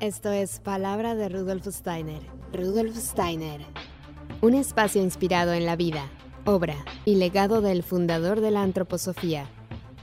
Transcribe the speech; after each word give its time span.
Esto 0.00 0.30
es 0.30 0.60
Palabra 0.60 1.16
de 1.16 1.28
Rudolf 1.28 1.66
Steiner. 1.66 2.20
Rudolf 2.52 2.96
Steiner. 2.96 3.62
Un 4.40 4.54
espacio 4.54 5.02
inspirado 5.02 5.54
en 5.54 5.66
la 5.66 5.74
vida, 5.74 6.08
obra 6.44 6.76
y 7.04 7.16
legado 7.16 7.62
del 7.62 7.82
fundador 7.82 8.40
de 8.40 8.52
la 8.52 8.62
antroposofía. 8.62 9.50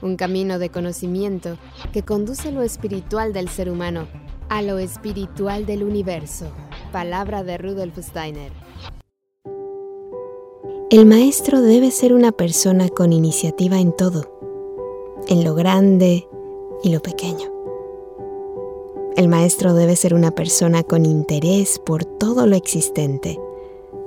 Un 0.02 0.16
camino 0.16 0.58
de 0.58 0.68
conocimiento 0.68 1.56
que 1.94 2.02
conduce 2.02 2.52
lo 2.52 2.60
espiritual 2.60 3.32
del 3.32 3.48
ser 3.48 3.70
humano 3.70 4.06
a 4.50 4.60
lo 4.60 4.76
espiritual 4.76 5.64
del 5.64 5.82
universo. 5.82 6.50
Palabra 6.92 7.42
de 7.42 7.56
Rudolf 7.56 7.96
Steiner. 7.98 8.52
El 10.90 11.06
maestro 11.06 11.62
debe 11.62 11.90
ser 11.90 12.12
una 12.12 12.32
persona 12.32 12.90
con 12.90 13.14
iniciativa 13.14 13.80
en 13.80 13.96
todo, 13.96 14.30
en 15.26 15.42
lo 15.42 15.54
grande 15.54 16.28
y 16.82 16.92
lo 16.92 17.00
pequeño. 17.00 17.55
El 19.16 19.28
maestro 19.28 19.72
debe 19.72 19.96
ser 19.96 20.12
una 20.12 20.30
persona 20.30 20.82
con 20.82 21.06
interés 21.06 21.78
por 21.78 22.04
todo 22.04 22.44
lo 22.44 22.54
existente, 22.54 23.40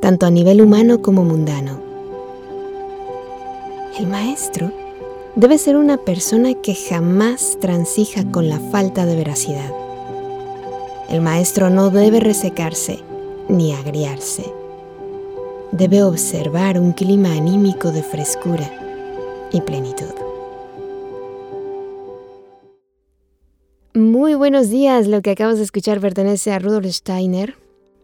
tanto 0.02 0.28
a 0.28 0.30
nivel 0.30 0.62
humano 0.62 1.02
como 1.02 1.24
mundano. 1.24 1.82
El 3.98 4.06
maestro 4.06 4.72
debe 5.36 5.58
ser 5.58 5.78
una 5.78 5.98
persona 5.98 6.54
que 6.54 6.76
jamás 6.76 7.58
transija 7.60 8.24
con 8.32 8.50
la 8.50 8.60
falta 8.60 9.08
de 9.08 9.16
veracidad. 9.16 9.74
El 11.10 11.22
maestro 11.22 11.72
no 11.72 11.90
debe 11.90 12.20
resecarse 12.20 13.00
ni 13.48 13.74
agriarse. 13.74 14.46
Debe 15.72 16.04
observar 16.04 16.80
un 16.80 16.92
clima 16.92 17.32
anímico 17.32 17.92
de 17.92 18.04
frescura 18.04 18.72
y 19.52 19.62
plenitud. 19.62 20.29
Muy 24.00 24.34
buenos 24.34 24.70
días, 24.70 25.08
lo 25.08 25.22
que 25.22 25.32
acabas 25.32 25.58
de 25.58 25.66
escuchar 25.66 26.00
pertenece 26.00 26.54
a 26.54 26.60
Rudolf 26.60 26.86
Steiner. 26.86 27.58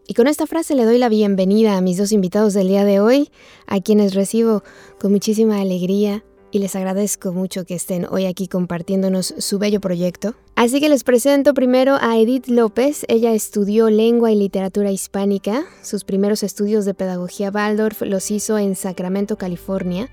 Y 0.06 0.12
con 0.12 0.26
esta 0.26 0.46
frase 0.46 0.74
le 0.74 0.84
doy 0.84 0.98
la 0.98 1.08
bienvenida 1.08 1.74
a 1.74 1.80
mis 1.80 1.96
dos 1.96 2.12
invitados 2.12 2.52
del 2.52 2.68
día 2.68 2.84
de 2.84 3.00
hoy, 3.00 3.30
a 3.66 3.80
quienes 3.80 4.14
recibo 4.14 4.62
con 5.00 5.10
muchísima 5.10 5.58
alegría 5.58 6.22
y 6.50 6.58
les 6.58 6.76
agradezco 6.76 7.32
mucho 7.32 7.64
que 7.64 7.76
estén 7.76 8.06
hoy 8.10 8.26
aquí 8.26 8.46
compartiéndonos 8.46 9.36
su 9.38 9.58
bello 9.58 9.80
proyecto. 9.80 10.34
Así 10.54 10.80
que 10.80 10.90
les 10.90 11.02
presento 11.02 11.54
primero 11.54 11.96
a 11.98 12.18
Edith 12.18 12.48
López. 12.48 13.06
Ella 13.08 13.32
estudió 13.32 13.88
lengua 13.88 14.30
y 14.30 14.36
literatura 14.36 14.90
hispánica. 14.90 15.64
Sus 15.82 16.04
primeros 16.04 16.42
estudios 16.42 16.84
de 16.84 16.92
pedagogía 16.92 17.50
Waldorf 17.50 18.02
los 18.02 18.30
hizo 18.30 18.58
en 18.58 18.76
Sacramento, 18.76 19.38
California. 19.38 20.10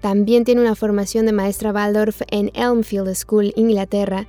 También 0.00 0.44
tiene 0.44 0.60
una 0.60 0.76
formación 0.76 1.26
de 1.26 1.32
maestra 1.32 1.72
Waldorf 1.72 2.22
en 2.30 2.52
Elmfield 2.54 3.12
School, 3.16 3.52
Inglaterra 3.56 4.28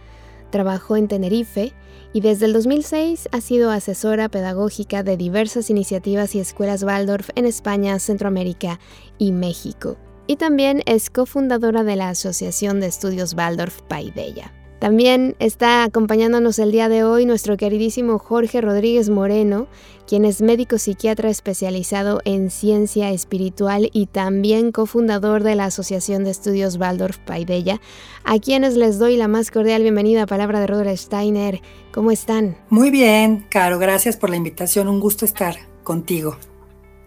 Trabajó 0.56 0.96
en 0.96 1.10
Tenerife 1.10 1.74
y 2.14 2.22
desde 2.22 2.46
el 2.46 2.54
2006 2.54 3.28
ha 3.34 3.42
sido 3.42 3.72
asesora 3.72 4.30
pedagógica 4.30 5.04
de 5.04 5.18
diversas 5.18 5.70
iniciativas 5.70 6.34
y 6.34 6.40
escuelas 6.40 6.82
Waldorf 6.84 7.30
en 7.36 7.46
España, 7.46 8.00
Centroamérica 8.00 8.80
y 9.18 9.34
México. 9.34 9.98
Y 10.28 10.38
también 10.38 10.82
es 10.86 11.10
cofundadora 11.10 11.84
de 11.84 11.98
la 11.98 12.08
Asociación 12.08 12.80
de 12.80 12.88
Estudios 12.88 13.34
Waldorf 13.34 13.82
Paideia. 13.90 14.54
También 14.86 15.36
está 15.40 15.84
acompañándonos 15.84 16.60
el 16.60 16.72
día 16.72 16.90
de 16.90 17.04
hoy 17.04 17.26
nuestro 17.26 17.58
queridísimo 17.58 18.20
Jorge 18.20 18.62
Rodríguez 18.62 19.10
Moreno, 19.10 19.66
quien 20.08 20.26
es 20.26 20.44
médico 20.44 20.78
psiquiatra 20.78 21.32
especializado 21.32 22.22
en 22.24 22.52
ciencia 22.52 23.10
espiritual 23.10 23.90
y 23.94 24.06
también 24.06 24.72
cofundador 24.72 25.42
de 25.42 25.56
la 25.56 25.66
Asociación 25.66 26.24
de 26.24 26.30
Estudios 26.30 26.78
Waldorf 26.78 27.18
Paideia, 27.18 27.82
a 28.26 28.38
quienes 28.38 28.78
les 28.78 29.00
doy 29.00 29.18
la 29.18 29.28
más 29.28 29.50
cordial 29.50 29.82
bienvenida 29.82 30.22
a 30.22 30.28
Palabra 30.28 30.60
de 30.60 30.68
Rudolf 30.68 31.00
Steiner. 31.00 31.62
¿Cómo 31.92 32.12
están? 32.12 32.56
Muy 32.70 32.92
bien, 32.92 33.48
Caro, 33.50 33.80
gracias 33.80 34.18
por 34.18 34.30
la 34.30 34.36
invitación. 34.36 34.88
Un 34.88 35.00
gusto 35.00 35.26
estar 35.26 35.56
contigo, 35.84 36.38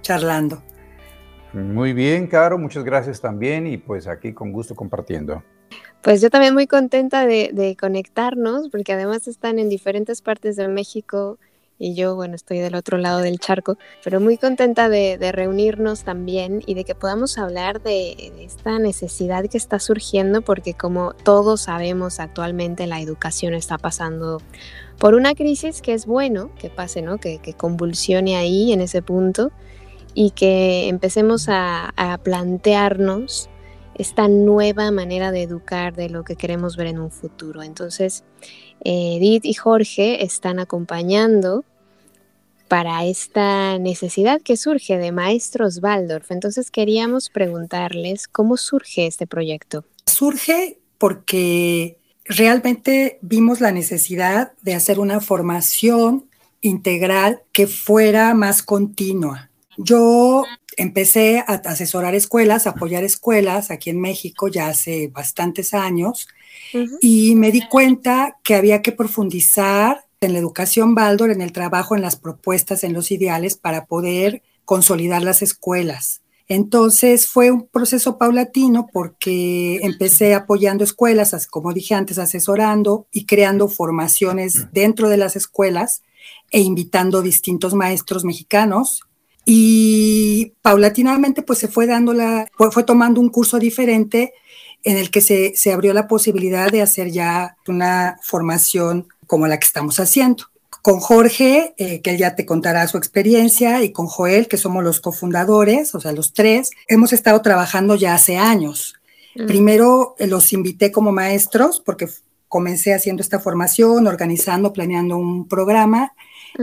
charlando. 0.00 0.64
Muy 1.52 1.92
bien, 1.92 2.26
Caro, 2.26 2.58
muchas 2.58 2.82
gracias 2.82 3.20
también 3.20 3.68
y 3.68 3.76
pues 3.76 4.08
aquí 4.08 4.32
con 4.34 4.50
gusto 4.50 4.74
compartiendo. 4.74 5.44
Pues 6.08 6.22
yo 6.22 6.30
también 6.30 6.54
muy 6.54 6.66
contenta 6.66 7.26
de, 7.26 7.76
conectarnos, 7.78 8.70
porque 8.70 8.94
además 8.94 9.28
están 9.28 9.58
en 9.58 9.68
diferentes 9.68 10.22
partes 10.22 10.56
de 10.56 10.66
México 10.66 11.36
y 11.78 11.94
yo, 11.94 12.14
bueno, 12.16 12.34
estoy 12.34 12.60
del 12.60 12.76
otro 12.76 12.96
lado 12.96 13.18
del 13.18 13.38
charco, 13.38 13.76
pero 14.02 14.18
muy 14.18 14.38
contenta 14.38 14.88
de, 14.88 15.18
reunirnos 15.32 16.04
también 16.04 16.62
y 16.64 16.72
de 16.72 16.84
que 16.84 16.94
podamos 16.94 17.36
hablar 17.36 17.82
de, 17.82 18.32
esta 18.42 18.78
necesidad 18.78 19.44
que 19.50 19.58
está 19.58 19.78
surgiendo, 19.80 20.40
porque 20.40 20.72
como 20.72 21.12
todos 21.12 21.60
sabemos 21.60 22.20
actualmente 22.20 22.86
la 22.86 23.02
educación 23.02 23.52
está 23.52 23.76
pasando 23.76 24.40
por 24.96 25.12
una 25.12 25.34
crisis 25.34 25.82
que 25.82 25.92
es 25.92 26.06
bueno 26.06 26.50
que 26.58 26.70
pase, 26.70 27.02
¿no? 27.02 27.18
Que, 27.18 27.38
convulsione 27.54 28.36
ahí 28.36 28.72
en 28.72 28.80
ese 28.80 29.02
punto 29.02 29.50
y 30.14 30.30
que 30.30 30.88
empecemos 30.88 31.50
a, 31.50 31.92
a 31.96 32.16
plantearnos 32.16 33.50
esta 33.98 34.28
nueva 34.28 34.90
manera 34.90 35.32
de 35.32 35.42
educar 35.42 35.94
de 35.94 36.08
lo 36.08 36.24
que 36.24 36.36
queremos 36.36 36.76
ver 36.76 36.86
en 36.86 36.98
un 36.98 37.10
futuro. 37.10 37.62
Entonces, 37.62 38.24
Edith 38.84 39.44
y 39.44 39.54
Jorge 39.54 40.24
están 40.24 40.60
acompañando 40.60 41.64
para 42.68 43.04
esta 43.04 43.78
necesidad 43.78 44.40
que 44.42 44.56
surge 44.56 44.98
de 44.98 45.10
maestros 45.10 45.80
Waldorf. 45.82 46.30
Entonces 46.30 46.70
queríamos 46.70 47.30
preguntarles 47.30 48.28
cómo 48.28 48.56
surge 48.56 49.06
este 49.06 49.26
proyecto. 49.26 49.84
Surge 50.06 50.78
porque 50.98 51.98
realmente 52.24 53.18
vimos 53.22 53.60
la 53.60 53.72
necesidad 53.72 54.52
de 54.62 54.74
hacer 54.74 55.00
una 55.00 55.20
formación 55.20 56.26
integral 56.60 57.40
que 57.52 57.66
fuera 57.66 58.34
más 58.34 58.62
continua. 58.62 59.50
Yo 59.78 60.42
empecé 60.76 61.38
a 61.38 61.54
asesorar 61.54 62.14
escuelas, 62.16 62.66
a 62.66 62.70
apoyar 62.70 63.04
escuelas 63.04 63.70
aquí 63.70 63.90
en 63.90 64.00
México 64.00 64.48
ya 64.48 64.68
hace 64.68 65.08
bastantes 65.08 65.72
años 65.72 66.28
y 67.00 67.36
me 67.36 67.52
di 67.52 67.62
cuenta 67.68 68.36
que 68.42 68.56
había 68.56 68.82
que 68.82 68.90
profundizar 68.90 70.04
en 70.20 70.32
la 70.32 70.40
educación 70.40 70.96
Baldor, 70.96 71.30
en 71.30 71.42
el 71.42 71.52
trabajo, 71.52 71.94
en 71.94 72.02
las 72.02 72.16
propuestas, 72.16 72.82
en 72.82 72.92
los 72.92 73.12
ideales 73.12 73.56
para 73.56 73.86
poder 73.86 74.42
consolidar 74.64 75.22
las 75.22 75.42
escuelas. 75.42 76.22
Entonces 76.48 77.26
fue 77.26 77.50
un 77.52 77.66
proceso 77.66 78.18
paulatino 78.18 78.88
porque 78.92 79.76
empecé 79.82 80.34
apoyando 80.34 80.82
escuelas, 80.82 81.46
como 81.46 81.72
dije 81.72 81.94
antes, 81.94 82.18
asesorando 82.18 83.06
y 83.12 83.26
creando 83.26 83.68
formaciones 83.68 84.66
dentro 84.72 85.08
de 85.08 85.18
las 85.18 85.36
escuelas 85.36 86.02
e 86.50 86.60
invitando 86.60 87.22
distintos 87.22 87.74
maestros 87.74 88.24
mexicanos 88.24 89.02
y 89.50 90.52
paulatinamente 90.60 91.40
pues 91.40 91.58
se 91.58 91.68
fue 91.68 91.86
dando 91.86 92.12
la, 92.12 92.46
fue, 92.70 92.84
tomando 92.84 93.18
un 93.18 93.30
curso 93.30 93.58
diferente 93.58 94.34
en 94.84 94.98
el 94.98 95.10
que 95.10 95.22
se, 95.22 95.72
abrió 95.72 95.94
la 95.94 96.06
posibilidad 96.06 96.70
de 96.70 96.82
hacer 96.82 97.10
ya 97.10 97.56
una 97.66 98.18
formación 98.22 99.08
como 99.26 99.46
la 99.46 99.58
que 99.58 99.64
estamos 99.64 100.00
haciendo. 100.00 100.44
Con 100.82 101.00
Jorge, 101.00 101.72
eh, 101.78 102.02
que 102.02 102.10
él 102.10 102.18
ya 102.18 102.36
te 102.36 102.44
contará 102.44 102.86
su 102.88 102.98
experiencia, 102.98 103.82
y 103.82 103.90
con 103.90 104.06
Joel, 104.06 104.48
que 104.48 104.58
somos 104.58 104.84
los 104.84 105.00
cofundadores, 105.00 105.94
o 105.94 106.00
sea, 106.00 106.12
los 106.12 106.34
tres, 106.34 106.70
hemos 106.86 107.14
estado 107.14 107.40
trabajando 107.40 107.94
ya 107.94 108.12
hace 108.12 108.36
años. 108.36 108.96
Mm. 109.34 109.46
Primero 109.46 110.14
eh, 110.18 110.26
los 110.26 110.52
invité 110.52 110.92
como 110.92 111.10
maestros 111.10 111.80
porque 111.80 112.06
comencé 112.48 112.92
haciendo 112.92 113.22
esta 113.22 113.40
formación, 113.40 114.06
organizando, 114.06 114.74
planeando 114.74 115.16
un 115.16 115.48
programa 115.48 116.12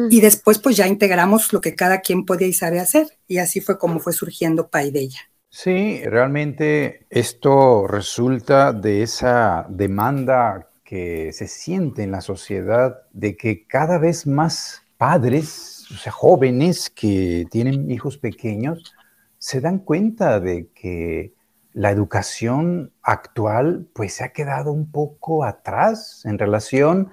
y 0.10 0.22
después 0.22 0.60
pues 0.60 0.78
ya 0.78 0.88
integramos 0.88 1.54
lo 1.54 1.62
que 1.62 1.76
cada 1.76 2.02
quien 2.02 2.26
puede 2.26 2.48
y 2.48 2.54
sabe 2.54 2.80
hacer. 2.80 3.08
Y 3.28 3.38
así 3.38 3.62
fue 3.62 3.78
como 3.78 4.00
fue 4.00 4.14
surgiendo 4.14 4.70
Paideya. 4.70 5.20
Sí, 5.50 6.02
realmente 6.04 7.06
esto 7.10 7.88
resulta 7.88 8.74
de 8.74 9.04
esa 9.04 9.66
demanda 9.70 10.70
que 10.84 11.32
se 11.34 11.48
siente 11.48 12.04
en 12.04 12.12
la 12.12 12.22
sociedad 12.22 13.04
de 13.14 13.38
que 13.38 13.66
cada 13.66 13.98
vez 13.98 14.28
más 14.28 14.84
padres, 14.98 15.86
o 15.92 15.98
sea, 15.98 16.12
jóvenes 16.12 16.90
que 16.90 17.46
tienen 17.50 17.90
hijos 17.90 18.18
pequeños, 18.18 18.94
se 19.38 19.62
dan 19.62 19.80
cuenta 19.80 20.40
de 20.40 20.70
que 20.76 21.34
la 21.74 21.92
educación 21.92 22.94
actual 23.02 23.88
pues 23.94 24.14
se 24.14 24.24
ha 24.24 24.30
quedado 24.30 24.72
un 24.72 24.90
poco 24.92 25.44
atrás 25.44 26.24
en 26.26 26.40
relación 26.40 27.12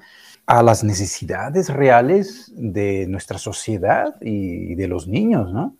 a 0.52 0.62
las 0.62 0.84
necesidades 0.84 1.70
reales 1.70 2.52
de 2.54 3.06
nuestra 3.08 3.38
sociedad 3.38 4.16
y 4.20 4.74
de 4.74 4.86
los 4.86 5.08
niños, 5.08 5.50
¿no? 5.50 5.78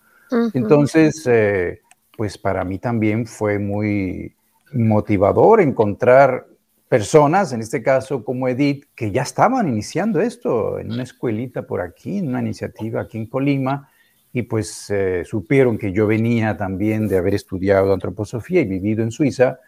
Entonces, 0.55 1.27
eh, 1.27 1.83
pues 2.17 2.39
para 2.39 2.65
mí 2.65 2.79
también 2.79 3.27
fue 3.27 3.59
muy 3.59 4.35
motivador 4.73 5.61
encontrar 5.61 6.47
personas, 6.89 7.53
en 7.53 7.61
este 7.61 7.83
caso 7.83 8.25
como 8.25 8.49
Edith, 8.49 8.87
que 8.95 9.11
ya 9.11 9.21
estaban 9.21 9.69
iniciando 9.69 10.23
esto 10.23 10.79
en 10.79 10.91
una 10.91 11.03
escuelita 11.03 11.67
por 11.67 11.83
aquí, 11.83 12.17
en 12.17 12.29
una 12.29 12.41
iniciativa 12.41 13.03
aquí 13.03 13.19
en 13.19 13.27
Colima, 13.27 13.91
y 14.33 14.41
pues 14.41 14.89
eh, 14.89 15.23
supieron 15.27 15.77
que 15.77 15.93
yo 15.93 16.07
venía 16.07 16.57
también 16.57 17.09
de 17.09 17.19
haber 17.19 17.35
estudiado 17.35 17.93
antroposofía 17.93 18.63
y 18.63 18.65
vivido 18.65 19.03
en 19.03 19.11
Suiza, 19.11 19.59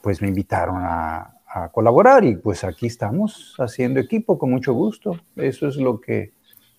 pues 0.00 0.22
me 0.22 0.28
invitaron 0.28 0.76
a, 0.78 1.34
a, 1.52 1.68
colaborar 1.70 2.24
y 2.24 2.36
pues 2.36 2.64
aquí 2.64 2.86
estamos 2.86 3.54
haciendo 3.58 4.00
equipo 4.00 4.38
con 4.38 4.50
mucho 4.50 4.72
gusto. 4.72 5.18
Eso 5.36 5.68
es 5.68 5.76
lo 5.76 6.00
que, 6.00 6.32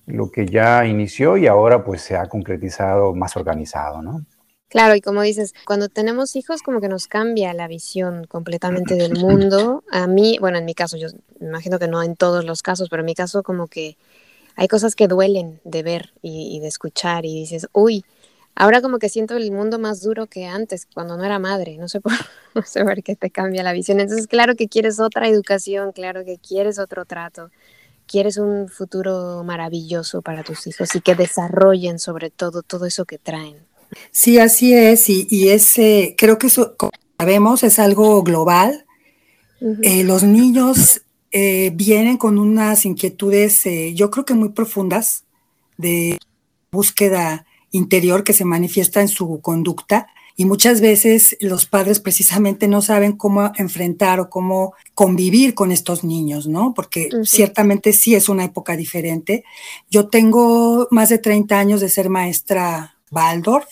lo 0.06 0.32
que 0.32 0.46
ya 0.46 0.86
inició 0.86 1.38
y 1.38 1.48
ahora 1.48 1.84
pues 1.84 2.02
se 2.02 2.16
ha 2.16 2.28
concretizado 2.28 3.14
más 3.14 3.36
organizado, 3.38 4.02
¿no? 4.02 4.26
Claro, 4.74 4.96
y 4.96 5.02
como 5.02 5.22
dices, 5.22 5.54
cuando 5.68 5.88
tenemos 5.88 6.36
hijos 6.36 6.64
como 6.64 6.82
que 6.82 6.90
nos 6.90 7.06
cambia 7.06 7.54
la 7.54 7.68
visión 7.68 8.26
completamente 8.26 8.96
del 8.96 9.20
mundo. 9.20 9.84
A 9.92 10.08
mí, 10.08 10.40
bueno, 10.42 10.58
en 10.58 10.66
mi 10.66 10.74
caso, 10.74 10.98
yo 10.98 11.10
imagino 11.40 11.78
que 11.78 11.88
no 11.88 12.02
en 12.02 12.16
todos 12.16 12.44
los 12.44 12.64
casos, 12.64 12.90
pero 12.90 13.02
en 13.02 13.06
mi 13.06 13.14
caso 13.14 13.44
como 13.44 13.68
que 13.68 13.98
hay 14.56 14.68
cosas 14.68 14.96
que 14.96 15.08
duelen 15.08 15.62
de 15.64 15.84
ver 15.84 16.14
y, 16.22 16.60
de 16.60 16.68
escuchar 16.68 17.26
y 17.26 17.36
dices, 17.36 17.68
uy, 17.72 18.04
ahora 18.56 18.82
como 18.82 19.00
que 19.00 19.10
siento 19.10 19.36
el 19.36 19.52
mundo 19.52 19.80
más 19.80 20.02
duro 20.02 20.28
que 20.28 20.46
antes, 20.46 20.88
cuando 20.94 21.18
no 21.18 21.24
era 21.24 21.40
madre, 21.40 21.78
no 21.78 21.88
sé 21.88 22.02
por, 22.02 22.12
no 22.56 22.62
sé 22.64 22.84
por 22.84 23.02
qué 23.04 23.16
te 23.16 23.30
cambia 23.30 23.64
la 23.64 23.74
visión. 23.74 24.00
Entonces, 24.00 24.28
claro 24.28 24.56
que 24.56 24.68
quieres 24.68 25.00
otra 25.00 25.28
educación, 25.28 25.92
claro 25.92 26.24
que 26.26 26.38
quieres 26.38 26.80
otro 26.80 27.06
trato, 27.06 27.50
quieres 28.08 28.38
un 28.38 28.70
futuro 28.70 29.44
maravilloso 29.44 30.22
para 30.22 30.44
tus 30.44 30.68
hijos 30.68 30.94
y 30.96 31.02
que 31.02 31.16
desarrollen 31.16 32.00
sobre 32.00 32.30
todo 32.30 32.62
todo 32.62 32.86
eso 32.86 33.06
que 33.06 33.18
traen. 33.18 33.58
Sí, 34.12 34.40
así 34.40 34.74
es, 34.74 35.10
y, 35.10 35.28
y 35.30 35.50
ese, 35.50 36.16
creo 36.18 36.38
que 36.38 36.48
eso, 36.48 36.76
como 36.78 36.92
sabemos, 37.18 37.64
es 37.64 37.80
algo 37.80 38.24
global. 38.24 38.86
Eh, 39.82 40.04
los 40.04 40.24
niños 40.24 41.04
eh, 41.32 41.72
vienen 41.74 42.18
con 42.18 42.38
unas 42.38 42.86
inquietudes, 42.86 43.66
eh, 43.66 43.94
yo 43.96 44.12
creo 44.12 44.26
que 44.26 44.34
muy 44.34 44.50
profundas, 44.50 45.24
de 45.78 46.20
búsqueda 46.70 47.46
interior 47.74 48.24
que 48.24 48.32
se 48.32 48.46
manifiesta 48.46 49.02
en 49.02 49.10
su 49.10 49.42
conducta. 49.42 50.08
Y 50.36 50.46
muchas 50.46 50.82
veces 50.82 51.38
los 51.42 51.66
padres 51.66 52.00
precisamente 52.00 52.68
no 52.68 52.82
saben 52.82 53.12
cómo 53.12 53.52
enfrentar 53.58 54.20
o 54.20 54.30
cómo 54.30 54.74
convivir 54.96 55.54
con 55.54 55.72
estos 55.72 56.04
niños, 56.04 56.48
¿no? 56.48 56.74
Porque 56.74 57.10
ciertamente 57.24 57.94
sí 57.94 58.16
es 58.16 58.30
una 58.30 58.46
época 58.46 58.76
diferente. 58.76 59.44
Yo 59.92 60.08
tengo 60.08 60.88
más 60.90 61.10
de 61.10 61.20
30 61.20 61.60
años 61.60 61.82
de 61.82 61.90
ser 61.90 62.10
maestra 62.10 62.96
Waldorf 63.12 63.68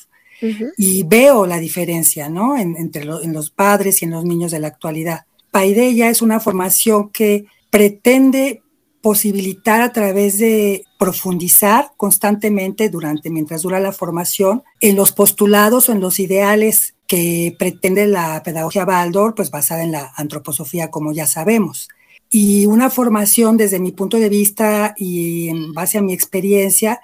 y 0.77 1.03
veo 1.03 1.45
la 1.45 1.59
diferencia, 1.59 2.29
¿no? 2.29 2.57
entre 2.57 3.03
en 3.03 3.33
los 3.33 3.49
padres 3.51 4.01
y 4.01 4.05
en 4.05 4.11
los 4.11 4.25
niños 4.25 4.51
de 4.51 4.59
la 4.59 4.67
actualidad. 4.67 5.25
Paideia 5.51 6.09
es 6.09 6.21
una 6.21 6.39
formación 6.39 7.09
que 7.09 7.45
pretende 7.69 8.63
posibilitar 9.01 9.81
a 9.81 9.91
través 9.91 10.37
de 10.37 10.85
profundizar 10.97 11.91
constantemente 11.97 12.89
durante, 12.89 13.29
mientras 13.29 13.63
dura 13.63 13.79
la 13.79 13.91
formación, 13.91 14.63
en 14.79 14.95
los 14.95 15.11
postulados 15.11 15.89
o 15.89 15.91
en 15.91 15.99
los 15.99 16.19
ideales 16.19 16.95
que 17.07 17.55
pretende 17.57 18.05
la 18.07 18.41
pedagogía 18.43 18.85
Baldor, 18.85 19.35
pues 19.35 19.51
basada 19.51 19.83
en 19.83 19.91
la 19.91 20.11
antroposofía, 20.15 20.91
como 20.91 21.11
ya 21.11 21.25
sabemos. 21.25 21.89
Y 22.29 22.65
una 22.67 22.89
formación 22.89 23.57
desde 23.57 23.79
mi 23.79 23.91
punto 23.91 24.17
de 24.17 24.29
vista 24.29 24.93
y 24.95 25.49
en 25.49 25.73
base 25.73 25.97
a 25.97 26.01
mi 26.01 26.13
experiencia, 26.13 27.01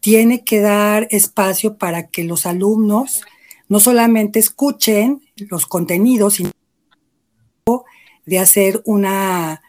tiene 0.00 0.44
que 0.44 0.60
dar 0.60 1.06
espacio 1.10 1.76
para 1.76 2.08
que 2.08 2.24
los 2.24 2.46
alumnos 2.46 3.22
no 3.68 3.80
solamente 3.80 4.38
escuchen 4.38 5.22
los 5.36 5.66
contenidos, 5.66 6.34
sino 6.34 6.50
de 8.24 8.38
hacer 8.38 8.82
una, 8.84 9.62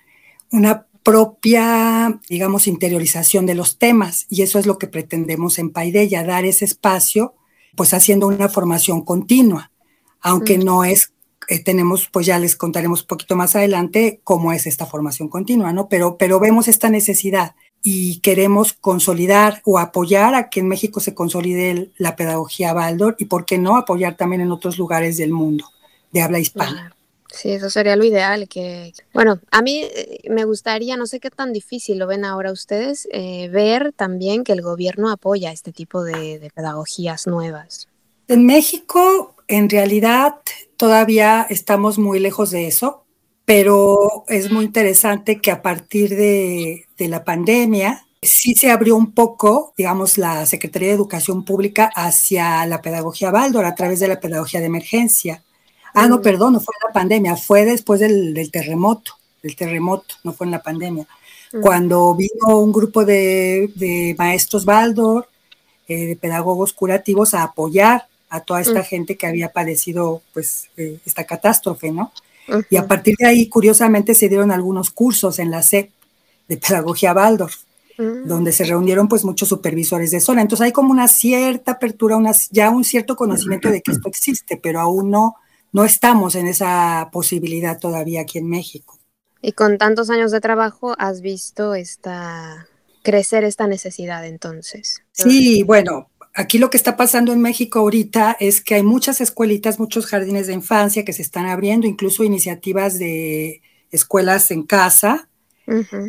una 0.51 0.87
propia, 1.07 2.19
digamos, 2.27 2.67
interiorización 2.67 3.45
de 3.45 3.55
los 3.55 3.77
temas. 3.77 4.25
Y 4.29 4.41
eso 4.41 4.59
es 4.59 4.65
lo 4.65 4.77
que 4.77 4.87
pretendemos 4.87 5.57
en 5.57 5.69
Paideya, 5.69 6.25
dar 6.25 6.43
ese 6.43 6.65
espacio, 6.65 7.33
pues 7.77 7.93
haciendo 7.93 8.27
una 8.27 8.49
formación 8.49 9.05
continua, 9.05 9.71
aunque 10.19 10.57
mm. 10.57 10.65
no 10.65 10.83
es, 10.83 11.13
eh, 11.47 11.63
tenemos, 11.63 12.09
pues 12.11 12.25
ya 12.25 12.37
les 12.39 12.57
contaremos 12.57 13.03
un 13.03 13.07
poquito 13.07 13.37
más 13.37 13.55
adelante 13.55 14.19
cómo 14.25 14.51
es 14.51 14.67
esta 14.67 14.85
formación 14.85 15.29
continua, 15.29 15.71
¿no? 15.71 15.87
Pero, 15.87 16.17
pero 16.17 16.41
vemos 16.41 16.67
esta 16.67 16.89
necesidad 16.89 17.55
y 17.81 18.19
queremos 18.19 18.73
consolidar 18.73 19.61
o 19.63 19.79
apoyar 19.79 20.35
a 20.35 20.49
que 20.49 20.59
en 20.59 20.67
México 20.67 20.99
se 20.99 21.15
consolide 21.15 21.89
la 21.95 22.17
pedagogía 22.17 22.73
Baldor 22.73 23.15
y, 23.17 23.25
¿por 23.25 23.45
qué 23.45 23.57
no, 23.57 23.77
apoyar 23.77 24.17
también 24.17 24.41
en 24.41 24.51
otros 24.51 24.77
lugares 24.77 25.15
del 25.15 25.31
mundo 25.31 25.69
de 26.11 26.21
habla 26.21 26.39
hispana? 26.39 26.96
Sí, 27.31 27.51
eso 27.51 27.69
sería 27.69 27.95
lo 27.95 28.03
ideal. 28.03 28.47
Que, 28.47 28.93
bueno, 29.13 29.39
a 29.51 29.61
mí 29.61 29.81
eh, 29.83 30.21
me 30.29 30.45
gustaría, 30.45 30.97
no 30.97 31.07
sé 31.07 31.19
qué 31.19 31.29
tan 31.29 31.53
difícil 31.53 31.97
lo 31.97 32.07
ven 32.07 32.25
ahora 32.25 32.51
ustedes, 32.51 33.07
eh, 33.11 33.49
ver 33.49 33.93
también 33.93 34.43
que 34.43 34.53
el 34.53 34.61
gobierno 34.61 35.09
apoya 35.09 35.51
este 35.51 35.71
tipo 35.71 36.03
de 36.03 36.51
pedagogías 36.55 37.27
nuevas. 37.27 37.87
En 38.27 38.45
México, 38.45 39.35
en 39.47 39.69
realidad, 39.69 40.35
todavía 40.77 41.45
estamos 41.49 41.97
muy 41.97 42.19
lejos 42.19 42.51
de 42.51 42.67
eso 42.67 43.03
pero 43.47 44.25
es 44.27 44.51
muy 44.51 44.65
interesante 44.65 45.39
que 45.39 45.51
a 45.51 45.61
partir 45.61 46.09
de, 46.17 46.85
la 46.97 47.23
pandemia 47.23 48.05
sí 48.21 48.55
se 48.55 48.69
abrió 48.69 48.97
un 48.97 49.13
poco, 49.13 49.73
digamos, 49.77 50.17
la 50.17 50.45
Secretaría 50.45 50.89
de 50.89 50.95
Educación 50.95 51.45
Pública 51.45 51.89
hacia 51.95 52.65
la 52.65 52.81
pedagogía 52.81 53.31
Baldor 53.31 53.63
a 53.63 53.73
través 53.73 54.01
de 54.01 54.09
la 54.09 54.19
pedagogía 54.19 54.59
de 54.59 54.65
emergencia. 54.65 55.43
Ah, 55.97 56.07
no, 56.07 56.19
mm. 56.19 56.21
perdón, 56.21 56.53
no 56.53 56.59
fue 56.59 56.75
la 56.85 56.93
pandemia, 56.93 57.35
fue 57.35 57.65
después 57.65 57.99
del, 57.99 58.51
terremoto, 58.51 59.13
del 59.41 59.55
terremoto, 59.55 60.13
no 60.23 60.31
fue 60.31 60.45
en 60.45 60.51
la 60.51 60.61
pandemia. 60.61 61.07
Mm. 61.51 61.61
Cuando 61.61 62.13
vino 62.13 62.59
un 62.59 62.71
grupo 62.71 63.03
de, 63.03 64.15
maestros 64.15 64.63
Baldor, 64.63 65.27
eh, 65.87 66.05
de 66.05 66.15
pedagogos 66.15 66.71
curativos, 66.73 67.33
a 67.33 67.41
apoyar 67.41 68.05
a 68.29 68.41
toda 68.41 68.61
esta 68.61 68.81
mm. 68.81 68.83
gente 68.83 69.15
que 69.17 69.25
había 69.25 69.51
padecido, 69.51 70.21
pues, 70.33 70.69
eh, 70.77 70.99
esta 71.03 71.23
catástrofe, 71.23 71.91
¿no? 71.91 72.11
Y 72.69 72.77
a 72.77 72.87
partir 72.87 73.15
de 73.17 73.25
ahí, 73.25 73.49
curiosamente, 73.49 74.13
se 74.13 74.29
dieron 74.29 74.51
algunos 74.51 74.91
cursos 74.91 75.39
en 75.39 75.51
la 75.51 75.63
SEP 75.63 75.89
de 76.47 76.57
Pedagogía 76.57 77.11
Waldorf, 77.11 77.57
mm. 77.97 78.27
donde 78.27 78.51
se 78.51 78.65
reunieron 78.65 79.07
pues 79.07 79.25
muchos 79.25 79.49
supervisores 79.49 80.11
de 80.11 80.21
zona. 80.21 80.43
Entonces 80.43 80.65
hay 80.65 80.71
como 80.71 80.91
una 80.91 81.07
cierta 81.07 81.73
apertura, 81.73 82.15
una, 82.15 82.33
ya 82.51 82.69
un 82.69 82.83
cierto 82.83 83.15
conocimiento 83.15 83.69
de 83.69 83.81
que 83.81 83.91
esto 83.91 84.07
existe, 84.07 84.57
pero 84.57 84.79
aún 84.79 85.09
no, 85.09 85.35
no 85.77 85.85
estamos 85.85 86.33
en 86.33 86.47
esa 86.47 87.09
posibilidad 87.11 87.77
todavía 87.79 88.21
aquí 88.21 88.39
en 88.39 88.49
México. 88.49 88.97
Y 89.43 89.51
con 89.51 89.77
tantos 89.77 90.09
años 90.09 90.31
de 90.31 90.41
trabajo, 90.41 90.95
¿has 90.97 91.21
visto 91.21 91.75
esta 91.75 92.67
crecer 93.03 93.43
esta 93.43 93.67
necesidad 93.67 94.25
entonces? 94.25 95.03
Sí, 95.11 95.61
bueno, 95.61 96.09
Aquí 96.39 96.59
lo 96.59 96.69
que 96.69 96.77
está 96.77 96.95
pasando 96.95 97.33
en 97.33 97.41
México 97.41 97.79
ahorita 97.79 98.37
es 98.39 98.61
que 98.61 98.75
hay 98.75 98.83
muchas 98.83 99.21
escuelitas, 99.21 99.79
muchos 99.79 100.05
jardines 100.05 100.45
de 100.45 100.53
infancia 100.53 101.03
que 101.03 101.11
se 101.11 101.23
están 101.23 101.47
abriendo, 101.47 101.87
incluso 101.87 102.23
iniciativas 102.23 102.99
de 102.99 103.63
escuelas 103.89 104.51
en 104.51 104.61
casa, 104.61 105.29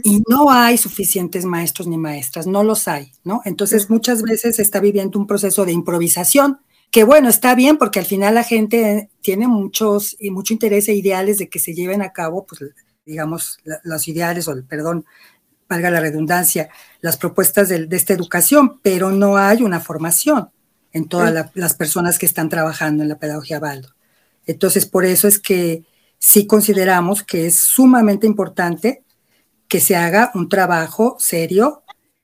y 0.03 0.23
no 0.29 0.50
hay 0.50 0.76
suficientes 0.76 1.47
maestros 1.47 1.88
ni 1.88 1.97
maestras, 1.97 2.47
no 2.47 2.62
los 2.62 2.88
hay, 2.88 3.12
¿no? 3.25 3.40
Entonces 3.47 3.88
muchas 3.88 4.23
veces 4.23 4.57
se 4.57 4.62
está 4.62 4.81
viviendo 4.81 5.19
un 5.19 5.26
proceso 5.26 5.64
de 5.64 5.73
improvisación, 5.73 6.59
que 6.90 7.04
bueno, 7.04 7.28
está 7.28 7.54
bien 7.54 7.76
porque 7.76 7.99
al 7.99 8.07
final 8.07 8.35
la 8.35 8.45
gente 8.45 9.11
tiene 9.21 9.47
muchos 9.47 10.16
y 10.18 10.30
mucho 10.30 10.52
interés 10.52 10.88
e 10.88 10.95
ideales 10.95 11.38
de 11.38 11.49
que 11.49 11.59
se 11.59 11.75
lleven 11.75 12.02
a 12.02 12.12
cabo, 12.12 12.47
pues 12.47 12.64
digamos, 13.04 13.59
los 13.85 14.09
ideales 14.09 14.49
o, 14.49 14.57
perdón, 14.66 15.04
valga 15.68 15.90
la 15.90 16.00
redundancia, 16.00 16.71
las 17.00 17.16
propuestas 17.16 17.68
de, 17.68 17.87
esta 17.90 18.14
educación, 18.14 18.80
pero 18.83 19.11
no 19.11 19.37
hay 19.37 19.62
una 19.62 19.80
formación 19.80 20.50
en 20.92 21.09
todas 21.09 21.50
las 21.54 21.75
personas 21.75 22.18
que 22.18 22.26
están 22.26 22.49
trabajando 22.49 23.02
en 23.02 23.11
la 23.11 23.18
pedagogía 23.18 23.61
Baldo. 23.61 23.95
Entonces, 24.47 24.87
por 24.87 25.04
eso 25.04 25.28
es 25.28 25.38
que 25.38 25.85
sí 26.18 26.47
consideramos 26.47 27.23
que 27.23 27.47
es 27.47 27.57
sumamente 27.57 28.26
importante 28.26 29.04
que 29.68 29.80
se 29.80 29.95
haga 29.95 30.30
un 30.35 30.49
trabajo 30.49 31.16
serio 31.18 31.83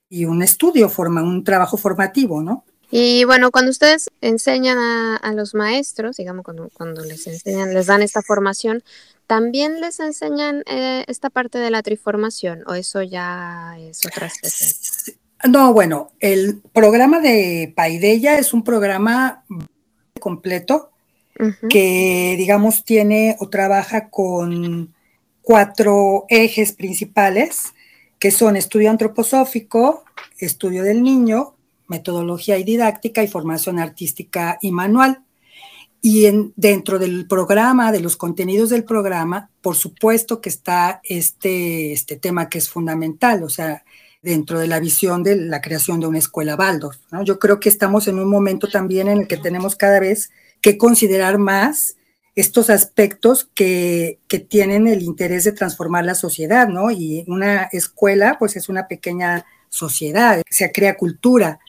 y 0.09 0.25
un 0.25 0.43
estudio, 0.43 0.89
forma, 0.89 1.23
un 1.23 1.45
trabajo 1.45 1.77
formativo, 1.77 2.43
¿no? 2.43 2.64
Y 2.97 3.25
bueno, 3.25 3.51
cuando 3.51 3.73
ustedes 3.73 4.09
enseñan 4.21 4.79
a, 4.79 5.33
los 5.35 5.53
maestros, 5.53 6.17
digamos, 6.17 6.45
cuando, 6.45 6.71
cuando 6.73 7.03
les 7.03 7.27
enseñan, 7.27 7.75
les 7.75 7.87
dan 7.87 8.03
esta 8.03 8.23
formación, 8.23 8.85
¿También 9.27 9.81
les 9.81 10.01
enseñan 10.01 10.63
eh, 10.67 11.05
esta 11.09 11.31
parte 11.31 11.59
de 11.59 11.71
la 11.71 11.83
triformación 11.83 12.63
o 12.67 12.75
eso 12.75 13.03
ya 13.03 13.75
es 13.79 14.05
otra 14.05 14.27
especie? 14.27 15.17
No, 15.49 15.73
bueno, 15.73 16.13
el 16.21 16.61
programa 16.73 17.21
de 17.21 17.73
Paideya 17.75 18.39
es 18.39 18.53
un 18.53 18.65
programa 18.65 19.45
completo 20.21 20.91
que, 21.69 22.35
digamos, 22.39 22.85
tiene 22.85 23.37
o 23.41 23.49
trabaja 23.49 24.09
con 24.09 24.95
cuatro 25.43 26.27
ejes 26.29 26.73
principales, 26.73 27.73
que 28.19 28.31
son 28.31 28.57
estudio 28.57 28.91
antroposófico, 28.91 30.05
estudio 30.39 30.85
del 30.85 31.03
niño, 31.03 31.54
metodología 31.87 32.59
y 32.59 32.65
didáctica 32.65 33.23
y 33.23 33.29
formación 33.29 33.79
artística 33.79 34.59
y 34.61 34.73
manual. 34.73 35.23
Y 36.01 36.27
en, 36.27 36.53
dentro 36.57 36.99
del 36.99 37.27
programa, 37.27 37.91
de 37.91 38.01
los 38.01 38.17
contenidos 38.17 38.71
del 38.71 38.85
programa, 38.85 39.51
por 39.63 39.77
supuesto 39.77 40.41
que 40.41 40.51
está 40.51 41.01
este, 41.05 41.93
este 41.93 42.17
tema 42.17 42.51
que 42.51 42.59
es 42.59 42.69
fundamental, 42.69 43.43
o 43.43 43.49
sea, 43.49 43.85
dentro 44.25 44.59
de 44.59 44.67
la 44.67 44.81
visión 44.81 45.23
de 45.23 45.37
la 45.37 45.61
creación 45.61 46.01
de 46.01 46.07
una 46.07 46.19
escuela 46.19 46.57
Waldorf. 46.57 46.99
Yo 47.25 47.39
creo 47.39 47.61
que 47.61 47.69
estamos 47.69 48.09
en 48.09 48.19
un 48.19 48.29
momento 48.29 48.69
también 48.69 49.09
en 49.09 49.23
el 49.23 49.29
que 49.29 49.37
tenemos 49.37 49.77
cada 49.77 50.01
vez 50.01 50.31
que 50.61 50.79
considerar 50.79 51.39
más 51.39 51.97
estos 52.35 52.69
aspectos 52.69 53.49
que, 53.55 54.19
que, 54.27 54.41
tienen 54.41 54.89
el 54.89 55.03
interés 55.03 55.45
de 55.45 55.53
transformar 55.53 56.05
la 56.05 56.15
sociedad, 56.15 56.69
¿no? 56.69 56.91
Y 56.91 57.25
una 57.29 57.65
escuela, 57.65 58.37
pues 58.39 58.57
es 58.57 58.69
una 58.69 58.89
pequeña 58.89 59.45
sociedad, 59.69 60.43
se 60.51 60.73
crea 60.73 60.97
cultura, 60.97 61.61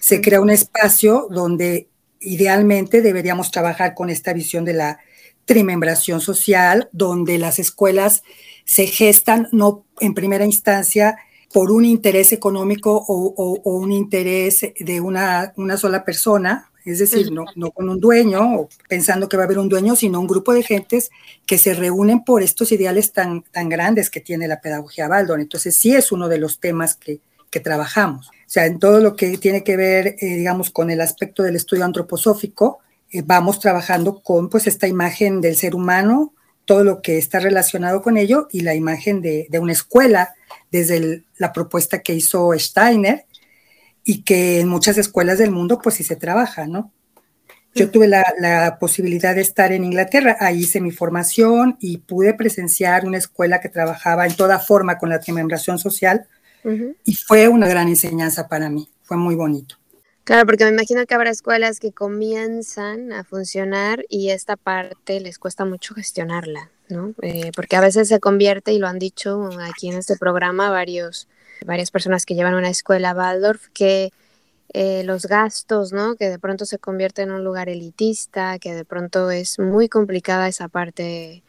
se 0.00 0.20
crea 0.20 0.40
un 0.40 0.50
espacio 0.50 1.28
donde 1.30 1.88
idealmente 2.20 3.02
deberíamos 3.02 3.50
trabajar 3.50 3.94
con 3.94 4.10
esta 4.10 4.32
visión 4.32 4.64
de 4.64 4.72
la 4.72 4.98
trimembración 5.44 6.20
social, 6.20 6.88
donde 6.92 7.38
las 7.38 7.58
escuelas 7.58 8.22
se 8.64 8.86
gestan 8.86 9.48
no 9.52 9.84
en 10.00 10.14
primera 10.14 10.44
instancia 10.44 11.16
por 11.52 11.70
un 11.70 11.84
interés 11.84 12.32
económico 12.32 13.04
o, 13.06 13.60
un 13.64 13.92
interés 13.92 14.66
de 14.78 15.00
una, 15.00 15.52
una 15.56 15.76
sola 15.76 16.04
persona, 16.04 16.70
es 16.84 16.98
decir, 16.98 17.30
no, 17.30 17.44
no, 17.54 17.70
con 17.70 17.88
un 17.88 18.00
dueño 18.00 18.56
o 18.56 18.68
pensando 18.88 19.28
que 19.28 19.36
va 19.36 19.44
a 19.44 19.46
haber 19.46 19.58
un 19.58 19.68
dueño, 19.68 19.96
sino 19.96 20.20
un 20.20 20.26
grupo 20.26 20.52
de 20.52 20.62
gentes 20.62 21.10
que 21.46 21.56
se 21.56 21.74
reúnen 21.74 22.24
por 22.24 22.42
estos 22.42 22.72
ideales 22.72 23.12
tan, 23.12 23.42
tan 23.42 23.68
grandes 23.68 24.10
que 24.10 24.20
tiene 24.20 24.48
la 24.48 24.60
pedagogía 24.60 25.08
Baldor. 25.08 25.40
Entonces 25.40 25.76
sí 25.76 25.94
es 25.94 26.12
uno 26.12 26.28
de 26.28 26.38
los 26.38 26.58
temas 26.58 26.96
que, 26.96 27.20
que 27.50 27.60
trabajamos. 27.60 28.30
O 28.54 28.56
sea, 28.56 28.66
en 28.66 28.78
todo 28.78 29.00
lo 29.00 29.16
que 29.16 29.36
tiene 29.38 29.64
que 29.64 29.76
ver, 29.76 30.14
eh, 30.20 30.36
digamos, 30.36 30.70
con 30.70 30.88
el 30.88 31.00
aspecto 31.00 31.42
del 31.42 31.56
estudio 31.56 31.84
antroposófico, 31.84 32.78
eh, 33.10 33.20
vamos 33.26 33.58
trabajando 33.58 34.22
con 34.22 34.48
pues 34.48 34.68
esta 34.68 34.86
imagen 34.86 35.40
del 35.40 35.56
ser 35.56 35.74
humano, 35.74 36.32
todo 36.64 36.84
lo 36.84 37.02
que 37.02 37.18
está 37.18 37.40
relacionado 37.40 38.00
con 38.00 38.16
ello 38.16 38.46
y 38.52 38.60
la 38.60 38.76
imagen 38.76 39.20
de, 39.22 39.48
de 39.50 39.58
una 39.58 39.72
escuela 39.72 40.36
desde 40.70 41.24
la 41.36 41.52
propuesta 41.52 41.98
que 41.98 42.14
hizo 42.14 42.52
Steiner 42.56 43.24
y 44.04 44.22
que 44.22 44.60
en 44.60 44.68
muchas 44.68 44.98
escuelas 44.98 45.38
del 45.38 45.50
mundo 45.50 45.80
pues 45.82 45.96
sí 45.96 46.04
se 46.04 46.14
trabaja, 46.14 46.68
¿no? 46.68 46.92
Yo 47.74 47.90
tuve 47.90 48.06
la, 48.06 48.76
posibilidad 48.78 49.34
de 49.34 49.40
estar 49.40 49.72
en 49.72 49.82
Inglaterra, 49.82 50.36
ahí 50.38 50.60
hice 50.60 50.80
mi 50.80 50.92
formación 50.92 51.76
y 51.80 51.98
pude 51.98 52.32
presenciar 52.34 53.04
una 53.04 53.18
escuela 53.18 53.60
que 53.60 53.68
trabajaba 53.68 54.26
en 54.26 54.36
toda 54.36 54.60
forma 54.60 54.96
con 54.96 55.08
la 55.08 55.18
trimembración 55.18 55.80
social 55.80 56.28
y 57.04 57.14
fue 57.14 57.48
una 57.48 57.68
gran 57.68 57.88
enseñanza 57.88 58.48
para 58.48 58.68
mí, 58.70 58.88
fue 59.02 59.16
muy 59.16 59.34
bonito. 59.34 59.76
Claro, 60.24 60.46
porque 60.46 60.64
me 60.64 60.70
imagino 60.70 61.04
que 61.04 61.14
habrá 61.14 61.30
escuelas 61.30 61.80
que 61.80 61.92
comienzan 61.92 63.12
a 63.12 63.24
funcionar 63.24 64.06
y 64.08 64.30
esta 64.30 64.56
parte 64.56 65.20
les 65.20 65.38
cuesta 65.38 65.66
mucho 65.66 65.94
gestionarla, 65.94 66.70
¿no? 66.88 67.12
Eh, 67.20 67.50
porque 67.54 67.76
a 67.76 67.82
veces 67.82 68.08
se 68.08 68.20
convierte, 68.20 68.72
y 68.72 68.78
lo 68.78 68.86
han 68.86 68.98
dicho 68.98 69.50
aquí 69.60 69.90
en 69.90 69.98
este 69.98 70.16
programa 70.16 70.70
varios 70.70 71.28
varias 71.64 71.90
personas 71.90 72.24
que 72.26 72.34
llevan 72.34 72.54
una 72.54 72.70
escuela 72.70 73.14
Waldorf, 73.14 73.68
que 73.72 74.10
eh, 74.72 75.02
los 75.04 75.26
gastos, 75.26 75.92
¿no? 75.92 76.16
Que 76.16 76.28
de 76.30 76.38
pronto 76.38 76.64
se 76.66 76.78
convierte 76.78 77.22
en 77.22 77.30
un 77.30 77.44
lugar 77.44 77.68
elitista, 77.68 78.58
que 78.58 78.74
de 78.74 78.84
pronto 78.84 79.30
es 79.30 79.58
muy 79.58 79.88
complicada 79.88 80.48
esa 80.48 80.68
parte 80.68 81.42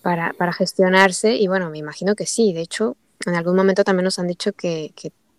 para, 0.00 0.32
para 0.32 0.52
gestionarse. 0.52 1.34
Y 1.34 1.48
bueno, 1.48 1.70
me 1.70 1.78
imagino 1.78 2.14
que 2.14 2.26
sí. 2.26 2.52
De 2.52 2.60
hecho, 2.62 2.96
en 3.26 3.34
algún 3.34 3.56
momento 3.56 3.84
también 3.84 4.04
nos 4.04 4.18
han 4.18 4.26
dicho 4.26 4.52
que, 4.52 4.92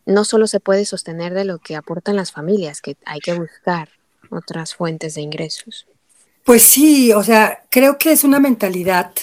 no 0.06 0.25
solo 0.25 0.48
se 0.48 0.60
puede 0.60 0.84
sostener 0.86 1.34
de 1.34 1.46
lo 1.46 1.60
que 1.60 1.78
aportan 1.78 2.18
las 2.18 2.32
familias, 2.32 2.82
que 2.82 2.98
hay 3.06 3.22
que 3.22 3.34
buscar 3.34 3.88
otras 4.30 4.75
fuentes 4.75 5.16
de 5.16 5.22
ingresos. 5.22 5.88
Pues 6.44 6.63
sí, 6.63 7.13
o 7.13 7.24
sea, 7.24 7.63
creo 7.70 7.98
que 7.98 8.12
es 8.12 8.25
una 8.25 8.42
mentalidad 8.42 9.13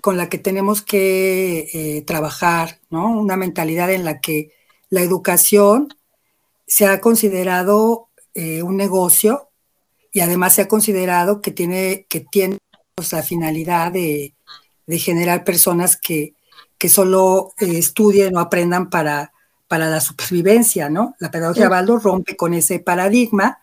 con 0.00 0.16
la 0.16 0.28
que 0.28 0.38
tenemos 0.38 0.82
que 0.82 1.68
eh, 1.72 2.02
trabajar, 2.02 2.80
¿no? 2.90 3.08
Una 3.10 3.36
mentalidad 3.36 3.92
en 3.92 4.04
la 4.04 4.20
que 4.20 4.52
la 4.88 5.02
educación 5.02 5.94
se 6.66 6.86
ha 6.86 7.00
considerado 7.00 8.08
eh, 8.34 8.62
un 8.62 8.76
negocio 8.76 9.48
y 10.12 10.20
además 10.20 10.54
se 10.54 10.62
ha 10.62 10.68
considerado 10.68 11.40
que 11.40 11.52
tiene, 11.52 12.06
que 12.08 12.20
tiene 12.20 12.58
la 13.10 13.22
finalidad 13.22 13.92
de, 13.92 14.34
generar 14.98 15.44
personas 15.44 15.96
que, 15.96 16.34
que 16.80 16.88
solo 16.88 17.52
eh, 17.60 17.78
estudien 17.78 18.36
o 18.36 18.40
aprendan 18.40 18.90
para, 18.90 19.32
para 19.68 19.88
la 19.88 20.00
supervivencia, 20.00 20.90
¿no? 20.90 21.14
La 21.20 21.30
pedagogía 21.30 21.68
Baldo 21.68 22.00
rompe 22.00 22.34
con 22.34 22.54
ese 22.54 22.80
paradigma 22.80 23.60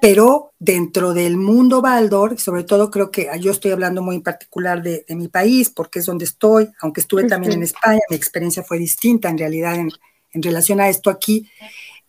pero 0.00 0.54
dentro 0.58 1.12
del 1.12 1.36
mundo 1.36 1.82
Baldor, 1.82 2.40
sobre 2.40 2.64
todo 2.64 2.90
creo 2.90 3.10
que 3.10 3.28
yo 3.38 3.50
estoy 3.50 3.70
hablando 3.72 4.02
muy 4.02 4.16
en 4.16 4.22
particular 4.22 4.82
de, 4.82 5.04
mi 5.10 5.28
país, 5.28 5.68
porque 5.68 5.98
es 5.98 6.06
donde 6.06 6.24
estoy, 6.24 6.70
aunque 6.80 7.02
estuve 7.02 7.24
también 7.24 7.52
en 7.52 7.62
España, 7.62 8.00
mi 8.08 8.16
experiencia 8.16 8.62
fue 8.62 8.78
distinta 8.78 9.28
en 9.28 9.36
realidad 9.36 9.74
en, 9.74 9.90
relación 10.32 10.80
a 10.80 10.88
esto 10.88 11.10
aquí, 11.10 11.50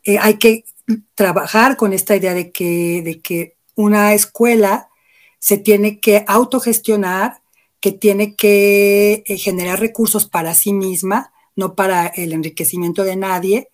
eh, 0.03 0.17
hay 0.19 0.35
que 0.35 0.63
trabajar 1.15 1.75
con 1.75 1.91
esta 1.91 2.15
idea 2.15 2.33
de 2.33 2.51
que, 2.51 3.01
de 3.03 3.19
que 3.19 3.55
una 3.75 4.13
escuela 4.13 4.87
se 5.39 5.57
tiene 5.57 5.99
que 5.99 6.23
autogestionar, 6.27 7.40
que 7.81 7.91
tiene 7.91 8.35
que 8.35 9.23
eh, 9.25 9.37
generar 9.37 9.79
recursos 9.79 10.27
para 10.27 10.53
sí 10.53 10.71
misma, 10.71 11.33
no 11.55 11.75
para 11.75 12.07
el 12.07 12.31
enriquecimiento 12.31 13.03
de 13.03 13.15
nadie, 13.17 13.69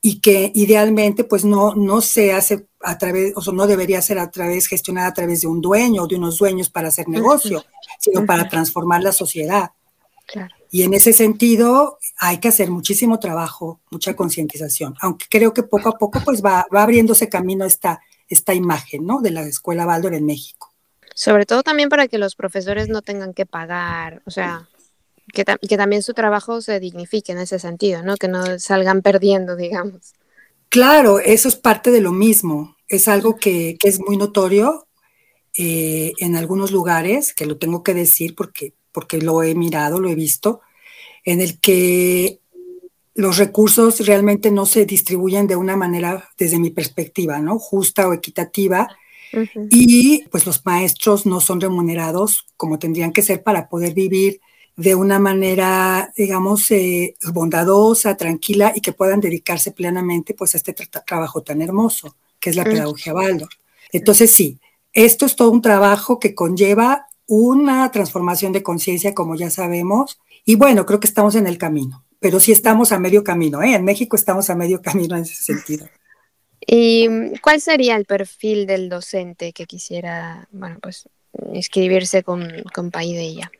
y 0.00 0.20
que 0.20 0.52
idealmente 0.54 1.24
pues 1.24 1.44
no, 1.44 1.74
no 1.74 2.00
se 2.00 2.32
hace 2.32 2.68
a 2.80 2.98
través, 2.98 3.32
o 3.34 3.40
sea, 3.40 3.52
no 3.54 3.66
debería 3.66 4.00
ser 4.02 4.18
a 4.20 4.30
través, 4.30 4.68
gestionada 4.68 5.08
a 5.08 5.14
través 5.14 5.40
de 5.40 5.48
un 5.48 5.60
dueño 5.60 6.04
o 6.04 6.06
de 6.06 6.16
unos 6.16 6.38
dueños 6.38 6.70
para 6.70 6.88
hacer 6.88 7.08
negocio, 7.08 7.64
sino 7.98 8.24
para 8.24 8.48
transformar 8.48 9.02
la 9.02 9.10
sociedad. 9.10 9.72
Y 10.70 10.82
en 10.82 10.94
ese 10.94 11.12
sentido 11.12 11.98
hay 12.18 12.38
que 12.38 12.48
hacer 12.48 12.70
muchísimo 12.70 13.18
trabajo, 13.18 13.80
mucha 13.90 14.14
concientización, 14.14 14.94
aunque 15.00 15.26
creo 15.30 15.54
que 15.54 15.62
poco 15.62 15.88
a 15.88 15.98
poco 15.98 16.20
pues 16.24 16.44
va, 16.44 16.66
va 16.72 16.82
abriéndose 16.82 17.28
camino 17.28 17.64
esta, 17.64 18.00
esta 18.28 18.52
imagen, 18.54 19.06
¿no? 19.06 19.20
De 19.20 19.30
la 19.30 19.42
escuela 19.42 19.86
Baldor 19.86 20.14
en 20.14 20.26
México. 20.26 20.65
Sobre 21.18 21.46
todo 21.46 21.62
también 21.62 21.88
para 21.88 22.08
que 22.08 22.18
los 22.18 22.34
profesores 22.34 22.90
no 22.90 23.00
tengan 23.00 23.32
que 23.32 23.46
pagar, 23.46 24.20
o 24.26 24.30
sea, 24.30 24.68
que, 25.32 25.46
que, 25.66 25.76
también 25.78 26.02
su 26.02 26.12
trabajo 26.12 26.60
se 26.60 26.78
dignifique 26.78 27.32
en 27.32 27.38
ese 27.38 27.58
sentido, 27.58 28.02
¿no? 28.02 28.18
Que 28.18 28.28
no 28.28 28.58
salgan 28.58 29.00
perdiendo, 29.00 29.56
digamos. 29.56 30.12
Claro, 30.68 31.18
eso 31.18 31.48
es 31.48 31.56
parte 31.56 31.90
de 31.90 32.02
lo 32.02 32.12
mismo. 32.12 32.76
Es 32.86 33.08
algo 33.08 33.36
que, 33.36 33.78
es 33.82 33.98
muy 33.98 34.18
notorio 34.18 34.86
eh, 35.56 36.12
en 36.18 36.36
algunos 36.36 36.70
lugares, 36.70 37.32
que 37.32 37.46
lo 37.46 37.56
tengo 37.56 37.82
que 37.82 37.94
decir 37.94 38.34
porque, 38.34 38.74
porque 38.92 39.18
lo 39.18 39.42
he 39.42 39.54
mirado, 39.54 40.00
lo 40.00 40.10
he 40.10 40.14
visto, 40.14 40.60
en 41.24 41.40
el 41.40 41.58
que 41.60 42.40
los 43.14 43.38
recursos 43.38 44.06
realmente 44.06 44.50
no 44.50 44.66
se 44.66 44.84
distribuyen 44.84 45.46
de 45.46 45.56
una 45.56 45.76
manera, 45.76 46.28
desde 46.36 46.58
mi 46.58 46.68
perspectiva, 46.68 47.38
¿no? 47.38 47.58
Justa 47.58 48.06
o 48.06 48.12
equitativa. 48.12 48.86
Y 49.70 50.24
pues 50.30 50.46
los 50.46 50.64
maestros 50.64 51.26
no 51.26 51.40
son 51.40 51.60
remunerados 51.60 52.46
como 52.56 52.78
tendrían 52.78 53.12
que 53.12 53.22
ser 53.22 53.42
para 53.42 53.68
poder 53.68 53.94
vivir 53.94 54.40
de 54.76 54.94
una 54.94 55.18
manera, 55.18 56.12
digamos, 56.16 56.70
eh, 56.70 57.16
bondadosa, 57.32 58.16
tranquila 58.16 58.72
y 58.74 58.80
que 58.80 58.92
puedan 58.92 59.20
dedicarse 59.20 59.72
plenamente 59.72 60.34
pues 60.34 60.54
a 60.54 60.58
este 60.58 60.74
trabajo 60.74 61.42
tan 61.42 61.62
hermoso 61.62 62.14
que 62.38 62.50
es 62.50 62.56
la 62.56 62.64
pedagogía 62.64 63.12
Baldor. 63.12 63.48
Entonces 63.92 64.32
sí, 64.32 64.60
esto 64.92 65.26
es 65.26 65.36
todo 65.36 65.50
un 65.50 65.62
trabajo 65.62 66.18
que 66.18 66.34
conlleva 66.34 67.06
una 67.26 67.90
transformación 67.90 68.52
de 68.52 68.62
conciencia, 68.62 69.14
como 69.14 69.34
ya 69.34 69.50
sabemos, 69.50 70.20
y 70.44 70.54
bueno, 70.54 70.86
creo 70.86 71.00
que 71.00 71.08
estamos 71.08 71.34
en 71.34 71.46
el 71.46 71.58
camino, 71.58 72.04
pero 72.20 72.38
sí 72.38 72.52
estamos 72.52 72.92
a 72.92 72.98
medio 72.98 73.24
camino, 73.24 73.62
¿eh? 73.62 73.74
En 73.74 73.84
México 73.84 74.14
estamos 74.14 74.48
a 74.48 74.54
medio 74.54 74.80
camino 74.82 75.16
en 75.16 75.22
ese 75.22 75.42
sentido. 75.42 75.86
¿Y 76.66 77.38
cuál 77.40 77.60
sería 77.60 77.96
el 77.96 78.04
perfil 78.04 78.66
del 78.66 78.88
docente 78.88 79.52
que 79.52 79.66
quisiera, 79.66 80.48
bueno, 80.50 80.78
pues, 80.80 81.08
inscribirse 81.52 82.22
con, 82.22 82.48
con 82.74 82.90
ella 82.94 83.50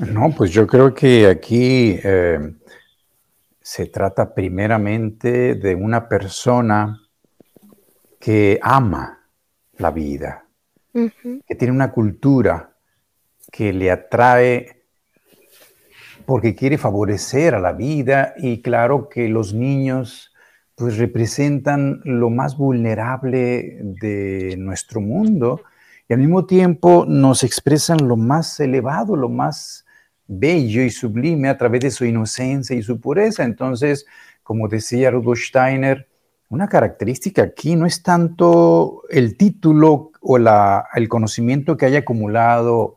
no, 0.00 0.30
pues 0.36 0.50
yo 0.50 0.66
creo 0.66 0.92
que 0.92 1.26
aquí 1.26 1.98
eh, 2.02 2.54
se 3.60 3.86
trata 3.86 4.34
primeramente 4.34 5.54
de 5.54 5.74
una 5.74 6.08
persona 6.08 7.00
que 8.18 8.58
ama 8.60 9.20
la 9.76 9.90
vida, 9.90 10.46
que 10.92 11.54
tiene 11.54 11.72
una 11.72 11.92
cultura 11.92 12.70
que 13.52 13.72
le 13.72 13.90
atrae 13.90 14.82
porque 16.24 16.54
quiere 16.54 16.78
favorecer 16.78 17.54
a 17.54 17.60
la 17.60 17.72
vida 17.72 18.34
y 18.38 18.62
claro 18.62 19.08
que 19.08 19.28
los 19.28 19.52
niños 19.52 20.33
pues 20.74 20.98
representan 20.98 22.00
lo 22.04 22.30
más 22.30 22.56
vulnerable 22.56 23.78
de 23.80 24.56
nuestro 24.58 25.00
mundo 25.00 25.62
y 26.08 26.12
al 26.12 26.18
mismo 26.18 26.46
tiempo 26.46 27.06
nos 27.08 27.44
expresan 27.44 28.08
lo 28.08 28.16
más 28.16 28.58
elevado, 28.60 29.16
lo 29.16 29.28
más 29.28 29.86
bello 30.26 30.82
y 30.82 30.90
sublime 30.90 31.48
a 31.48 31.56
través 31.56 31.80
de 31.80 31.90
su 31.90 32.04
inocencia 32.04 32.76
y 32.76 32.82
su 32.82 33.00
pureza. 33.00 33.44
Entonces, 33.44 34.06
como 34.42 34.68
decía 34.68 35.10
Rudolf 35.10 35.40
Steiner, 35.40 36.08
una 36.48 36.68
característica 36.68 37.42
aquí 37.42 37.74
no 37.74 37.86
es 37.86 38.02
tanto 38.02 39.02
el 39.10 39.36
título 39.36 40.12
o 40.20 40.38
la, 40.38 40.86
el 40.94 41.08
conocimiento 41.08 41.76
que 41.76 41.86
haya 41.86 42.00
acumulado 42.00 42.96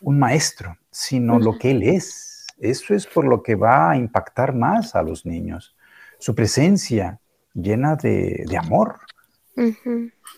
un 0.00 0.18
maestro, 0.18 0.76
sino 0.90 1.38
lo 1.38 1.58
que 1.58 1.72
él 1.72 1.82
es. 1.82 2.46
Eso 2.58 2.94
es 2.94 3.06
por 3.06 3.26
lo 3.26 3.42
que 3.42 3.54
va 3.54 3.90
a 3.90 3.96
impactar 3.96 4.54
más 4.54 4.94
a 4.94 5.02
los 5.02 5.26
niños. 5.26 5.75
Su 6.18 6.34
presencia 6.34 7.20
llena 7.54 7.96
de, 7.96 8.44
amor 8.58 8.96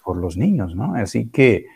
por 0.04 0.16
los 0.16 0.37
niños, 0.37 0.75
¿no? 0.75 0.94
Así 0.94 1.28
que 1.28 1.66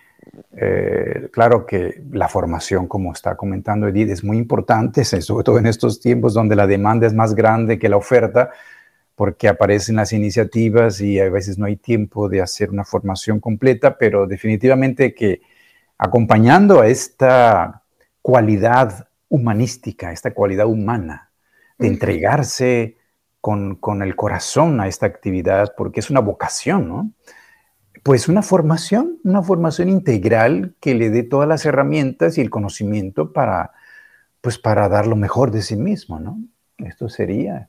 Eh, 0.56 1.28
claro 1.32 1.66
que 1.66 2.02
la 2.12 2.28
formación, 2.28 2.86
como 2.86 3.12
está 3.12 3.36
comentando 3.36 3.88
Edith, 3.88 4.10
es 4.10 4.24
muy 4.24 4.38
importante, 4.38 5.04
sobre 5.04 5.44
todo 5.44 5.58
en 5.58 5.66
estos 5.66 6.00
tiempos 6.00 6.34
donde 6.34 6.56
la 6.56 6.66
demanda 6.66 7.06
es 7.06 7.14
más 7.14 7.34
grande 7.34 7.78
que 7.78 7.88
la 7.88 7.96
oferta, 7.96 8.50
porque 9.14 9.48
aparecen 9.48 9.96
las 9.96 10.12
iniciativas 10.12 11.00
y 11.00 11.20
a 11.20 11.28
veces 11.28 11.58
no 11.58 11.66
hay 11.66 11.76
tiempo 11.76 12.28
de 12.28 12.40
hacer 12.40 12.70
una 12.70 12.84
formación 12.84 13.40
completa, 13.40 13.98
pero 13.98 14.26
definitivamente 14.26 15.14
que 15.14 15.42
acompañando 15.98 16.80
a 16.80 16.88
esta 16.88 17.82
cualidad 18.22 19.08
humanística, 19.28 20.12
esta 20.12 20.32
cualidad 20.32 20.66
humana, 20.66 21.30
de 21.78 21.88
entregarse 21.88 22.96
con, 23.42 23.74
con, 23.74 24.02
el 24.02 24.16
corazón 24.16 24.80
a 24.80 24.86
esta 24.86 25.04
actividad, 25.04 25.74
porque 25.76 26.00
es 26.00 26.10
una 26.10 26.20
vocación, 26.20 26.88
¿no? 26.88 27.12
Pues 28.04 28.28
una 28.28 28.40
formación, 28.40 29.18
una 29.24 29.42
formación 29.42 29.88
integral 29.88 30.74
que 30.80 30.94
le 30.94 31.10
dé 31.10 31.24
todas 31.24 31.48
las 31.48 31.66
herramientas 31.66 32.38
y 32.38 32.40
el 32.40 32.50
conocimiento 32.50 33.32
para, 33.32 33.72
pues 34.40 34.58
para 34.58 34.88
dar 34.88 35.08
lo 35.08 35.16
mejor 35.16 35.50
de 35.50 35.60
sí 35.60 35.76
mismo, 35.76 36.20
¿no? 36.20 36.38
Esto 36.78 37.08
sería. 37.08 37.68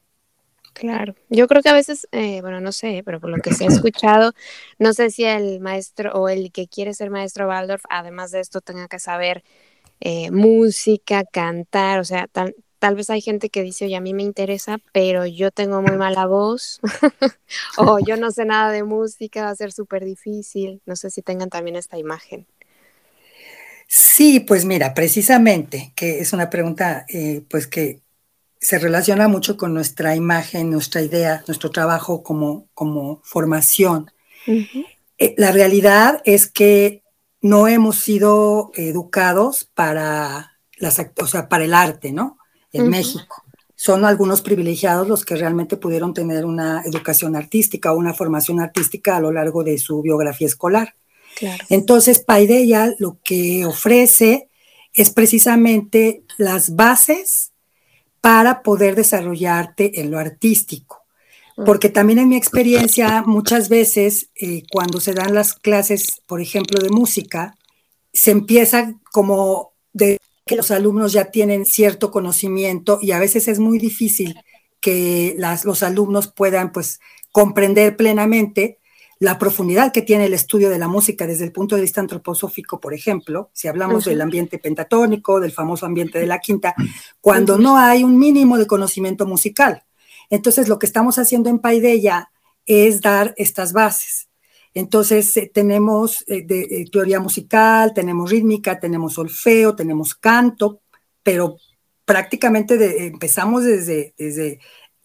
Claro, 0.73 1.15
yo 1.29 1.47
creo 1.47 1.63
que 1.63 1.69
a 1.69 1.73
veces, 1.73 2.07
eh, 2.11 2.41
bueno, 2.41 2.61
no 2.61 2.71
sé, 2.71 3.01
pero 3.03 3.19
por 3.19 3.31
lo 3.31 3.37
que 3.37 3.53
se 3.53 3.65
ha 3.65 3.67
escuchado, 3.67 4.33
no 4.77 4.93
sé 4.93 5.09
si 5.09 5.23
el 5.23 5.59
maestro 5.59 6.13
o 6.13 6.29
el 6.29 6.51
que 6.51 6.67
quiere 6.67 6.93
ser 6.93 7.09
maestro 7.09 7.47
Waldorf, 7.47 7.83
además 7.89 8.29
de 8.29 8.41
esto, 8.41 8.61
tenga 8.61 8.87
que 8.87 8.99
saber 8.99 9.43
eh, 10.01 10.29
música, 10.29 11.23
cantar, 11.25 11.99
o 11.99 12.03
sea, 12.03 12.27
tal, 12.27 12.55
tal 12.83 12.95
vez 12.95 13.09
hay 13.09 13.21
gente 13.21 13.47
que 13.47 13.61
dice, 13.61 13.85
oye, 13.85 13.95
a 13.95 14.01
mí 14.01 14.13
me 14.13 14.23
interesa, 14.23 14.77
pero 14.91 15.25
yo 15.25 15.51
tengo 15.51 15.81
muy 15.81 15.95
mala 15.95 16.25
voz, 16.25 16.81
o 17.77 17.97
yo 17.99 18.17
no 18.17 18.29
sé 18.29 18.43
nada 18.43 18.73
de 18.73 18.83
música, 18.83 19.45
va 19.45 19.51
a 19.51 19.55
ser 19.55 19.71
súper 19.71 20.03
difícil, 20.03 20.81
no 20.85 20.97
sé 20.97 21.09
si 21.09 21.21
tengan 21.21 21.49
también 21.49 21.77
esta 21.77 21.97
imagen. 21.97 22.45
Sí, 23.87 24.41
pues 24.41 24.65
mira, 24.65 24.93
precisamente, 24.93 25.93
que 25.95 26.19
es 26.19 26.33
una 26.33 26.49
pregunta, 26.49 27.05
eh, 27.07 27.45
pues 27.49 27.67
que 27.67 28.01
se 28.59 28.79
relaciona 28.79 29.29
mucho 29.29 29.55
con 29.55 29.73
nuestra 29.73 30.17
imagen, 30.17 30.69
nuestra 30.69 31.01
idea, 31.01 31.41
nuestro 31.47 31.71
trabajo 31.71 32.21
como, 32.21 32.67
como 32.73 33.21
formación. 33.23 34.11
Eh, 34.45 35.35
la 35.37 35.53
realidad 35.53 36.21
es 36.25 36.47
que 36.47 37.01
no 37.39 37.69
hemos 37.69 37.99
sido 37.99 38.71
educados 38.75 39.63
para, 39.73 40.57
las, 40.75 40.99
o 40.99 41.27
sea, 41.27 41.47
para 41.47 41.63
el 41.63 41.73
arte, 41.73 42.11
¿no? 42.11 42.39
En 42.73 42.89
México. 42.89 43.43
Son 43.75 44.05
algunos 44.05 44.41
privilegiados 44.41 45.07
los 45.07 45.25
que 45.25 45.35
realmente 45.35 45.77
pudieron 45.77 46.13
tener 46.13 46.45
una 46.45 46.81
educación 46.85 47.35
artística 47.35 47.91
o 47.91 47.97
una 47.97 48.13
formación 48.13 48.59
artística 48.59 49.17
a 49.17 49.19
lo 49.19 49.31
largo 49.31 49.63
de 49.63 49.77
su 49.77 50.01
biografía 50.01 50.47
escolar. 50.47 50.95
Entonces, 51.69 52.19
Paideia 52.19 52.93
lo 52.99 53.17
que 53.23 53.65
ofrece 53.65 54.49
es 54.93 55.09
precisamente 55.09 56.23
las 56.37 56.75
bases 56.75 57.51
para 58.21 58.61
poder 58.61 58.95
desarrollarte 58.95 59.99
en 59.99 60.11
lo 60.11 60.19
artístico. 60.19 61.03
Porque 61.65 61.89
también 61.89 62.19
en 62.19 62.29
mi 62.29 62.35
experiencia, 62.35 63.21
muchas 63.25 63.69
veces 63.69 64.29
eh, 64.35 64.63
cuando 64.71 64.99
se 64.99 65.13
dan 65.13 65.35
las 65.35 65.53
clases, 65.53 66.21
por 66.25 66.41
ejemplo, 66.41 66.81
de 66.81 66.89
música, 66.89 67.55
se 68.11 68.31
empieza 68.31 68.93
como 69.11 69.73
de 69.91 70.17
que 70.45 70.55
los 70.55 70.71
alumnos 70.71 71.13
ya 71.13 71.31
tienen 71.31 71.65
cierto 71.65 72.11
conocimiento 72.11 72.99
y 73.01 73.11
a 73.11 73.19
veces 73.19 73.47
es 73.47 73.59
muy 73.59 73.77
difícil 73.79 74.35
que 74.81 75.35
los 75.63 75.83
alumnos 75.83 76.27
puedan 76.27 76.71
pues 76.71 76.99
comprender 77.31 77.95
plenamente 77.95 78.79
la 79.19 79.39
profundidad 79.39 79.93
que 79.93 80.01
tiene 80.01 80.25
el 80.25 80.33
estudio 80.33 80.69
de 80.69 80.77
la 80.77 80.89
música 80.89 81.25
desde 81.25 81.45
el 81.45 81.53
punto 81.53 81.75
de 81.77 81.81
vista 81.81 82.01
antroposófico, 82.01 82.81
por 82.81 82.93
ejemplo, 82.93 83.49
si 83.53 83.69
hablamos 83.69 84.03
del 84.03 84.19
ambiente 84.19 84.59
pentatónico, 84.59 85.39
del 85.39 85.53
famoso 85.53 85.85
ambiente 85.85 86.19
de 86.19 86.27
la 86.27 86.39
quinta, 86.39 86.75
cuando 87.21 87.57
no 87.57 87.77
hay 87.77 88.03
un 88.03 88.19
mínimo 88.19 88.57
de 88.57 88.67
conocimiento 88.67 89.25
musical. 89.25 89.85
Entonces, 90.29 90.67
lo 90.67 90.77
que 90.77 90.85
estamos 90.85 91.19
haciendo 91.19 91.49
en 91.49 91.59
Paideia 91.59 92.31
es 92.65 92.99
dar 92.99 93.33
estas 93.37 93.71
bases. 93.71 94.27
Entonces, 94.73 95.35
eh, 95.37 95.51
tenemos 95.53 96.23
eh, 96.27 96.43
de, 96.43 96.85
teoría 96.91 97.19
musical, 97.19 97.93
tenemos 97.93 98.31
rítmica, 98.31 98.79
tenemos 98.79 99.13
solfeo, 99.13 99.75
tenemos 99.75 100.15
canto, 100.15 100.81
pero 101.21 101.57
prácticamente 102.05 103.07
empezamos 103.07 103.63
desde, 103.63 104.13
desde 104.17 104.59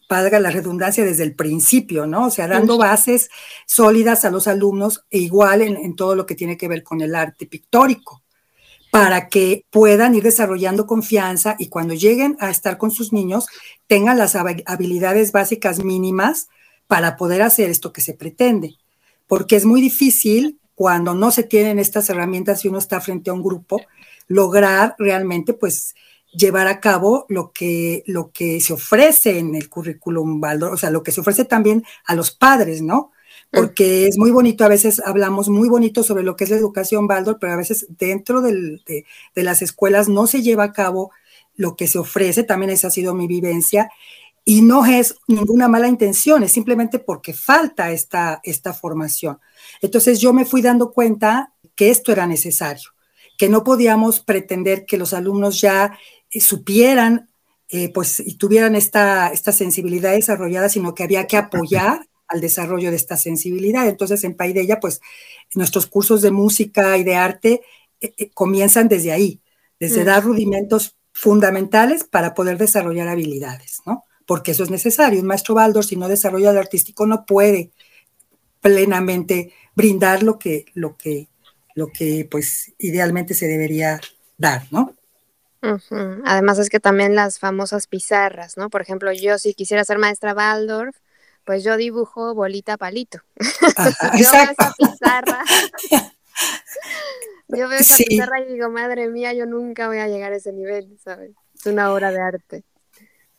valga 0.09 0.41
la 0.41 0.51
redundancia, 0.51 1.05
desde 1.05 1.23
el 1.23 1.35
principio, 1.35 2.07
¿no? 2.07 2.27
O 2.27 2.31
sea, 2.31 2.49
dando 2.49 2.79
bases 2.79 3.29
sólidas 3.67 4.25
a 4.25 4.31
los 4.31 4.49
alumnos 4.49 5.05
e 5.11 5.19
igual 5.19 5.63
en, 5.63 5.97
todo 5.97 6.17
lo 6.17 6.25
que 6.25 6.35
tiene 6.35 6.57
que 6.57 6.69
ver 6.69 6.83
con 6.83 7.01
el 7.03 7.15
arte 7.15 7.47
pictórico, 7.47 8.23
para 8.91 9.29
que 9.29 9.67
puedan 9.71 10.15
ir 10.15 10.23
desarrollando 10.23 10.87
confianza 10.87 11.57
y 11.59 11.69
cuando 11.69 11.93
lleguen 11.93 12.39
a 12.41 12.49
estar 12.49 12.79
con 12.79 12.91
sus 12.91 13.13
niños 13.13 13.47
tengan 13.87 14.17
las 14.17 14.35
habilidades 14.35 15.31
básicas 15.31 15.85
mínimas 15.85 16.49
para 16.87 17.19
poder 17.19 17.43
hacer 17.43 17.69
esto 17.69 17.93
que 17.93 18.01
se 18.01 18.15
pretende. 18.15 18.77
Porque 19.29 19.55
es 19.55 19.65
muy 19.65 19.81
difícil 19.81 20.59
cuando 20.75 21.15
no 21.15 21.31
se 21.31 21.45
tienen 21.45 21.79
estas 21.79 22.11
herramientas 22.11 22.65
y 22.65 22.69
uno 22.69 22.79
está 22.79 23.01
frente 23.01 23.31
a 23.31 23.35
un 23.35 23.43
grupo, 23.43 23.81
lograr 24.27 24.97
realmente, 24.99 25.55
pues, 25.55 25.95
llevar 26.33 26.69
a 26.69 26.81
cabo 26.81 27.27
lo 27.29 27.53
que, 27.53 28.03
lo 28.07 28.31
que 28.33 28.61
se 28.61 28.75
ofrece 28.75 29.39
en 29.39 29.55
el 29.55 29.69
currículum 29.69 30.41
Baldor, 30.41 30.73
o 30.73 30.77
sea, 30.77 30.91
lo 30.91 31.03
que 31.03 31.13
se 31.13 31.21
ofrece 31.21 31.45
también 31.45 31.85
a 32.05 32.15
los 32.15 32.31
padres, 32.31 32.83
¿no? 32.83 33.13
Porque 33.51 34.07
es 34.07 34.19
muy 34.19 34.31
bonito, 34.31 34.65
a 34.65 34.69
veces 34.69 35.01
hablamos 35.05 35.49
muy 35.49 35.71
bonito 35.71 36.03
sobre 36.03 36.23
lo 36.23 36.37
que 36.37 36.45
es 36.45 36.51
la 36.51 36.57
educación 36.57 37.07
Baldor, 37.07 37.39
pero 37.41 37.55
a 37.55 37.57
veces 37.57 37.87
dentro 37.99 38.43
de, 38.43 38.83
de, 38.87 39.43
las 39.43 39.63
escuelas 39.63 40.09
no 40.09 40.27
se 40.27 40.43
lleva 40.43 40.65
a 40.65 40.73
cabo 40.73 41.11
lo 41.57 41.75
que 41.75 41.89
se 41.89 41.99
ofrece, 41.99 42.45
también 42.45 42.71
esa 42.71 42.89
ha 42.89 42.91
sido 42.91 43.15
mi 43.15 43.27
vivencia, 43.27 43.91
y 44.49 44.63
no 44.63 44.87
es 44.87 45.15
ninguna 45.27 45.69
mala 45.69 45.89
intención, 45.89 46.43
es 46.43 46.53
simplemente 46.53 46.99
porque 46.99 47.35
falta 47.35 47.91
esta, 47.91 48.41
esta 48.43 48.73
formación. 48.73 49.39
Entonces 49.83 50.21
yo 50.21 50.33
me 50.33 50.47
fui 50.47 50.63
dando 50.63 50.91
cuenta 50.91 51.53
que 51.75 51.91
esto 51.91 52.13
era 52.13 52.27
necesario, 52.27 52.89
que 53.37 53.51
no 53.51 53.63
podíamos 53.63 54.21
pretender 54.21 54.87
que 54.87 54.97
los 54.97 55.13
alumnos 55.13 55.61
ya 55.61 55.99
eh, 56.31 56.41
supieran 56.41 57.29
eh, 57.69 57.93
pues, 57.93 58.21
y 58.21 58.39
tuvieran 58.39 58.75
esta, 58.75 59.29
esta 59.29 59.53
sensibilidad 59.53 60.13
desarrollada, 60.13 60.71
sino 60.71 60.95
que 60.95 61.03
había 61.03 61.27
que 61.27 61.37
apoyar 61.37 62.09
al 62.27 62.41
desarrollo 62.41 62.89
de 62.89 62.97
esta 62.97 63.19
sensibilidad. 63.19 63.87
Entonces, 63.87 64.25
en 64.25 64.35
Paideya, 64.35 64.81
pues, 64.81 65.03
nuestros 65.55 65.87
cursos 65.87 66.23
de 66.23 66.31
música 66.31 66.97
y 66.97 67.05
de 67.05 67.17
arte 67.17 67.61
eh, 68.01 68.31
comienzan 68.33 68.89
desde 68.89 69.13
ahí, 69.13 69.43
desde 69.79 70.05
mm. 70.05 70.07
dar 70.07 70.25
rudimentos 70.25 70.97
fundamentales 71.13 72.05
para 72.05 72.33
poder 72.33 72.57
desarrollar 72.57 73.09
habilidades, 73.09 73.83
¿no? 73.85 74.05
Porque 74.29 74.51
eso 74.51 74.63
es 74.63 74.71
necesario. 74.71 75.21
Un 75.21 75.27
maestro 75.27 75.55
Baldor, 75.55 75.87
si 75.87 75.97
no 75.97 76.07
desarrolla 76.07 76.51
el 76.51 76.59
artístico, 76.59 77.07
no 77.07 77.25
puede 77.25 77.71
plenamente 78.61 79.55
brindar 79.75 80.23
lo 80.23 80.39
que, 80.39 80.67
lo 80.75 80.99
que, 80.99 81.29
lo 81.75 81.87
que, 81.87 82.29
pues, 82.31 82.75
idealmente 82.79 83.33
se 83.33 83.47
debería 83.47 84.03
dar, 84.37 84.65
¿no? 84.71 84.95
Además 86.27 86.59
es 86.59 86.69
que 86.69 86.79
también 86.79 87.15
las 87.15 87.39
famosas 87.39 87.87
pizarras, 87.87 88.59
¿no? 88.59 88.69
Por 88.69 88.83
ejemplo, 88.83 89.11
yo 89.13 89.39
si 89.39 89.55
quisiera 89.55 89.83
ser 89.83 89.97
maestra 89.97 90.35
Waldorf, 90.35 90.95
pues 91.45 91.65
yo 91.65 91.79
dibujo 91.79 92.35
bolita 92.35 92.77
palito. 92.77 93.21
yo 94.19 94.31
veo 94.31 94.51
esa 94.51 94.75
pizarra. 94.77 95.43
yo 97.49 97.67
veo 97.67 97.79
esa 97.79 97.97
pizarra 97.97 98.41
y 98.41 98.53
digo, 98.53 98.69
madre 98.69 99.09
mía, 99.09 99.33
yo 99.33 99.47
nunca 99.47 99.89
voy 99.89 100.01
a 100.01 100.07
llegar 100.07 100.33
a 100.33 100.37
ese 100.37 100.53
nivel, 100.53 100.99
¿sabes? 101.03 101.31
Es 101.55 101.65
una 101.65 101.91
obra 101.95 102.13
de 102.13 102.21
arte. 102.21 102.65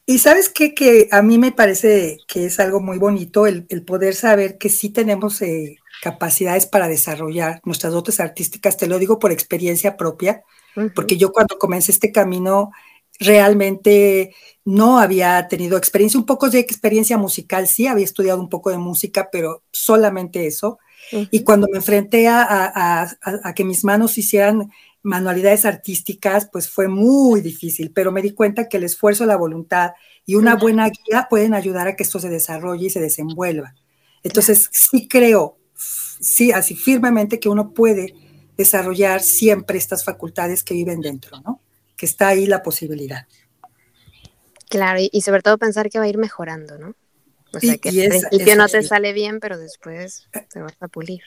Y 0.09 0.17
sabes 0.17 0.49
qué? 0.49 0.73
que 0.73 1.07
a 1.11 1.21
mí 1.21 1.37
me 1.37 1.51
parece 1.51 2.17
que 2.27 2.45
es 2.45 2.59
algo 2.59 2.79
muy 2.79 2.97
bonito 2.97 3.45
el, 3.45 3.67
poder 3.85 4.15
saber 4.15 4.57
que 4.57 4.69
sí 4.69 4.89
tenemos 4.89 5.39
eh, 5.43 5.77
capacidades 6.01 6.65
para 6.65 6.87
desarrollar 6.87 7.61
nuestras 7.63 7.93
dotes 7.93 8.19
artísticas, 8.19 8.75
te 8.75 8.87
lo 8.87 8.97
digo 8.97 9.19
por 9.19 9.31
experiencia 9.31 9.97
propia 9.97 10.41
porque 10.95 11.17
yo 11.17 11.31
cuando 11.31 11.59
comencé 11.59 11.91
este 11.91 12.11
camino 12.11 12.71
realmente 13.19 14.33
no 14.65 14.97
había 14.97 15.47
tenido 15.47 15.77
experiencia, 15.77 16.19
un 16.19 16.25
poco 16.25 16.49
de 16.49 16.57
experiencia 16.57 17.19
musical, 17.19 17.67
sí, 17.67 17.85
había 17.85 18.05
estudiado 18.05 18.39
un 18.39 18.49
poco 18.49 18.71
de 18.71 18.79
música, 18.79 19.29
pero 19.31 19.61
solamente 19.71 20.47
eso. 20.47 20.79
Y 21.11 21.43
cuando 21.43 21.67
me 21.71 21.77
enfrenté 21.77 22.27
a, 22.27 23.15
que 23.55 23.63
mis 23.63 23.83
manos 23.83 24.17
hicieran 24.17 24.71
manualidades 25.01 25.65
artísticas, 25.65 26.49
pues 26.51 26.69
fue 26.69 26.87
muy 26.87 27.41
difícil, 27.41 27.91
pero 27.91 28.11
me 28.11 28.21
di 28.21 28.31
cuenta 28.31 28.67
que 28.67 28.77
el 28.77 28.83
esfuerzo, 28.83 29.25
la 29.25 29.37
voluntad 29.37 29.91
y 30.25 30.35
una 30.35 30.55
buena 30.55 30.89
guía 30.89 31.27
pueden 31.29 31.53
ayudar 31.53 31.87
a 31.87 31.95
que 31.95 32.03
esto 32.03 32.19
se 32.19 32.29
desarrolle 32.29 32.87
y 32.87 32.89
se 32.89 32.99
desenvuelva. 32.99 33.75
Entonces, 34.23 34.69
sí 34.71 35.07
creo, 35.07 35.57
sí, 35.75 36.51
así 36.51 36.75
firmemente 36.75 37.39
que 37.39 37.49
uno 37.49 37.73
puede 37.73 38.13
desarrollar 38.57 39.21
siempre 39.21 39.77
estas 39.77 40.03
facultades 40.03 40.63
que 40.63 40.73
viven 40.73 40.99
dentro, 40.99 41.39
¿no? 41.41 41.61
Que 41.95 42.05
está 42.05 42.27
ahí 42.27 42.45
la 42.45 42.61
posibilidad. 42.61 43.25
Claro, 44.69 44.99
y, 45.01 45.21
sobre 45.21 45.41
todo 45.41 45.57
pensar 45.57 45.89
que 45.89 45.97
va 45.97 46.05
a 46.05 46.09
ir 46.09 46.17
mejorando, 46.17 46.77
¿no? 46.77 46.95
O 47.53 47.59
sea, 47.59 47.77
que 47.77 47.89
al 47.89 47.95
principio 47.95 48.55
no 48.55 48.67
te 48.67 48.83
sale 48.83 49.13
bien, 49.13 49.39
pero 49.39 49.57
después 49.57 50.29
te 50.53 50.59
vas 50.59 50.75
a 50.79 50.87
pulir. 50.87 51.21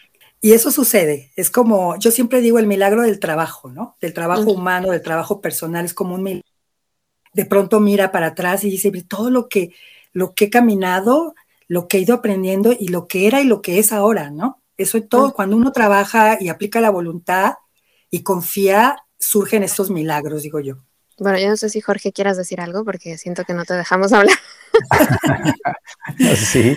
Y 0.45 0.55
eso 0.55 0.73
sucede, 0.73 1.31
es 1.37 1.51
como, 1.51 1.97
yo 2.01 2.11
siempre 2.11 2.41
digo 2.41 2.59
el 2.59 2.67
milagro 2.67 3.03
del 3.03 3.21
trabajo, 3.21 3.71
¿no? 3.71 3.97
Del 4.01 4.13
trabajo 4.13 4.51
humano, 4.51 4.91
del 4.91 5.01
trabajo 5.01 5.41
personal, 5.41 5.85
es 5.85 5.95
como 5.95 6.17
un 6.17 6.25
milagro. 6.25 6.49
De 7.33 7.47
pronto 7.47 7.79
mira 7.79 8.11
para 8.11 8.27
atrás 8.27 8.65
y 8.65 8.71
dice, 8.71 8.91
todo 9.09 9.31
lo 9.31 9.49
que, 9.49 9.73
lo 10.13 10.35
que 10.35 10.47
he 10.47 10.51
caminado, 10.51 11.37
lo 11.69 11.87
que 11.87 11.99
he 11.99 12.01
ido 12.01 12.17
aprendiendo 12.17 12.75
y 12.77 12.89
lo 12.89 13.07
que 13.07 13.29
era 13.29 13.41
y 13.41 13.45
lo 13.45 13.63
que 13.63 13.79
es 13.79 13.93
ahora, 13.93 14.31
¿no? 14.31 14.61
Eso 14.77 14.99
es 14.99 15.09
todo, 15.09 15.33
cuando 15.33 15.57
uno 15.57 15.71
trabaja 15.71 16.37
y 16.41 16.49
aplica 16.49 16.81
la 16.81 16.91
voluntad 16.91 17.55
y 18.11 18.25
confía, 18.25 18.97
surgen 19.21 19.63
estos 19.63 19.91
milagros, 19.91 20.43
digo 20.43 20.59
yo. 20.59 20.79
Bueno, 21.19 21.39
yo 21.39 21.51
no 21.51 21.57
sé 21.57 21.69
si 21.69 21.81
Jorge 21.81 22.13
quieras 22.13 22.37
decir 22.37 22.61
algo 22.61 22.85
porque 22.85 23.17
siento 23.17 23.45
que 23.45 23.55
no 23.55 23.65
te 23.65 23.75
dejamos 23.75 24.13
hablar. 24.13 24.37
sí, 26.37 26.77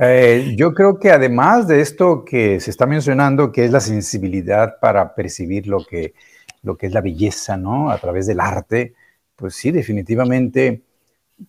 eh, 0.00 0.54
yo 0.56 0.72
creo 0.72 0.98
que 0.98 1.10
además 1.10 1.68
de 1.68 1.80
esto 1.80 2.24
que 2.24 2.58
se 2.58 2.70
está 2.70 2.86
mencionando, 2.86 3.52
que 3.52 3.66
es 3.66 3.70
la 3.70 3.80
sensibilidad 3.80 4.78
para 4.80 5.14
percibir 5.14 5.66
lo 5.66 5.84
que, 5.84 6.14
lo 6.62 6.76
que 6.76 6.86
es 6.86 6.92
la 6.92 7.02
belleza, 7.02 7.58
¿no? 7.58 7.90
A 7.90 7.98
través 7.98 8.26
del 8.26 8.40
arte, 8.40 8.94
pues 9.36 9.54
sí, 9.54 9.70
definitivamente 9.70 10.82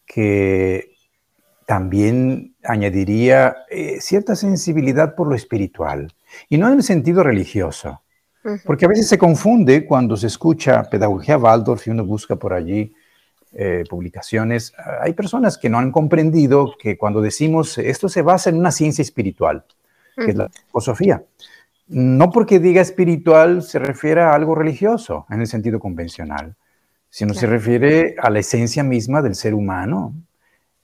que 0.05 0.91
también 1.65 2.55
añadiría 2.63 3.55
eh, 3.69 4.01
cierta 4.01 4.35
sensibilidad 4.35 5.15
por 5.15 5.27
lo 5.27 5.35
espiritual, 5.35 6.11
y 6.49 6.57
no 6.57 6.67
en 6.67 6.75
el 6.75 6.83
sentido 6.83 7.23
religioso, 7.23 8.01
porque 8.65 8.85
a 8.85 8.89
veces 8.89 9.07
se 9.07 9.17
confunde 9.17 9.85
cuando 9.85 10.17
se 10.17 10.27
escucha 10.27 10.89
pedagogía 10.89 11.37
Waldorf 11.37 11.87
y 11.87 11.91
uno 11.91 12.03
busca 12.03 12.35
por 12.35 12.53
allí 12.53 12.93
eh, 13.53 13.83
publicaciones, 13.89 14.73
hay 15.01 15.13
personas 15.13 15.57
que 15.57 15.69
no 15.69 15.77
han 15.77 15.91
comprendido 15.91 16.73
que 16.79 16.97
cuando 16.97 17.21
decimos 17.21 17.77
esto 17.77 18.07
se 18.07 18.21
basa 18.21 18.49
en 18.49 18.57
una 18.57 18.71
ciencia 18.71 19.01
espiritual, 19.01 19.65
que 20.15 20.31
es 20.31 20.35
la 20.35 20.49
filosofía. 20.67 21.23
No 21.87 22.29
porque 22.29 22.59
diga 22.59 22.81
espiritual 22.81 23.63
se 23.63 23.79
refiere 23.79 24.21
a 24.21 24.33
algo 24.33 24.55
religioso 24.55 25.25
en 25.29 25.41
el 25.41 25.47
sentido 25.47 25.79
convencional, 25.79 26.55
sino 27.09 27.33
se 27.33 27.45
refiere 27.45 28.15
a 28.17 28.29
la 28.29 28.39
esencia 28.39 28.83
misma 28.83 29.21
del 29.21 29.35
ser 29.35 29.53
humano. 29.53 30.13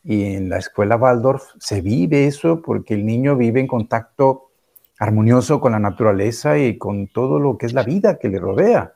Y 0.03 0.35
en 0.35 0.49
la 0.49 0.57
escuela 0.57 0.97
Waldorf 0.97 1.43
se 1.59 1.81
vive 1.81 2.27
eso 2.27 2.61
porque 2.61 2.93
el 2.93 3.05
niño 3.05 3.37
vive 3.37 3.61
en 3.61 3.67
contacto 3.67 4.51
armonioso 4.99 5.61
con 5.61 5.71
la 5.71 5.79
naturaleza 5.79 6.57
y 6.57 6.77
con 6.77 7.07
todo 7.07 7.39
lo 7.39 7.57
que 7.57 7.67
es 7.67 7.73
la 7.73 7.83
vida 7.83 8.19
que 8.19 8.27
le 8.27 8.39
rodea. 8.39 8.93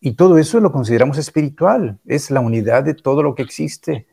Y 0.00 0.12
todo 0.14 0.38
eso 0.38 0.60
lo 0.60 0.72
consideramos 0.72 1.18
espiritual, 1.18 1.98
es 2.06 2.30
la 2.30 2.40
unidad 2.40 2.84
de 2.84 2.94
todo 2.94 3.22
lo 3.22 3.34
que 3.34 3.42
existe, 3.42 4.06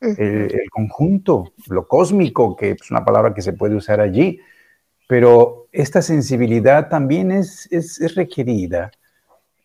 el, 0.00 0.68
conjunto, 0.70 1.52
lo 1.68 1.86
cósmico, 1.86 2.56
que 2.56 2.72
es 2.72 2.90
una 2.90 3.04
palabra 3.04 3.34
que 3.34 3.42
se 3.42 3.52
puede 3.52 3.76
usar 3.76 4.00
allí, 4.00 4.40
pero 5.08 5.68
esta 5.72 6.02
sensibilidad 6.02 6.88
también 6.88 7.32
es, 7.32 7.68
es, 7.70 8.14
requerida 8.14 8.90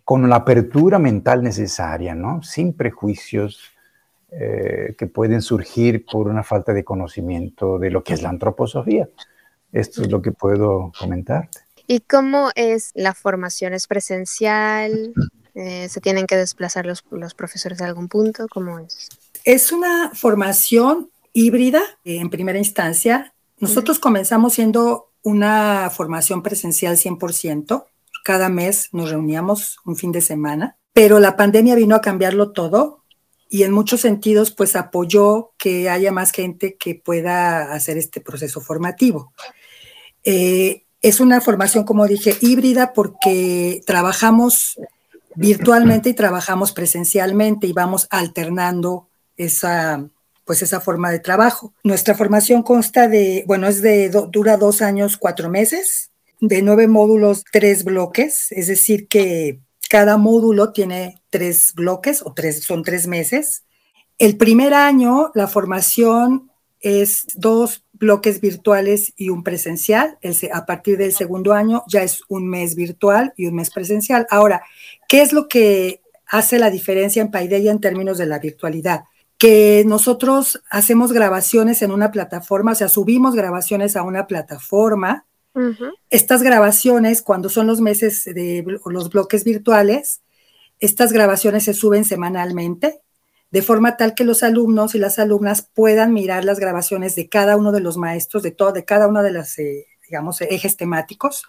con 0.04 0.30
la 0.30 0.38
apertura 0.38 1.00
mental 1.00 1.44
necesaria, 1.44 2.16
¿no? 2.16 2.42
Sin 2.44 2.74
prejuicios 2.74 3.72
eh, 4.32 4.96
que 4.98 5.08
pueden 5.08 5.42
surgir 5.42 6.06
por 6.06 6.28
una 6.28 6.44
falta 6.44 6.74
de 6.74 6.84
conocimiento 6.84 7.80
de 7.80 7.92
lo 7.92 8.04
que 8.04 8.13
es 8.13 8.22
la 8.22 8.30
antroposofía. 8.30 9.10
Esto 9.72 10.02
es 10.02 10.12
lo 10.12 10.22
que 10.22 10.32
puedo 10.32 10.92
comentarte. 11.00 11.60
¿Y 11.88 12.02
cómo 12.02 12.50
es 12.56 12.92
la 12.94 13.13
formación? 13.13 13.74
¿Es 13.74 13.88
presencial? 13.88 15.13
Eh, 15.60 15.89
¿Se 15.89 16.02
tienen 16.02 16.28
que 16.28 16.38
desplazar 16.38 16.86
los, 16.86 17.02
profesores 17.34 17.80
de 17.80 17.86
algún 17.86 18.08
punto? 18.08 18.48
¿Cómo 18.48 18.78
es? 18.78 19.10
Es 19.43 19.72
una 19.72 20.12
formación 20.13 21.10
híbrida 21.34 21.82
en 22.04 22.30
primera 22.30 22.60
instancia. 22.60 23.34
Nosotros 23.58 23.98
comenzamos 23.98 24.54
siendo 24.54 25.10
una 25.24 25.89
formación 25.89 26.43
presencial 26.43 26.96
100%. 26.96 27.86
Cada 28.24 28.50
mes 28.50 28.89
nos 28.91 29.10
reuníamos 29.10 29.80
un 29.84 29.96
fin 29.96 30.12
de 30.12 30.22
semana, 30.22 30.78
pero 30.93 31.17
la 31.20 31.36
pandemia 31.36 31.74
vino 31.74 31.96
a 31.96 32.02
cambiarlo 32.02 32.52
todo 32.52 33.04
y 33.50 33.63
en 33.63 33.72
muchos 33.72 34.02
sentidos 34.02 34.52
pues 34.52 34.76
apoyó 34.76 35.54
que 35.58 35.89
haya 35.89 36.12
más 36.12 36.34
gente 36.34 36.76
que 36.76 36.93
pueda 36.93 37.74
hacer 37.74 37.98
este 37.98 38.22
proceso 38.22 38.62
formativo. 38.62 39.34
Eh, 40.24 40.84
es 41.02 41.20
una 41.20 41.41
formación, 41.41 41.84
como 41.84 42.06
dije, 42.06 42.38
híbrida 42.41 42.93
porque 42.93 43.82
trabajamos 43.88 44.78
virtualmente 45.38 46.10
y 46.10 46.13
trabajamos 46.13 46.71
presencialmente 46.71 47.67
y 47.67 47.73
vamos 47.73 48.08
alternando 48.10 49.08
esa, 49.38 50.10
pues 50.45 50.63
esa 50.63 50.82
forma 50.82 51.12
de 51.12 51.19
trabajo. 51.19 51.73
Nuestra 51.84 52.15
formación 52.15 52.63
consta 52.63 53.08
de, 53.08 53.43
bueno, 53.45 53.67
es 53.67 53.82
de, 53.82 54.10
dura 54.10 54.58
dos 54.58 54.82
años, 54.82 55.15
cuatro 55.15 55.50
meses, 55.50 56.12
de 56.41 56.62
nueve 56.63 56.88
módulos, 56.88 57.43
tres 57.52 57.84
bloques, 57.84 58.52
es 58.52 58.67
decir, 58.67 59.08
que 59.08 59.60
cada 59.89 60.17
módulo 60.17 60.73
tiene 60.73 61.21
tres 61.30 61.73
bloques 61.76 62.21
o 62.26 62.34
tres, 62.34 62.63
son 62.63 62.84
tres 62.84 63.08
meses. 63.08 63.63
El 64.17 64.38
primer 64.38 64.73
año, 64.73 65.32
la 65.36 65.47
formación 65.47 66.52
es 66.80 67.26
dos 67.36 67.84
bloques 68.00 68.42
virtuales 68.42 69.14
y 69.16 69.30
un 69.30 69.44
presencial. 69.44 70.18
a 70.52 70.66
partir 70.66 70.98
del 70.98 71.14
segundo 71.14 71.54
año 71.54 71.84
ya 71.88 72.04
es 72.04 72.22
un 72.28 72.48
mes 72.48 72.76
virtual 72.76 73.34
y 73.38 73.48
un 73.48 73.56
mes 73.56 73.70
presencial. 73.72 74.28
Ahora, 74.30 74.62
¿qué 75.08 75.22
es 75.22 75.34
lo 75.34 75.48
que 75.48 76.02
hace 76.28 76.60
la 76.60 76.70
diferencia 76.70 77.22
en 77.22 77.32
Paideia 77.32 77.72
en 77.72 77.82
términos 77.82 78.18
de 78.18 78.26
la 78.26 78.40
virtualidad? 78.40 79.04
Que 79.38 79.84
nosotros 79.86 80.62
hacemos 80.70 81.14
grabaciones 81.14 81.82
en 81.82 81.92
una 81.92 82.12
plataforma, 82.12 82.72
o 82.72 82.76
sea, 82.76 82.90
subimos 82.90 83.36
grabaciones 83.36 83.96
a 83.96 84.04
una 84.04 84.28
plataforma. 84.28 85.26
Estas 86.12 86.44
grabaciones, 86.44 87.24
cuando 87.24 87.50
son 87.50 87.66
los 87.66 87.82
meses 87.82 88.26
de 88.26 88.64
los 88.86 89.10
bloques 89.10 89.44
virtuales, 89.44 90.22
estas 90.80 91.12
grabaciones 91.12 91.64
se 91.64 91.74
suben 91.74 92.06
semanalmente 92.06 93.02
de 93.52 93.62
forma 93.62 93.98
tal 93.98 94.14
que 94.14 94.24
los 94.24 94.44
alumnos 94.44 94.96
y 94.96 95.00
las 95.00 95.20
alumnas 95.20 95.70
puedan 95.74 96.14
mirar 96.14 96.44
las 96.44 96.60
grabaciones 96.60 97.16
de 97.16 97.30
cada 97.30 97.56
uno 97.56 97.72
de 97.72 97.80
los 97.80 97.98
maestros, 97.98 98.44
de, 98.44 98.52
todo, 98.52 98.72
de 98.72 98.86
cada 98.86 99.08
uno 99.08 99.24
de 99.24 99.32
los, 99.32 99.58
eh, 99.60 99.86
digamos, 100.04 100.42
ejes 100.42 100.78
temáticos. 100.78 101.44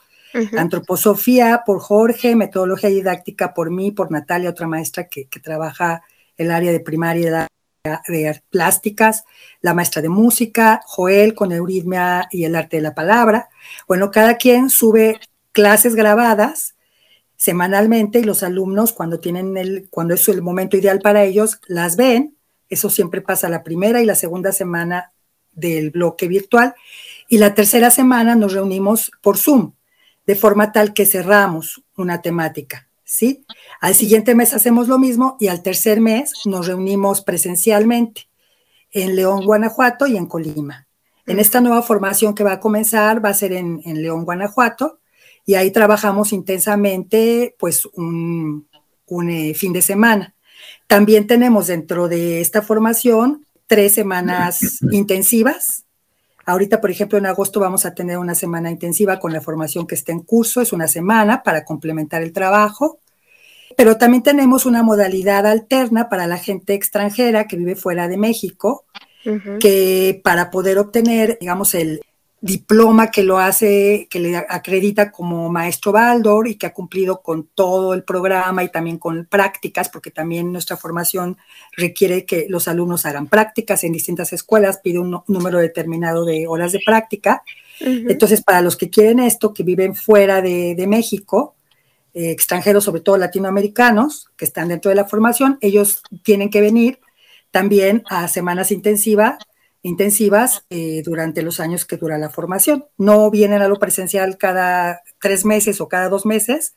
Antroposofía 0.58 1.62
por 1.64 1.80
Jorge, 1.80 2.36
metodología 2.36 2.90
didáctica 2.90 3.54
por 3.54 3.70
mí, 3.70 3.92
por 3.92 4.10
Natalia, 4.10 4.50
otra 4.50 4.66
maestra 4.66 5.08
que, 5.08 5.26
trabaja 5.42 6.02
el 6.36 6.50
área 6.50 6.70
de 6.70 6.80
primaria 6.80 7.48
de, 8.06 8.42
plásticas, 8.50 9.24
la 9.62 9.72
maestra 9.72 10.02
de 10.02 10.10
música, 10.10 10.82
Joel 10.84 11.34
con 11.34 11.50
euritmia 11.50 12.28
y 12.30 12.44
el 12.44 12.56
arte 12.56 12.76
de 12.76 12.82
la 12.82 12.94
palabra. 12.94 13.48
Bueno, 13.88 14.10
cada 14.10 14.36
quien 14.36 14.68
sube 14.68 15.18
clases 15.52 15.94
grabadas 15.94 16.74
semanalmente 17.38 18.18
y 18.18 18.24
los 18.24 18.42
alumnos 18.42 18.92
cuando 18.92 19.20
tienen 19.20 19.56
el, 19.56 19.88
cuando 19.90 20.12
es 20.14 20.28
el 20.28 20.42
momento 20.42 20.76
ideal 20.76 20.98
para 20.98 21.22
ellos, 21.24 21.60
las 21.68 21.96
ven. 21.96 22.36
Eso 22.68 22.90
siempre 22.90 23.22
pasa 23.22 23.48
la 23.48 23.62
primera 23.62 24.02
y 24.02 24.04
la 24.04 24.16
segunda 24.16 24.52
semana 24.52 25.12
del 25.52 25.90
bloque 25.90 26.26
virtual. 26.26 26.74
Y 27.28 27.38
la 27.38 27.54
tercera 27.54 27.90
semana 27.90 28.34
nos 28.34 28.52
reunimos 28.52 29.12
por 29.22 29.38
Zoom, 29.38 29.72
de 30.26 30.34
forma 30.34 30.72
tal 30.72 30.92
que 30.92 31.06
cerramos 31.06 31.82
una 31.96 32.20
temática, 32.20 32.88
¿sí? 33.04 33.44
Al 33.80 33.94
siguiente 33.94 34.34
mes 34.34 34.52
hacemos 34.52 34.88
lo 34.88 34.98
mismo 34.98 35.36
y 35.38 35.46
al 35.46 35.62
tercer 35.62 36.00
mes 36.00 36.32
nos 36.44 36.66
reunimos 36.66 37.22
presencialmente 37.22 38.28
en 38.90 39.14
León, 39.14 39.44
Guanajuato 39.44 40.08
y 40.08 40.16
en 40.16 40.26
Colima. 40.26 40.88
En 41.24 41.38
esta 41.38 41.60
nueva 41.60 41.82
formación 41.82 42.34
que 42.34 42.42
va 42.42 42.54
a 42.54 42.60
comenzar 42.60 43.24
va 43.24 43.28
a 43.28 43.34
ser 43.34 43.52
en, 43.52 43.80
en 43.84 44.02
León, 44.02 44.24
Guanajuato, 44.24 44.98
y 45.48 45.54
ahí 45.54 45.70
trabajamos 45.70 46.34
intensamente 46.34 47.56
pues 47.58 47.86
un, 47.86 48.68
eh, 49.30 49.54
fin 49.54 49.72
de 49.72 49.80
semana. 49.80 50.34
También 50.86 51.26
tenemos 51.26 51.68
dentro 51.68 52.06
de 52.06 52.42
esta 52.42 52.60
formación 52.60 53.46
tres 53.66 53.94
semanas 53.94 54.80
intensivas. 54.92 55.86
Ahorita, 56.44 56.82
por 56.82 56.90
ejemplo, 56.90 57.16
en 57.16 57.24
agosto 57.24 57.60
vamos 57.60 57.86
a 57.86 57.94
tener 57.94 58.18
una 58.18 58.34
semana 58.34 58.70
intensiva 58.70 59.18
con 59.18 59.32
la 59.32 59.40
formación 59.40 59.86
que 59.86 59.94
está 59.94 60.12
en 60.12 60.20
curso, 60.20 60.60
es 60.60 60.74
una 60.74 60.86
semana 60.86 61.42
para 61.42 61.64
complementar 61.64 62.20
el 62.20 62.34
trabajo. 62.34 62.98
Pero 63.74 63.96
también 63.96 64.22
tenemos 64.22 64.66
una 64.66 64.82
modalidad 64.82 65.46
alterna 65.46 66.10
para 66.10 66.26
la 66.26 66.36
gente 66.36 66.74
extranjera 66.74 67.46
que 67.46 67.56
vive 67.56 67.74
fuera 67.74 68.06
de 68.06 68.18
México, 68.18 68.84
que 69.60 70.20
para 70.22 70.50
poder 70.50 70.78
obtener, 70.78 71.38
digamos, 71.40 71.74
el, 71.74 72.02
diploma 72.40 73.10
que 73.10 73.24
lo 73.24 73.38
hace, 73.38 74.06
que 74.10 74.20
le 74.20 74.36
acredita 74.36 75.10
como 75.10 75.50
maestro 75.50 75.90
Baldor 75.90 76.46
y 76.46 76.54
que 76.54 76.66
ha 76.66 76.72
cumplido 76.72 77.20
con 77.20 77.48
todo 77.52 77.94
el 77.94 78.04
programa 78.04 78.62
y 78.62 78.68
también 78.68 78.98
con 78.98 79.26
prácticas, 79.26 79.88
porque 79.88 80.10
también 80.10 80.52
nuestra 80.52 80.76
formación 80.76 81.36
requiere 81.76 82.24
que 82.24 82.46
los 82.48 82.68
alumnos 82.68 83.06
hagan 83.06 83.26
prácticas 83.26 83.82
en 83.82 83.92
distintas 83.92 84.32
escuelas, 84.32 84.78
pide 84.78 85.00
un 85.00 85.20
número 85.26 85.58
determinado 85.58 86.24
de 86.24 86.46
horas 86.46 86.72
de 86.72 86.80
práctica. 86.84 87.42
Entonces, 87.80 88.42
para 88.42 88.60
los 88.60 88.76
que 88.76 88.90
quieren 88.90 89.20
esto, 89.20 89.52
que 89.52 89.62
viven 89.62 89.94
fuera 89.94 90.40
de, 90.40 90.86
México, 90.88 91.54
eh, 92.14 92.30
extranjeros, 92.30 92.84
sobre 92.84 93.00
todo 93.00 93.16
latinoamericanos, 93.16 94.30
que 94.36 94.44
están 94.44 94.68
dentro 94.68 94.88
de 94.90 94.94
la 94.94 95.04
formación, 95.04 95.58
ellos 95.60 96.02
tienen 96.22 96.50
que 96.50 96.60
venir 96.60 97.00
también 97.50 98.02
a 98.08 98.28
semanas 98.28 98.70
intensivas 98.70 99.38
intensivas 99.88 100.64
eh, 100.70 101.02
durante 101.04 101.42
los 101.42 101.60
años 101.60 101.84
que 101.84 101.96
dura 101.96 102.18
la 102.18 102.30
formación. 102.30 102.86
No 102.96 103.30
vienen 103.30 103.62
a 103.62 103.68
lo 103.68 103.78
presencial 103.78 104.38
cada 104.38 105.02
tres 105.20 105.44
meses 105.44 105.80
o 105.80 105.88
cada 105.88 106.08
dos 106.08 106.26
meses, 106.26 106.74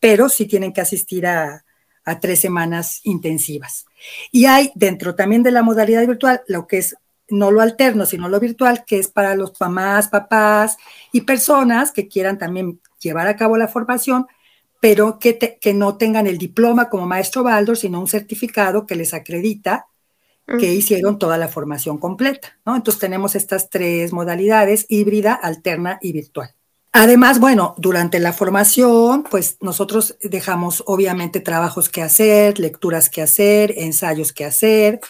pero 0.00 0.28
sí 0.28 0.46
tienen 0.46 0.72
que 0.72 0.80
asistir 0.80 1.26
a, 1.26 1.64
a 2.04 2.20
tres 2.20 2.40
semanas 2.40 3.00
intensivas. 3.04 3.86
Y 4.30 4.46
hay 4.46 4.72
dentro 4.74 5.14
también 5.14 5.42
de 5.42 5.50
la 5.50 5.62
modalidad 5.62 6.06
virtual 6.06 6.42
lo 6.48 6.66
que 6.66 6.78
es 6.78 6.96
no 7.28 7.50
lo 7.50 7.60
alterno, 7.60 8.04
sino 8.04 8.28
lo 8.28 8.38
virtual, 8.38 8.84
que 8.84 8.98
es 8.98 9.08
para 9.08 9.34
los 9.34 9.58
mamás, 9.60 10.08
papás 10.08 10.76
y 11.12 11.22
personas 11.22 11.90
que 11.90 12.06
quieran 12.06 12.38
también 12.38 12.80
llevar 13.00 13.26
a 13.28 13.36
cabo 13.36 13.56
la 13.56 13.68
formación, 13.68 14.26
pero 14.80 15.18
que, 15.18 15.38
que 15.38 15.74
no 15.74 15.96
tengan 15.96 16.26
el 16.26 16.36
diploma 16.36 16.90
como 16.90 17.06
maestro 17.06 17.42
Baldor, 17.42 17.76
sino 17.76 18.00
un 18.00 18.08
certificado 18.08 18.86
que 18.86 18.96
les 18.96 19.14
acredita 19.14 19.86
que 20.46 20.74
hicieron 20.74 21.18
toda 21.18 21.38
la 21.38 21.48
formación 21.48 21.98
completa, 21.98 22.58
¿no? 22.66 22.76
Entonces 22.76 23.00
tenemos 23.00 23.34
estas 23.34 23.70
tres 23.70 24.12
modalidades, 24.12 24.86
híbrida, 24.88 25.32
alterna 25.32 25.98
y 26.02 26.12
virtual. 26.12 26.54
Además, 26.92 27.40
bueno, 27.40 27.74
durante 27.76 28.20
la 28.20 28.32
formación, 28.32 29.24
pues 29.28 29.56
nosotros 29.60 30.16
dejamos 30.22 30.84
obviamente 30.86 31.40
trabajos 31.40 31.88
que 31.88 32.02
hacer, 32.02 32.60
lecturas 32.60 33.10
que 33.10 33.22
hacer, 33.22 33.74
ensayos 33.76 34.32
que 34.32 34.44
hacer, 34.44 35.00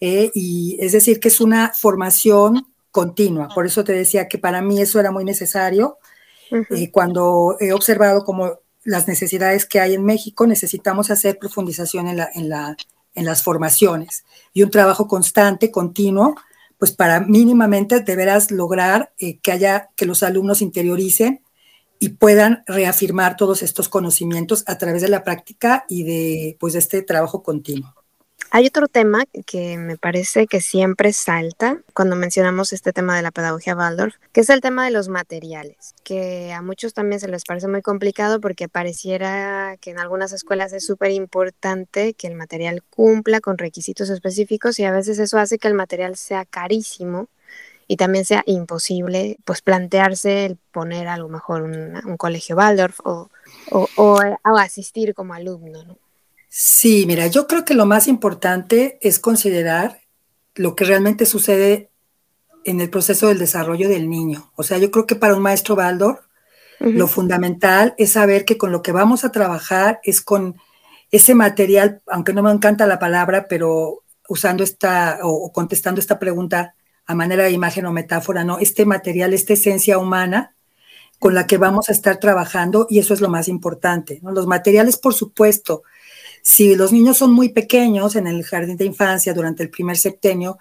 eh, 0.00 0.30
y 0.34 0.76
es 0.80 0.92
decir, 0.92 1.20
que 1.20 1.28
es 1.28 1.40
una 1.40 1.72
formación 1.72 2.66
continua. 2.90 3.48
Por 3.54 3.66
eso 3.66 3.84
te 3.84 3.92
decía 3.92 4.28
que 4.28 4.38
para 4.38 4.60
mí 4.62 4.80
eso 4.80 4.98
era 4.98 5.12
muy 5.12 5.24
necesario. 5.24 5.98
Eh, 6.50 6.90
cuando 6.90 7.56
he 7.60 7.72
observado 7.72 8.24
como 8.24 8.58
las 8.82 9.06
necesidades 9.06 9.66
que 9.66 9.78
hay 9.78 9.94
en 9.94 10.04
México, 10.04 10.46
necesitamos 10.46 11.10
hacer 11.10 11.38
profundización 11.38 12.08
en, 12.08 12.16
la, 12.16 12.30
en, 12.34 12.48
la, 12.48 12.76
en 13.14 13.24
las 13.24 13.42
formaciones 13.42 14.24
y 14.52 14.62
un 14.62 14.70
trabajo 14.70 15.08
constante, 15.08 15.70
continuo, 15.70 16.34
pues 16.78 16.92
para 16.92 17.20
mínimamente 17.20 18.00
deberás 18.00 18.50
lograr 18.50 19.12
eh, 19.18 19.38
que 19.38 19.52
haya, 19.52 19.90
que 19.96 20.06
los 20.06 20.22
alumnos 20.22 20.62
interioricen 20.62 21.42
y 21.98 22.10
puedan 22.10 22.64
reafirmar 22.66 23.36
todos 23.36 23.62
estos 23.62 23.90
conocimientos 23.90 24.64
a 24.66 24.78
través 24.78 25.02
de 25.02 25.08
la 25.08 25.22
práctica 25.22 25.84
y 25.88 26.04
de, 26.04 26.56
pues, 26.58 26.72
de 26.72 26.78
este 26.78 27.02
trabajo 27.02 27.42
continuo. 27.42 27.94
Hay 28.52 28.66
otro 28.66 28.88
tema 28.88 29.24
que 29.46 29.76
me 29.76 29.96
parece 29.96 30.48
que 30.48 30.60
siempre 30.60 31.12
salta 31.12 31.78
cuando 31.94 32.16
mencionamos 32.16 32.72
este 32.72 32.92
tema 32.92 33.14
de 33.14 33.22
la 33.22 33.30
pedagogía 33.30 33.76
Waldorf, 33.76 34.16
que 34.32 34.40
es 34.40 34.50
el 34.50 34.60
tema 34.60 34.84
de 34.84 34.90
los 34.90 35.08
materiales, 35.08 35.94
que 36.02 36.52
a 36.52 36.60
muchos 36.60 36.92
también 36.92 37.20
se 37.20 37.28
les 37.28 37.44
parece 37.44 37.68
muy 37.68 37.80
complicado 37.80 38.40
porque 38.40 38.68
pareciera 38.68 39.76
que 39.80 39.90
en 39.90 40.00
algunas 40.00 40.32
escuelas 40.32 40.72
es 40.72 40.84
súper 40.84 41.12
importante 41.12 42.14
que 42.14 42.26
el 42.26 42.34
material 42.34 42.82
cumpla 42.90 43.40
con 43.40 43.56
requisitos 43.56 44.10
específicos 44.10 44.80
y 44.80 44.84
a 44.84 44.90
veces 44.90 45.20
eso 45.20 45.38
hace 45.38 45.58
que 45.58 45.68
el 45.68 45.74
material 45.74 46.16
sea 46.16 46.44
carísimo 46.44 47.28
y 47.86 47.96
también 47.98 48.24
sea 48.24 48.42
imposible 48.46 49.38
pues 49.44 49.62
plantearse 49.62 50.46
el 50.46 50.56
poner 50.72 51.06
a 51.06 51.16
lo 51.18 51.28
mejor 51.28 51.62
un, 51.62 52.16
colegio 52.16 52.56
Waldorf 52.56 52.98
o, 53.04 53.30
o, 53.70 53.88
o, 53.96 54.20
o 54.44 54.58
asistir 54.58 55.14
como 55.14 55.34
alumno, 55.34 55.84
¿no? 55.84 55.98
Sí, 56.52 57.04
mira, 57.06 57.28
yo 57.28 57.46
creo 57.46 57.64
que 57.64 57.74
lo 57.74 57.86
más 57.86 58.08
importante 58.08 58.98
es 59.02 59.20
considerar 59.20 60.00
lo 60.56 60.74
que 60.74 60.84
realmente 60.84 61.24
sucede 61.24 61.90
en 62.64 62.80
el 62.80 62.90
proceso 62.90 63.28
del 63.28 63.38
desarrollo 63.38 63.88
del 63.88 64.10
niño. 64.10 64.50
O 64.56 64.64
sea, 64.64 64.76
yo 64.78 64.90
creo 64.90 65.06
que 65.06 65.14
para 65.14 65.34
un 65.34 65.42
maestro 65.42 65.76
Baldor, 65.76 66.24
lo 66.80 67.06
fundamental 67.06 67.94
es 67.98 68.12
saber 68.12 68.44
que 68.44 68.58
con 68.58 68.72
lo 68.72 68.82
que 68.82 68.90
vamos 68.90 69.24
a 69.24 69.30
trabajar 69.30 70.00
es 70.02 70.20
con 70.20 70.56
ese 71.12 71.36
material, 71.36 72.02
aunque 72.08 72.32
no 72.32 72.42
me 72.42 72.50
encanta 72.50 72.86
la 72.86 72.98
palabra, 72.98 73.46
pero 73.48 74.02
usando 74.28 74.64
esta 74.64 75.20
o, 75.22 75.52
contestando 75.52 76.00
esta 76.00 76.18
pregunta 76.18 76.74
a 77.06 77.14
manera 77.14 77.44
de 77.44 77.52
imagen 77.52 77.86
o 77.86 77.92
metáfora, 77.92 78.42
¿no? 78.42 78.58
Este 78.58 78.86
material, 78.86 79.34
esta 79.34 79.52
esencia 79.52 79.98
humana 79.98 80.54
con 81.20 81.34
la 81.34 81.46
que 81.46 81.58
vamos 81.58 81.90
a 81.90 81.92
estar 81.92 82.16
trabajando 82.18 82.86
y 82.90 82.98
eso 82.98 83.14
es 83.14 83.20
lo 83.20 83.28
más 83.28 83.46
importante, 83.46 84.18
¿no? 84.22 84.32
Los 84.32 84.46
materiales, 84.46 84.96
por 84.96 85.14
supuesto, 85.14 85.82
si 86.42 86.74
los 86.74 86.92
niños 86.92 87.18
son 87.18 87.32
muy 87.32 87.50
pequeños 87.50 88.16
en 88.16 88.26
el 88.26 88.44
jardín 88.44 88.76
de 88.76 88.84
infancia 88.84 89.34
durante 89.34 89.62
el 89.62 89.70
primer 89.70 89.96
septenio, 89.96 90.58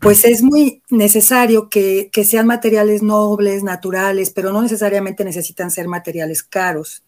pues 0.00 0.24
es 0.24 0.42
muy 0.42 0.82
necesario 0.88 1.68
que, 1.68 2.10
sean 2.24 2.46
materiales 2.46 3.02
nobles, 3.02 3.62
naturales, 3.62 4.30
pero 4.30 4.52
no 4.52 4.62
necesariamente 4.62 5.24
necesitan 5.24 5.70
ser 5.70 5.88
materiales 5.88 6.42
caros. 6.42 7.04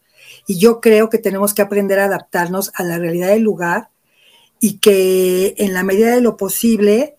Y 0.47 0.59
yo 0.59 0.81
creo 0.81 1.09
que 1.09 1.19
tenemos 1.19 1.55
que 1.55 1.63
aprender 1.63 1.99
a 1.99 2.05
adaptarnos 2.05 2.71
a 2.75 2.83
la 2.85 2.99
realidad 2.99 3.29
del 3.29 3.43
lugar 3.43 3.89
y 4.61 4.79
que 4.79 5.55
en 5.59 5.75
la 5.75 5.83
medida 5.83 6.15
de 6.15 6.21
lo 6.21 6.37
posible, 6.37 7.17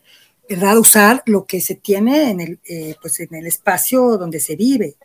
¿verdad? 0.47 0.77
Usar 0.77 1.23
lo 1.25 1.45
que 1.45 1.61
se 1.61 1.75
tiene 1.75 2.29
en 2.29 2.39
el, 2.39 2.59
eh, 2.69 2.95
pues 3.01 3.19
en 3.19 3.33
el 3.35 3.47
espacio 3.47 4.17
donde 4.17 4.39
se 4.39 4.55
vive. 4.55 4.95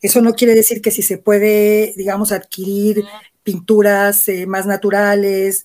Eso 0.00 0.20
no 0.20 0.34
quiere 0.34 0.54
decir 0.54 0.80
que 0.80 0.90
si 0.90 1.02
se 1.02 1.18
puede, 1.18 1.94
digamos, 1.96 2.30
adquirir 2.30 3.04
pinturas 3.48 4.28
eh, 4.28 4.46
más 4.46 4.66
naturales, 4.66 5.64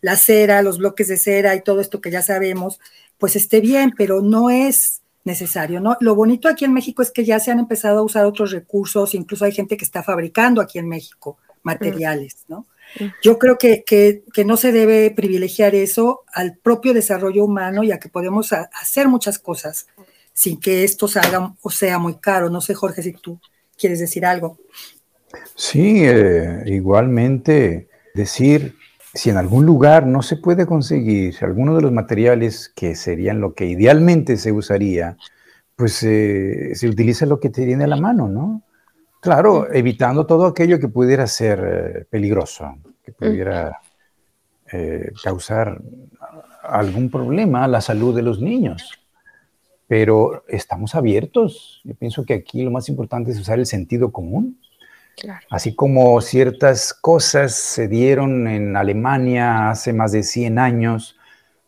la 0.00 0.16
cera, 0.16 0.60
los 0.60 0.78
bloques 0.78 1.06
de 1.06 1.16
cera 1.16 1.54
y 1.54 1.62
todo 1.62 1.80
esto 1.80 2.00
que 2.00 2.10
ya 2.10 2.20
sabemos, 2.20 2.80
pues 3.16 3.36
esté 3.36 3.60
bien, 3.60 3.94
pero 3.96 4.22
no 4.22 4.50
es 4.50 5.02
necesario, 5.22 5.78
¿no? 5.78 5.96
Lo 6.00 6.16
bonito 6.16 6.48
aquí 6.48 6.64
en 6.64 6.72
México 6.72 7.02
es 7.02 7.12
que 7.12 7.24
ya 7.24 7.38
se 7.38 7.52
han 7.52 7.60
empezado 7.60 8.00
a 8.00 8.02
usar 8.02 8.24
otros 8.24 8.50
recursos, 8.50 9.14
incluso 9.14 9.44
hay 9.44 9.52
gente 9.52 9.76
que 9.76 9.84
está 9.84 10.02
fabricando 10.02 10.60
aquí 10.60 10.80
en 10.80 10.88
México 10.88 11.38
materiales, 11.62 12.44
¿no? 12.48 12.66
Yo 13.22 13.38
creo 13.38 13.56
que, 13.56 13.84
que, 13.84 14.44
no 14.44 14.56
se 14.56 14.72
debe 14.72 15.12
privilegiar 15.12 15.76
eso 15.76 16.24
al 16.32 16.56
propio 16.56 16.92
desarrollo 16.92 17.44
humano, 17.44 17.84
ya 17.84 18.00
que 18.00 18.08
podemos 18.08 18.52
hacer 18.52 19.06
muchas 19.06 19.38
cosas 19.38 19.86
sin 20.32 20.58
que 20.58 20.82
esto 20.82 21.06
salga 21.06 21.54
o 21.62 21.70
sea 21.70 21.98
muy 21.98 22.16
caro. 22.16 22.50
No 22.50 22.60
sé, 22.60 22.74
Jorge, 22.74 23.02
si 23.02 23.12
tú 23.12 23.40
quieres 23.76 24.00
decir 24.00 24.24
algo. 24.24 24.58
Sí, 25.56 26.04
eh, 26.04 26.64
igualmente 26.66 27.88
decir, 28.14 28.76
si 29.14 29.30
en 29.30 29.38
algún 29.38 29.64
lugar 29.64 30.06
no 30.06 30.20
se 30.20 30.36
puede 30.36 30.66
conseguir 30.66 31.34
alguno 31.40 31.74
de 31.74 31.80
los 31.80 31.92
materiales 31.92 32.70
que 32.76 32.94
serían 32.94 33.40
lo 33.40 33.54
que 33.54 33.64
idealmente 33.64 34.36
se 34.36 34.52
usaría, 34.52 35.16
pues 35.74 36.02
eh, 36.02 36.74
se 36.74 36.88
utiliza 36.90 37.24
lo 37.24 37.40
que 37.40 37.48
te 37.48 37.64
viene 37.64 37.84
a 37.84 37.86
la 37.86 37.96
mano, 37.96 38.28
¿no? 38.28 38.62
Claro, 39.22 39.72
evitando 39.72 40.26
todo 40.26 40.44
aquello 40.44 40.78
que 40.78 40.88
pudiera 40.88 41.26
ser 41.26 41.60
eh, 41.64 42.06
peligroso, 42.10 42.76
que 43.02 43.12
pudiera 43.12 43.80
causar 45.22 45.80
algún 46.62 47.08
problema 47.08 47.64
a 47.64 47.68
la 47.68 47.80
salud 47.80 48.14
de 48.14 48.22
los 48.22 48.42
niños. 48.42 48.98
Pero 49.86 50.44
estamos 50.48 50.96
abiertos. 50.96 51.80
Yo 51.84 51.94
pienso 51.94 52.24
que 52.24 52.34
aquí 52.34 52.62
lo 52.62 52.72
más 52.72 52.88
importante 52.88 53.30
es 53.30 53.38
usar 53.38 53.60
el 53.60 53.66
sentido 53.66 54.10
común 54.10 54.58
Así 55.50 55.74
como 55.74 56.20
ciertas 56.20 56.92
cosas 56.92 57.54
se 57.54 57.88
dieron 57.88 58.46
en 58.48 58.76
Alemania 58.76 59.70
hace 59.70 59.92
más 59.92 60.12
de 60.12 60.22
100 60.22 60.58
años 60.58 61.16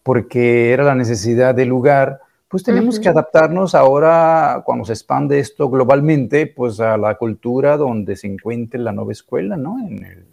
porque 0.02 0.72
era 0.72 0.84
la 0.84 0.94
necesidad 0.94 1.54
del 1.54 1.68
lugar, 1.68 2.20
pues 2.48 2.62
tenemos 2.62 2.98
que 2.98 3.10
adaptarnos 3.10 3.74
ahora, 3.74 4.62
cuando 4.64 4.86
se 4.86 4.94
expande 4.94 5.38
esto 5.38 5.68
globalmente, 5.68 6.46
pues 6.46 6.80
a 6.80 6.96
la 6.96 7.16
cultura 7.16 7.76
donde 7.76 8.16
se 8.16 8.26
encuentre 8.26 8.80
la 8.80 8.92
nueva 8.92 9.12
escuela, 9.12 9.58
¿no? 9.58 9.78
En 9.78 10.02
el, 10.02 10.24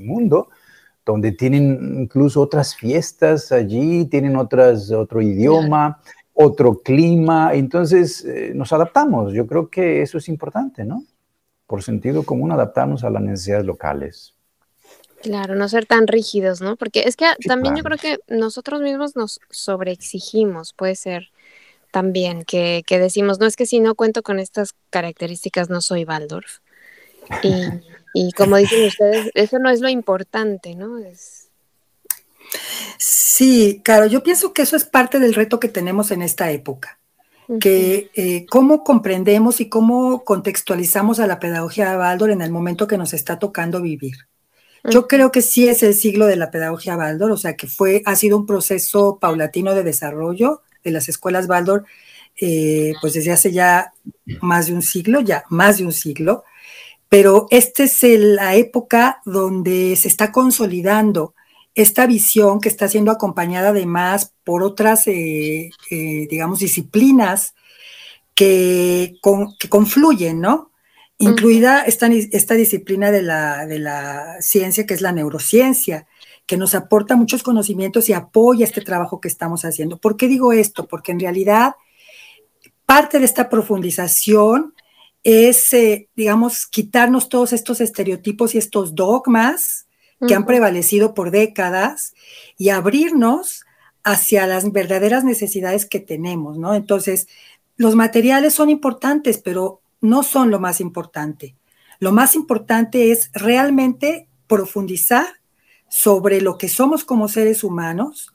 mundo, 0.00 0.48
donde 1.04 1.32
tienen 1.32 2.02
incluso 2.02 2.40
otras 2.40 2.76
fiestas 2.76 3.50
allí, 3.50 4.04
tienen 4.04 4.36
otras, 4.36 4.92
otro 4.92 5.20
idioma, 5.20 6.00
otro 6.34 6.78
clima, 6.78 7.52
entonces 7.54 8.24
eh, 8.24 8.52
nos 8.54 8.72
adaptamos. 8.72 9.32
Yo 9.32 9.44
creo 9.48 9.68
que 9.68 10.02
eso 10.02 10.18
es 10.18 10.28
importante, 10.28 10.84
¿no? 10.84 11.02
Por 11.68 11.82
sentido 11.82 12.24
común, 12.24 12.50
adaptarnos 12.50 13.04
a 13.04 13.10
las 13.10 13.22
necesidades 13.22 13.66
locales. 13.66 14.34
Claro, 15.22 15.54
no 15.54 15.68
ser 15.68 15.84
tan 15.84 16.06
rígidos, 16.06 16.60
¿no? 16.60 16.76
Porque 16.76 17.02
es 17.06 17.14
que 17.14 17.26
también 17.46 17.76
yo 17.76 17.84
creo 17.84 17.98
que 17.98 18.18
nosotros 18.26 18.80
mismos 18.80 19.16
nos 19.16 19.38
sobreexigimos, 19.50 20.72
puede 20.72 20.96
ser 20.96 21.28
también, 21.92 22.44
que, 22.44 22.82
decimos, 22.88 23.38
no 23.38 23.46
es 23.46 23.54
que 23.54 23.66
si 23.66 23.80
no 23.80 23.94
cuento 23.94 24.22
con 24.22 24.38
estas 24.38 24.74
características 24.90 25.68
no 25.68 25.82
soy 25.82 26.04
Waldorf. 26.04 26.60
Y, 27.42 27.50
y 28.14 28.32
como 28.32 28.56
dicen 28.56 28.86
ustedes, 28.86 29.30
eso 29.34 29.58
no 29.58 29.68
es 29.68 29.80
lo 29.80 29.90
importante, 29.90 30.74
¿no? 30.74 30.96
Es... 30.98 31.48
Sí, 32.96 33.82
claro, 33.84 34.06
yo 34.06 34.22
pienso 34.22 34.54
que 34.54 34.62
eso 34.62 34.74
es 34.74 34.84
parte 34.84 35.18
del 35.18 35.34
reto 35.34 35.60
que 35.60 35.68
tenemos 35.68 36.10
en 36.12 36.22
esta 36.22 36.50
época 36.50 36.97
que 37.60 38.10
eh, 38.14 38.44
cómo 38.46 38.84
comprendemos 38.84 39.60
y 39.60 39.68
cómo 39.68 40.22
contextualizamos 40.24 41.18
a 41.18 41.26
la 41.26 41.40
pedagogía 41.40 41.90
de 41.90 41.96
Baldor 41.96 42.30
en 42.30 42.42
el 42.42 42.50
momento 42.50 42.86
que 42.86 42.98
nos 42.98 43.14
está 43.14 43.38
tocando 43.38 43.80
vivir. 43.80 44.16
Yo 44.84 45.08
creo 45.08 45.32
que 45.32 45.42
sí 45.42 45.68
es 45.68 45.82
el 45.82 45.94
siglo 45.94 46.26
de 46.26 46.36
la 46.36 46.50
pedagogía 46.50 46.96
Baldor, 46.96 47.30
o 47.30 47.36
sea 47.36 47.56
que 47.56 47.66
fue, 47.66 48.02
ha 48.04 48.16
sido 48.16 48.36
un 48.36 48.46
proceso 48.46 49.18
paulatino 49.18 49.74
de 49.74 49.82
desarrollo 49.82 50.62
de 50.84 50.90
las 50.90 51.08
escuelas 51.08 51.46
Baldor, 51.46 51.84
eh, 52.40 52.92
pues 53.00 53.14
desde 53.14 53.32
hace 53.32 53.50
ya 53.50 53.92
más 54.40 54.66
de 54.66 54.74
un 54.74 54.82
siglo, 54.82 55.20
ya 55.20 55.44
más 55.48 55.78
de 55.78 55.84
un 55.84 55.92
siglo, 55.92 56.44
pero 57.08 57.46
esta 57.50 57.84
es 57.84 58.02
la 58.02 58.54
época 58.54 59.20
donde 59.24 59.96
se 59.96 60.08
está 60.08 60.30
consolidando 60.30 61.34
esta 61.78 62.06
visión 62.06 62.60
que 62.60 62.68
está 62.68 62.88
siendo 62.88 63.12
acompañada 63.12 63.68
además 63.68 64.32
por 64.42 64.64
otras, 64.64 65.06
eh, 65.06 65.70
eh, 65.90 66.26
digamos, 66.28 66.58
disciplinas 66.58 67.54
que, 68.34 69.14
que, 69.60 69.68
confluyen, 69.68 70.40
¿no? 70.40 70.72
Incluida 71.18 71.82
esta, 71.82 72.08
esta 72.08 72.54
disciplina 72.54 73.12
de 73.12 73.22
la, 73.22 73.64
de 73.66 73.78
la 73.78 74.40
ciencia 74.40 74.86
que 74.86 74.94
es 74.94 75.02
la 75.02 75.12
neurociencia, 75.12 76.08
que 76.46 76.56
nos 76.56 76.74
aporta 76.74 77.14
muchos 77.14 77.44
conocimientos 77.44 78.08
y 78.08 78.12
apoya 78.12 78.64
este 78.64 78.80
trabajo 78.80 79.20
que 79.20 79.28
estamos 79.28 79.64
haciendo. 79.64 79.98
¿Por 79.98 80.16
qué 80.16 80.26
digo 80.26 80.52
esto? 80.52 80.88
Porque 80.88 81.12
en 81.12 81.20
realidad 81.20 81.76
parte 82.86 83.20
de 83.20 83.24
esta 83.24 83.48
profundización 83.48 84.74
es, 85.22 85.72
eh, 85.74 86.08
digamos, 86.16 86.66
quitarnos 86.66 87.28
todos 87.28 87.52
estos 87.52 87.80
estereotipos 87.80 88.56
y 88.56 88.58
estos 88.58 88.96
dogmas 88.96 89.87
que 90.26 90.34
han 90.34 90.46
prevalecido 90.46 91.14
por 91.14 91.30
décadas 91.30 92.14
y 92.56 92.70
abrirnos 92.70 93.64
hacia 94.02 94.46
las 94.46 94.72
verdaderas 94.72 95.24
necesidades 95.24 95.86
que 95.86 96.00
tenemos, 96.00 96.58
¿no? 96.58 96.74
Entonces, 96.74 97.28
los 97.76 97.94
materiales 97.94 98.54
son 98.54 98.70
importantes, 98.70 99.38
pero 99.38 99.80
no 100.00 100.22
son 100.22 100.50
lo 100.50 100.58
más 100.58 100.80
importante. 100.80 101.56
Lo 102.00 102.12
más 102.12 102.34
importante 102.34 103.12
es 103.12 103.30
realmente 103.32 104.28
profundizar 104.46 105.26
sobre 105.88 106.40
lo 106.40 106.58
que 106.58 106.68
somos 106.68 107.04
como 107.04 107.28
seres 107.28 107.64
humanos 107.64 108.34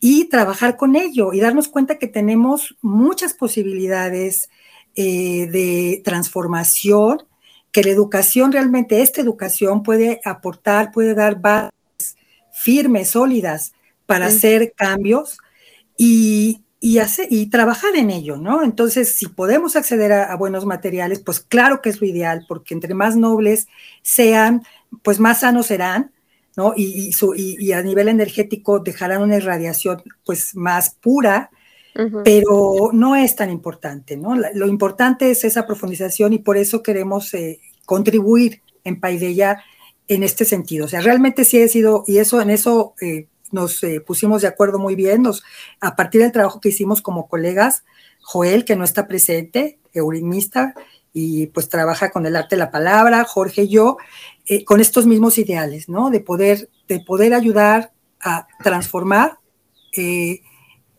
y 0.00 0.26
trabajar 0.26 0.76
con 0.76 0.96
ello 0.96 1.32
y 1.32 1.40
darnos 1.40 1.68
cuenta 1.68 1.98
que 1.98 2.08
tenemos 2.08 2.76
muchas 2.82 3.34
posibilidades 3.34 4.48
eh, 4.94 5.46
de 5.50 6.02
transformación, 6.04 7.24
que 7.76 7.82
la 7.82 7.90
educación 7.90 8.52
realmente, 8.52 9.02
esta 9.02 9.20
educación 9.20 9.82
puede 9.82 10.22
aportar, 10.24 10.92
puede 10.92 11.12
dar 11.12 11.42
bases 11.42 12.16
firmes, 12.50 13.10
sólidas 13.10 13.74
para 14.06 14.28
hacer 14.28 14.72
cambios 14.74 15.36
y, 15.94 16.62
y, 16.80 16.98
y 17.28 17.46
trabajar 17.50 17.94
en 17.94 18.08
ello, 18.08 18.38
¿no? 18.38 18.64
Entonces, 18.64 19.12
si 19.12 19.26
podemos 19.26 19.76
acceder 19.76 20.10
a, 20.10 20.34
buenos 20.36 20.64
materiales, 20.64 21.18
pues 21.20 21.40
claro 21.40 21.82
que 21.82 21.90
es 21.90 22.00
lo 22.00 22.06
ideal, 22.06 22.46
porque 22.48 22.72
entre 22.72 22.94
más 22.94 23.14
nobles 23.14 23.68
sean, 24.00 24.62
pues 25.02 25.20
más 25.20 25.40
sanos 25.40 25.66
serán, 25.66 26.12
¿no? 26.56 26.72
Y, 26.74 27.10
y, 27.36 27.72
a 27.72 27.82
nivel 27.82 28.08
energético 28.08 28.78
dejarán 28.78 29.20
una 29.20 29.36
irradiación 29.36 30.02
pues 30.24 30.56
más 30.56 30.94
pura, 30.94 31.50
pero 32.24 32.90
no 32.92 33.16
es 33.16 33.36
tan 33.36 33.50
importante, 33.50 34.16
¿no? 34.16 34.34
Lo 34.34 34.66
importante 34.66 35.30
es 35.30 35.44
esa 35.44 35.66
profundización 35.66 36.32
y 36.32 36.38
por 36.38 36.56
eso 36.56 36.82
queremos 36.82 37.32
eh, 37.34 37.60
contribuir 37.86 38.60
en 38.84 39.00
Paideya 39.00 39.64
en 40.08 40.22
este 40.22 40.44
sentido. 40.44 40.84
O 40.84 40.88
sea, 40.88 41.00
realmente 41.00 41.44
sí 41.44 41.58
he 41.58 41.68
sido, 41.68 42.04
y 42.06 42.18
eso 42.18 42.40
en 42.42 42.50
eso 42.50 42.94
eh, 43.00 43.28
nos 43.50 43.82
eh, 43.82 44.00
pusimos 44.00 44.42
de 44.42 44.48
acuerdo 44.48 44.78
muy 44.78 44.94
bien, 44.94 45.22
nos, 45.22 45.42
a 45.80 45.96
partir 45.96 46.20
del 46.20 46.32
trabajo 46.32 46.60
que 46.60 46.68
hicimos 46.68 47.00
como 47.00 47.28
colegas, 47.28 47.84
Joel, 48.20 48.64
que 48.64 48.76
no 48.76 48.84
está 48.84 49.08
presente, 49.08 49.78
eurimista, 49.94 50.74
y 51.14 51.46
pues 51.46 51.70
trabaja 51.70 52.10
con 52.10 52.26
el 52.26 52.36
arte 52.36 52.56
de 52.56 52.60
la 52.60 52.70
palabra, 52.70 53.24
Jorge 53.24 53.62
y 53.62 53.68
yo, 53.68 53.96
con 54.66 54.80
estos 54.80 55.06
mismos 55.06 55.38
ideales, 55.38 55.88
¿no? 55.88 56.10
De 56.10 56.20
poder, 56.20 56.68
de 56.88 57.00
poder 57.00 57.32
ayudar 57.32 57.92
a 58.20 58.46
transformar 58.62 59.38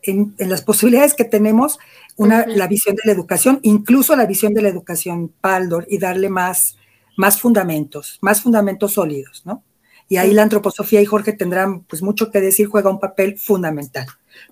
en, 0.08 0.36
las 0.38 0.62
posibilidades 0.62 1.13
que 1.13 1.26
tenemos 1.26 1.80
una, 2.17 2.45
la 2.47 2.67
visión 2.67 2.95
de 2.95 3.03
la 3.06 3.12
educación, 3.12 3.60
incluso 3.62 4.15
la 4.15 4.25
visión 4.25 4.53
de 4.53 4.63
la 4.63 4.69
educación 4.69 5.32
Paldor, 5.39 5.86
y 5.88 5.99
darle 5.99 6.30
más, 6.30 6.75
más 7.15 7.39
fundamentos, 7.39 8.17
más 8.21 8.41
fundamentos 8.41 8.93
sólidos, 8.93 9.43
¿no? 9.45 9.63
Y 10.10 10.17
ahí 10.17 10.34
la 10.34 10.43
antroposofía 10.43 11.01
y 11.01 11.06
Jorge 11.06 11.34
tendrán 11.34 11.82
pues 11.82 12.01
mucho 12.01 12.32
que 12.32 12.41
decir, 12.41 12.67
juega 12.67 12.89
un 12.89 12.99
papel 12.99 13.38
fundamental, 13.38 14.08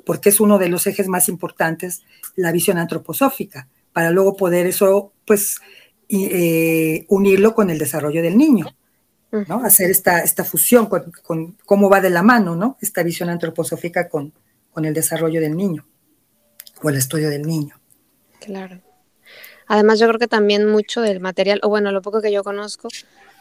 porque 0.06 0.30
es 0.30 0.40
uno 0.40 0.60
de 0.60 0.70
los 0.70 0.86
ejes 0.86 1.08
más 1.08 1.28
importantes, 1.28 2.04
la 2.36 2.52
visión 2.52 2.78
antroposófica, 2.78 3.68
para 3.94 4.12
luego 4.12 4.36
poder 4.36 4.68
eso, 4.68 5.14
pues, 5.26 5.60
eh, 6.10 7.06
unirlo 7.08 7.56
con 7.56 7.72
el 7.72 7.80
desarrollo 7.80 8.22
del 8.22 8.38
niño, 8.38 8.68
¿no? 9.48 9.66
Hacer 9.66 9.90
esta, 9.90 10.20
esta 10.20 10.44
fusión 10.44 10.86
con, 10.86 11.12
con, 11.24 11.58
cómo 11.66 11.90
va 11.90 12.00
de 12.00 12.12
la 12.12 12.22
mano, 12.22 12.56
¿no? 12.56 12.78
Esta 12.80 13.02
visión 13.02 13.30
antroposófica 13.30 14.08
con, 14.08 14.34
con 14.72 14.86
el 14.86 14.94
desarrollo 14.94 15.42
del 15.42 15.58
niño 15.58 15.86
o 16.82 16.90
el 16.90 16.96
estudio 16.96 17.30
del 17.30 17.44
niño. 17.44 17.80
Claro. 18.40 18.82
Además, 19.68 20.00
yo 20.00 20.08
creo 20.08 20.20
que 20.20 20.28
también 20.28 20.68
mucho 20.68 21.02
del 21.02 21.20
material, 21.20 21.60
o 21.64 21.70
bueno, 21.70 21.92
lo 21.92 22.02
poco 22.02 22.22
que 22.22 22.32
yo 22.32 22.44
conozco, 22.44 22.88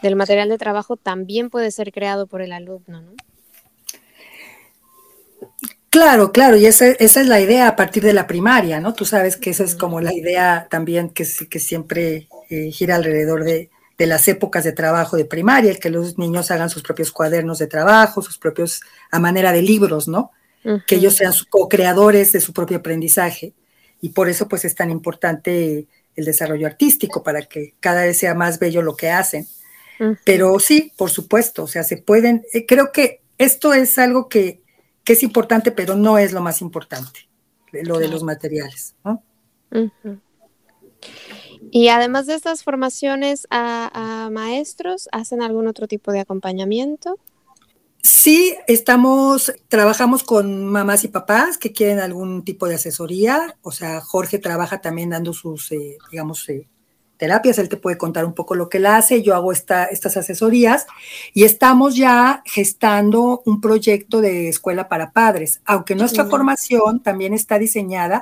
del 0.03 0.17
material 0.17 0.49
de 0.49 0.59
trabajo 0.59 0.97
también 0.97 1.51
puede 1.51 1.71
ser 1.71 1.93
creado 1.93 2.27
por 2.27 2.43
el 2.43 2.53
alumno, 2.53 3.03
¿no? 3.03 3.13
Claro, 5.91 6.33
claro, 6.33 6.57
y 6.57 6.67
esa, 6.67 6.89
es 6.89 7.15
la 7.29 7.41
idea 7.41 7.69
a 7.69 7.77
partir 7.77 8.03
de 8.03 8.13
la 8.13 8.27
primaria, 8.27 8.81
¿no? 8.81 8.95
Tú 8.95 9.05
sabes 9.05 9.37
que 9.37 9.51
esa 9.51 9.63
es 9.63 9.77
como 9.77 10.01
la 10.01 10.13
idea 10.13 10.67
también 10.69 11.09
que, 11.09 11.25
que 11.49 11.61
siempre 11.61 12.27
eh, 12.51 12.73
gira 12.73 12.97
alrededor 12.97 13.45
de, 13.45 13.71
de, 13.97 14.07
las 14.07 14.27
épocas 14.27 14.65
de 14.65 14.73
trabajo 14.73 15.17
de 15.17 15.25
primaria, 15.25 15.71
el 15.71 15.79
que 15.79 15.91
los 15.91 16.19
niños 16.19 16.51
hagan 16.51 16.69
sus 16.69 16.83
propios 16.83 17.13
cuadernos 17.13 17.61
de 17.61 17.69
trabajo, 17.69 18.23
sus 18.23 18.39
propios, 18.39 18.81
a 19.13 19.21
manera 19.21 19.53
de 19.53 19.63
libros, 19.63 20.09
¿no? 20.09 20.33
Que 20.87 20.97
ellos 20.97 21.17
sean 21.17 21.33
co-creadores 21.51 22.33
de 22.33 22.41
su 22.41 22.53
propio 22.53 22.79
aprendizaje. 22.79 23.53
Y 24.01 24.11
por 24.11 24.29
eso 24.29 24.49
pues 24.49 24.65
es 24.65 24.75
tan 24.75 24.91
importante 24.91 25.87
el 26.17 26.25
desarrollo 26.25 26.67
artístico, 26.67 27.23
para 27.23 27.43
que 27.43 27.75
cada 27.81 28.03
vez 28.03 28.19
sea 28.19 28.35
más 28.35 28.59
bello 28.59 28.83
lo 28.83 28.97
que 28.97 29.11
hacen. 29.11 29.47
Pero 30.25 30.59
sí, 30.59 30.93
por 30.97 31.11
supuesto, 31.11 31.65
o 31.65 31.67
sea, 31.67 31.83
se 31.85 31.97
pueden, 31.97 32.45
eh, 32.53 32.67
creo 32.67 32.93
que 32.93 33.21
esto 33.39 33.73
es 33.73 33.99
algo 33.99 34.29
que, 34.29 34.61
es 35.07 35.23
importante, 35.23 35.71
pero 35.71 35.97
no 35.97 36.19
es 36.19 36.33
lo 36.33 36.41
más 36.41 36.61
importante, 36.63 37.29
lo 37.73 37.99
de 37.99 38.09
los 38.09 38.23
materiales. 38.23 38.95
Y 41.71 41.89
además 41.89 42.27
de 42.27 42.35
estas 42.35 42.65
formaciones 42.65 43.47
a, 43.51 44.29
maestros, 44.33 45.09
¿hacen 45.13 45.43
algún 45.43 45.67
otro 45.67 45.87
tipo 45.87 46.11
de 46.11 46.21
acompañamiento? 46.21 47.19
Sí, 48.07 48.55
estamos, 48.67 49.51
trabajamos 49.69 50.25
con 50.25 50.67
mamás 50.67 51.05
y 51.05 51.09
papás 51.09 51.57
que 51.57 51.73
quieren 51.73 52.01
algún 52.01 52.45
tipo 52.45 52.69
de 52.69 52.75
asesoría. 52.75 53.57
O 53.63 53.73
sea, 53.73 54.03
Jorge 54.03 54.39
trabaja 54.39 54.83
también 54.83 55.09
dando 55.09 55.33
sus, 55.33 55.73
eh, 55.73 55.97
digamos, 56.11 56.47
eh, 56.51 56.69
terapias. 57.17 57.57
Él 57.57 57.71
te 57.71 57.79
puede 57.79 57.97
contar 57.97 58.27
un 58.27 58.35
poco 58.35 58.57
lo 58.57 58.69
que 58.69 58.77
él 58.77 58.85
hace. 58.85 59.23
Yo 59.23 59.35
hago 59.35 59.53
esta, 59.53 59.87
estas 59.87 60.19
asesorías 60.19 60.87
y 61.33 61.45
estamos 61.45 61.97
ya 61.97 62.43
gestando 62.45 63.41
un 63.47 63.63
proyecto 63.63 64.21
de 64.21 64.51
escuela 64.51 64.87
para 64.87 65.13
padres, 65.13 65.63
aunque 65.65 65.95
nuestra 65.95 66.27
formación 66.27 67.03
también 67.03 67.33
está 67.33 67.59
diseñada 67.59 68.21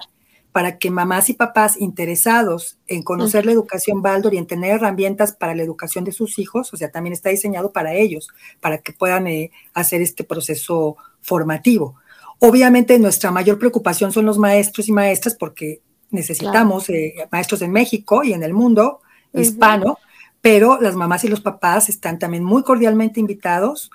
para 0.53 0.79
que 0.79 0.91
mamás 0.91 1.31
y 1.31 1.35
papás 1.35 1.81
interesados 1.81 2.77
en 2.87 3.03
conocer 3.03 3.47
la 3.47 3.53
educación 3.53 4.03
Baldor 4.03 4.35
y 4.35 4.39
en 4.39 4.47
tener 4.47 4.73
herramientas 4.73 5.33
para 5.33 5.55
la 5.55 5.63
educación 5.63 6.05
de 6.05 6.13
sus 6.13 6.39
hijos, 6.39 6.73
o 6.75 6.77
sea, 6.77 6.91
también 6.91 7.15
está 7.15 7.31
diseñado 7.31 7.73
para 7.73 7.95
ellos, 7.95 8.29
para 8.61 8.79
que 8.79 8.93
puedan 8.93 9.27
eh, 9.27 9.51
hacer 9.73 10.03
este 10.03 10.25
proceso 10.25 10.97
formativo. 11.23 11.97
Obviamente 12.39 12.99
nuestra 12.99 13.31
mayor 13.31 13.59
preocupación 13.59 14.13
son 14.13 14.27
los 14.27 14.37
maestros 14.37 14.89
y 14.89 14.93
maestras 14.93 15.35
porque 15.35 15.81
necesitamos 16.11 16.91
eh, 16.91 17.15
maestros 17.31 17.63
en 17.63 17.73
México 17.73 18.23
y 18.23 18.35
en 18.35 18.43
el 18.43 18.53
mundo 18.53 19.01
hispano, 19.33 19.99
pero 20.43 20.79
las 20.81 20.95
mamás 20.95 21.25
y 21.25 21.29
los 21.29 21.41
papás 21.41 21.89
están 21.89 22.19
también 22.19 22.45
muy 22.45 22.63
cordialmente 22.63 23.21
invitados 23.21 23.91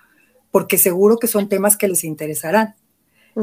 porque 0.49 0.79
seguro 0.79 1.17
que 1.19 1.27
son 1.27 1.49
temas 1.49 1.77
que 1.77 1.87
les 1.87 2.03
interesarán. 2.03 2.75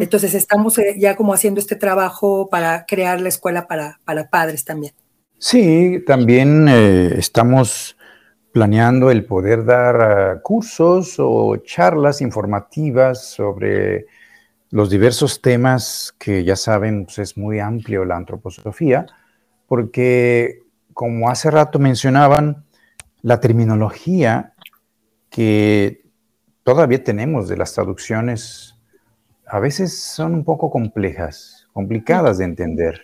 Entonces 0.01 0.35
estamos 0.35 0.79
eh, 0.79 0.97
ya 0.99 1.17
como 1.17 1.35
haciendo 1.35 1.61
este 1.61 1.77
trabajo 1.77 2.49
para 2.51 2.85
crear 2.87 3.21
la 3.21 3.29
escuela 3.29 3.67
para, 3.67 4.01
padres 4.31 4.65
también. 4.65 4.93
Sí, 5.39 6.03
también 6.07 6.67
eh, 6.69 7.15
estamos 7.17 7.97
planeando 8.53 9.11
el 9.11 9.25
poder 9.25 9.65
dar 9.65 10.01
ah, 10.01 10.41
cursos 10.43 11.17
o 11.19 11.57
charlas 11.59 12.21
informativas 12.21 13.27
sobre 13.27 14.07
los 14.71 14.91
diversos 14.91 15.41
temas 15.41 16.15
que 16.19 16.45
ya 16.45 16.57
saben, 16.57 17.05
pues, 17.05 17.19
es 17.19 17.37
muy 17.37 17.61
amplio 17.61 18.05
la 18.05 18.17
antroposofía, 18.17 19.07
porque 19.67 20.63
como 20.93 21.31
hace 21.31 21.51
rato 21.51 21.79
mencionaban, 21.79 22.65
la 23.23 23.41
terminología 23.41 24.55
que 25.31 26.05
todavía 26.63 27.03
tenemos 27.03 27.49
de 27.49 27.57
las 27.57 27.73
traducciones 27.73 28.74
a 29.55 29.61
veces 29.61 29.97
son 29.97 30.35
un 30.35 30.43
poco 30.43 30.69
complejas, 30.69 31.69
complicadas 31.73 32.39
de 32.39 32.45
entender. 32.45 33.03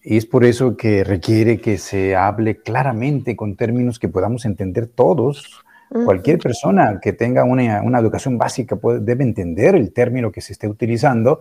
Y 0.00 0.16
es 0.16 0.26
por 0.26 0.44
eso 0.44 0.76
que 0.76 1.02
requiere 1.02 1.60
que 1.60 1.76
se 1.76 2.14
hable 2.14 2.62
claramente 2.62 3.34
con 3.34 3.56
términos 3.56 3.98
que 3.98 4.06
podamos 4.06 4.44
entender 4.44 4.86
todos. 4.86 5.60
Cualquier 6.04 6.38
persona 6.38 7.00
que 7.02 7.12
tenga 7.12 7.42
una, 7.42 7.98
educación 7.98 8.38
básica 8.38 8.78
debe 9.00 9.24
entender 9.24 9.74
el 9.74 9.92
término 9.92 10.30
que 10.30 10.40
se 10.40 10.52
esté 10.52 10.68
utilizando 10.68 11.40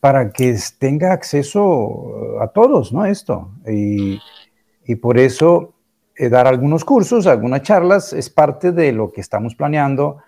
para 0.00 0.32
que 0.32 0.54
tenga 0.78 1.14
acceso 1.14 2.42
a 2.42 2.48
todos, 2.48 2.92
¿no? 2.92 3.06
Esto. 3.06 3.52
Y, 3.66 4.20
por 5.00 5.16
eso 5.16 5.72
eh, 6.14 6.28
dar 6.28 6.46
algunos 6.46 6.84
cursos, 6.84 7.26
algunas 7.26 7.62
charlas, 7.62 8.12
es 8.12 8.28
parte 8.28 8.70
de 8.70 8.92
lo 8.92 9.10
que 9.12 9.22
estamos 9.22 9.54
planeando 9.54 10.18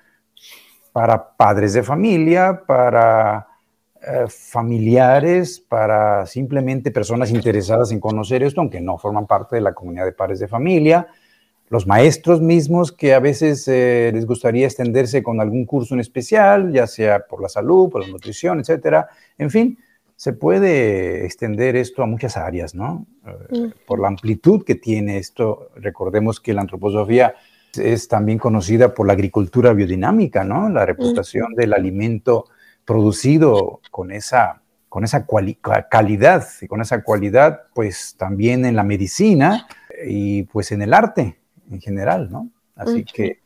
para 0.95 1.37
padres 1.37 1.73
de 1.73 1.83
familia, 1.83 2.63
para 2.69 3.49
eh, 4.01 4.27
familiares, 4.29 5.59
para 5.59 6.25
simplemente 6.25 6.93
personas 6.93 7.33
interesadas 7.33 7.91
en 7.91 7.99
conocer 7.99 8.45
esto, 8.45 8.61
aunque 8.61 8.81
no 8.81 8.97
forman 8.97 9.27
parte 9.27 9.57
de 9.57 9.63
la 9.63 9.75
comunidad 9.75 10.05
de 10.05 10.13
padres 10.13 10.39
de 10.39 10.47
familia, 10.47 11.09
los 11.69 11.89
maestros 11.89 12.41
mismos 12.41 12.93
que 12.93 13.13
a 13.13 13.19
veces 13.19 13.67
eh, 13.67 14.13
les 14.15 14.25
gustaría 14.25 14.67
extenderse 14.67 15.21
con 15.21 15.41
algún 15.41 15.65
curso 15.67 15.95
en 15.95 16.01
especial, 16.01 16.73
ya 16.73 16.87
sea 16.87 17.27
por 17.27 17.43
la 17.43 17.49
salud, 17.49 17.91
por 17.91 18.03
la 18.03 18.07
nutrición, 18.13 18.61
etcétera. 18.61 19.09
En 19.37 19.51
fin, 19.51 19.77
se 20.15 20.33
puede 20.33 21.25
extender 21.25 21.75
esto 21.75 22.05
a 22.05 22.07
muchas 22.07 22.37
áreas, 22.37 22.73
¿no? 22.73 23.05
Eh, 23.27 23.73
por 23.85 23.99
la 23.99 24.07
amplitud 24.07 24.63
que 24.65 24.77
tiene 24.77 25.19
esto. 25.19 25.71
Recordemos 25.75 26.39
que 26.39 26.55
la 26.55 26.61
antroposofía 26.61 27.35
es 27.79 28.09
también 28.09 28.39
conocida 28.39 28.95
por 28.95 29.07
la 29.07 29.13
agricultura 29.13 29.73
biodinámica, 29.73 30.45
¿no? 30.45 30.69
La 30.69 30.87
reputación 30.87 31.55
del 31.55 31.73
alimento 31.73 32.47
producido 32.85 33.81
con 33.91 34.11
esa, 34.11 34.63
con 34.89 35.05
esa 35.05 35.27
calidad 35.91 36.47
y 36.61 36.67
con 36.67 36.81
esa 36.81 37.03
cualidad, 37.03 37.63
pues 37.75 38.15
también 38.19 38.65
en 38.65 38.77
la 38.77 38.85
medicina 38.85 39.67
y 40.07 40.45
pues 40.45 40.73
en 40.73 40.83
el 40.83 40.95
arte 40.95 41.39
en 41.71 41.81
general, 41.81 42.31
¿no? 42.31 42.51
Así 42.77 43.05
que... 43.05 43.41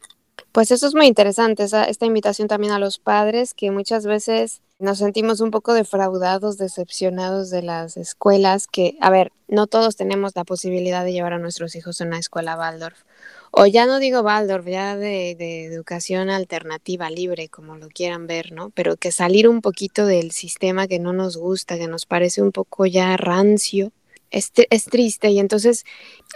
Pues 0.52 0.70
eso 0.70 0.86
es 0.86 0.94
muy 0.94 1.06
interesante, 1.06 1.64
esta 1.64 2.06
invitación 2.06 2.48
también 2.48 2.72
a 2.72 2.78
los 2.78 2.98
padres 2.98 3.54
que 3.54 3.70
muchas 3.70 4.06
veces 4.06 4.62
nos 4.78 4.98
sentimos 4.98 5.40
un 5.40 5.50
poco 5.50 5.74
defraudados, 5.74 6.56
decepcionados 6.56 7.50
de 7.50 7.62
las 7.62 7.96
escuelas 7.96 8.66
que, 8.66 8.96
a 9.00 9.10
ver, 9.10 9.32
no 9.48 9.66
todos 9.66 9.96
tenemos 9.96 10.32
la 10.36 10.44
posibilidad 10.44 11.04
de 11.04 11.12
llevar 11.12 11.32
a 11.32 11.38
nuestros 11.38 11.74
hijos 11.74 12.00
a 12.00 12.04
una 12.04 12.18
escuela 12.18 12.56
Waldorf 12.56 13.02
o 13.50 13.66
ya 13.66 13.86
no 13.86 13.98
digo 13.98 14.20
Waldorf, 14.20 14.66
ya 14.66 14.96
de, 14.96 15.64
educación 15.64 16.30
alternativa, 16.30 17.10
libre, 17.10 17.48
como 17.48 17.76
lo 17.76 17.88
quieran 17.88 18.26
ver, 18.26 18.52
¿no? 18.52 18.70
Pero 18.70 18.96
que 18.96 19.12
salir 19.12 19.48
un 19.48 19.60
poquito 19.60 20.06
del 20.06 20.32
sistema 20.32 20.86
que 20.86 20.98
no 20.98 21.12
nos 21.12 21.36
gusta, 21.36 21.78
que 21.78 21.88
nos 21.88 22.06
parece 22.06 22.42
un 22.42 22.52
poco 22.52 22.86
ya 22.86 23.16
rancio, 23.16 23.92
es, 24.30 24.52
es 24.70 24.84
triste. 24.84 25.30
Y 25.30 25.38
entonces, 25.38 25.84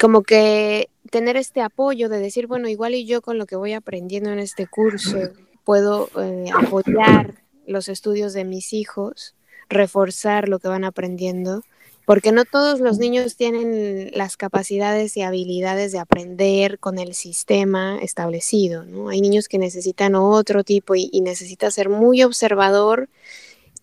como 0.00 0.22
que 0.22 0.88
tener 1.10 1.36
este 1.36 1.60
apoyo 1.60 2.08
de 2.08 2.18
decir, 2.18 2.46
bueno, 2.46 2.68
igual 2.68 2.94
y 2.94 3.04
yo 3.04 3.20
con 3.22 3.38
lo 3.38 3.46
que 3.46 3.56
voy 3.56 3.72
aprendiendo 3.72 4.30
en 4.30 4.38
este 4.38 4.66
curso 4.66 5.18
puedo 5.64 6.08
eh, 6.20 6.50
apoyar 6.54 7.34
los 7.66 7.88
estudios 7.88 8.32
de 8.32 8.44
mis 8.44 8.72
hijos, 8.72 9.34
reforzar 9.68 10.48
lo 10.48 10.58
que 10.58 10.68
van 10.68 10.84
aprendiendo 10.84 11.62
porque 12.04 12.32
no 12.32 12.44
todos 12.44 12.80
los 12.80 12.98
niños 12.98 13.36
tienen 13.36 14.10
las 14.14 14.36
capacidades 14.36 15.16
y 15.16 15.22
habilidades 15.22 15.92
de 15.92 16.00
aprender 16.00 16.78
con 16.78 16.98
el 16.98 17.14
sistema 17.14 17.98
establecido, 18.00 18.84
¿no? 18.84 19.08
Hay 19.08 19.20
niños 19.20 19.48
que 19.48 19.58
necesitan 19.58 20.14
otro 20.14 20.64
tipo 20.64 20.94
y, 20.94 21.08
necesita 21.20 21.70
ser 21.70 21.88
muy 21.88 22.22
observador, 22.22 23.08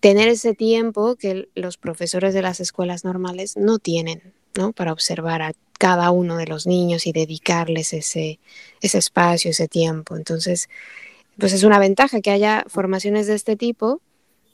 tener 0.00 0.28
ese 0.28 0.54
tiempo 0.54 1.16
que 1.16 1.48
los 1.54 1.78
profesores 1.78 2.34
de 2.34 2.42
las 2.42 2.60
escuelas 2.60 3.04
normales 3.04 3.56
no 3.56 3.78
tienen, 3.78 4.34
¿no? 4.54 4.72
Para 4.72 4.92
observar 4.92 5.40
a 5.42 5.52
cada 5.78 6.10
uno 6.10 6.36
de 6.36 6.46
los 6.46 6.66
niños 6.66 7.06
y 7.06 7.12
dedicarles 7.12 7.94
ese, 7.94 8.38
ese 8.82 8.98
espacio, 8.98 9.50
ese 9.50 9.66
tiempo. 9.66 10.16
Entonces, 10.16 10.68
pues 11.38 11.54
es 11.54 11.64
una 11.64 11.78
ventaja 11.78 12.20
que 12.20 12.30
haya 12.30 12.64
formaciones 12.68 13.26
de 13.26 13.34
este 13.34 13.56
tipo 13.56 14.02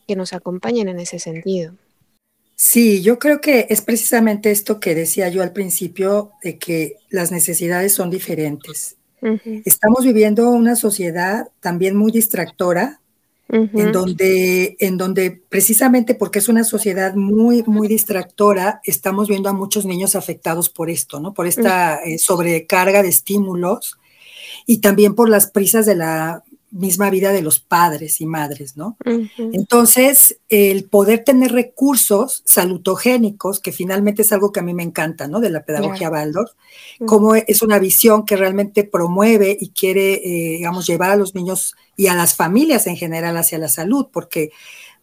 que 0.06 0.14
nos 0.14 0.32
acompañen 0.32 0.88
en 0.88 1.00
ese 1.00 1.18
sentido. 1.18 1.74
Sí, 2.58 3.02
yo 3.02 3.18
creo 3.18 3.42
que 3.42 3.66
es 3.68 3.82
precisamente 3.82 4.50
esto 4.50 4.80
que 4.80 4.94
decía 4.94 5.28
yo 5.28 5.42
al 5.42 5.52
principio, 5.52 6.32
de 6.42 6.58
que 6.58 6.96
las 7.10 7.30
necesidades 7.30 7.92
son 7.92 8.10
diferentes. 8.10 8.96
Estamos 9.64 10.04
viviendo 10.04 10.50
una 10.50 10.76
sociedad 10.76 11.48
también 11.60 11.96
muy 11.96 12.12
distractora, 12.12 13.00
en, 13.48 13.92
donde, 13.92 14.76
en 14.80 14.96
donde 14.96 15.40
precisamente 15.48 16.14
porque 16.14 16.38
es 16.38 16.48
una 16.48 16.64
sociedad 16.64 17.14
muy, 17.14 17.62
muy 17.64 17.88
distractora, 17.88 18.80
estamos 18.84 19.28
viendo 19.28 19.48
a 19.48 19.52
muchos 19.52 19.84
niños 19.84 20.16
afectados 20.16 20.68
por 20.68 20.90
esto, 20.90 21.20
¿no? 21.20 21.34
Por 21.34 21.46
esta 21.46 21.96
eh, 22.04 22.18
sobrecarga 22.18 23.02
de 23.02 23.08
estímulos 23.08 23.98
y 24.66 24.78
también 24.78 25.14
por 25.14 25.28
las 25.28 25.50
prisas 25.50 25.86
de 25.86 25.94
la 25.94 26.42
misma 26.76 27.10
vida 27.10 27.32
de 27.32 27.42
los 27.42 27.58
padres 27.58 28.20
y 28.20 28.26
madres, 28.26 28.76
¿no? 28.76 28.96
Entonces, 29.38 30.38
el 30.48 30.84
poder 30.84 31.24
tener 31.24 31.52
recursos 31.52 32.42
salutogénicos, 32.44 33.60
que 33.60 33.72
finalmente 33.72 34.22
es 34.22 34.32
algo 34.32 34.52
que 34.52 34.60
a 34.60 34.62
mí 34.62 34.74
me 34.74 34.82
encanta, 34.82 35.26
¿no? 35.26 35.40
De 35.40 35.50
la 35.50 35.64
pedagogía 35.64 36.10
Waldorf, 36.10 36.52
como 37.06 37.34
es 37.34 37.62
una 37.62 37.78
visión 37.78 38.24
que 38.24 38.36
realmente 38.36 38.84
promueve 38.84 39.56
y 39.58 39.70
quiere, 39.70 40.14
eh, 40.14 40.56
digamos, 40.58 40.86
llevar 40.86 41.10
a 41.10 41.16
los 41.16 41.34
niños 41.34 41.74
y 41.96 42.08
a 42.08 42.14
las 42.14 42.34
familias 42.34 42.86
en 42.86 42.96
general 42.96 43.36
hacia 43.36 43.58
la 43.58 43.68
salud, 43.68 44.08
porque, 44.12 44.50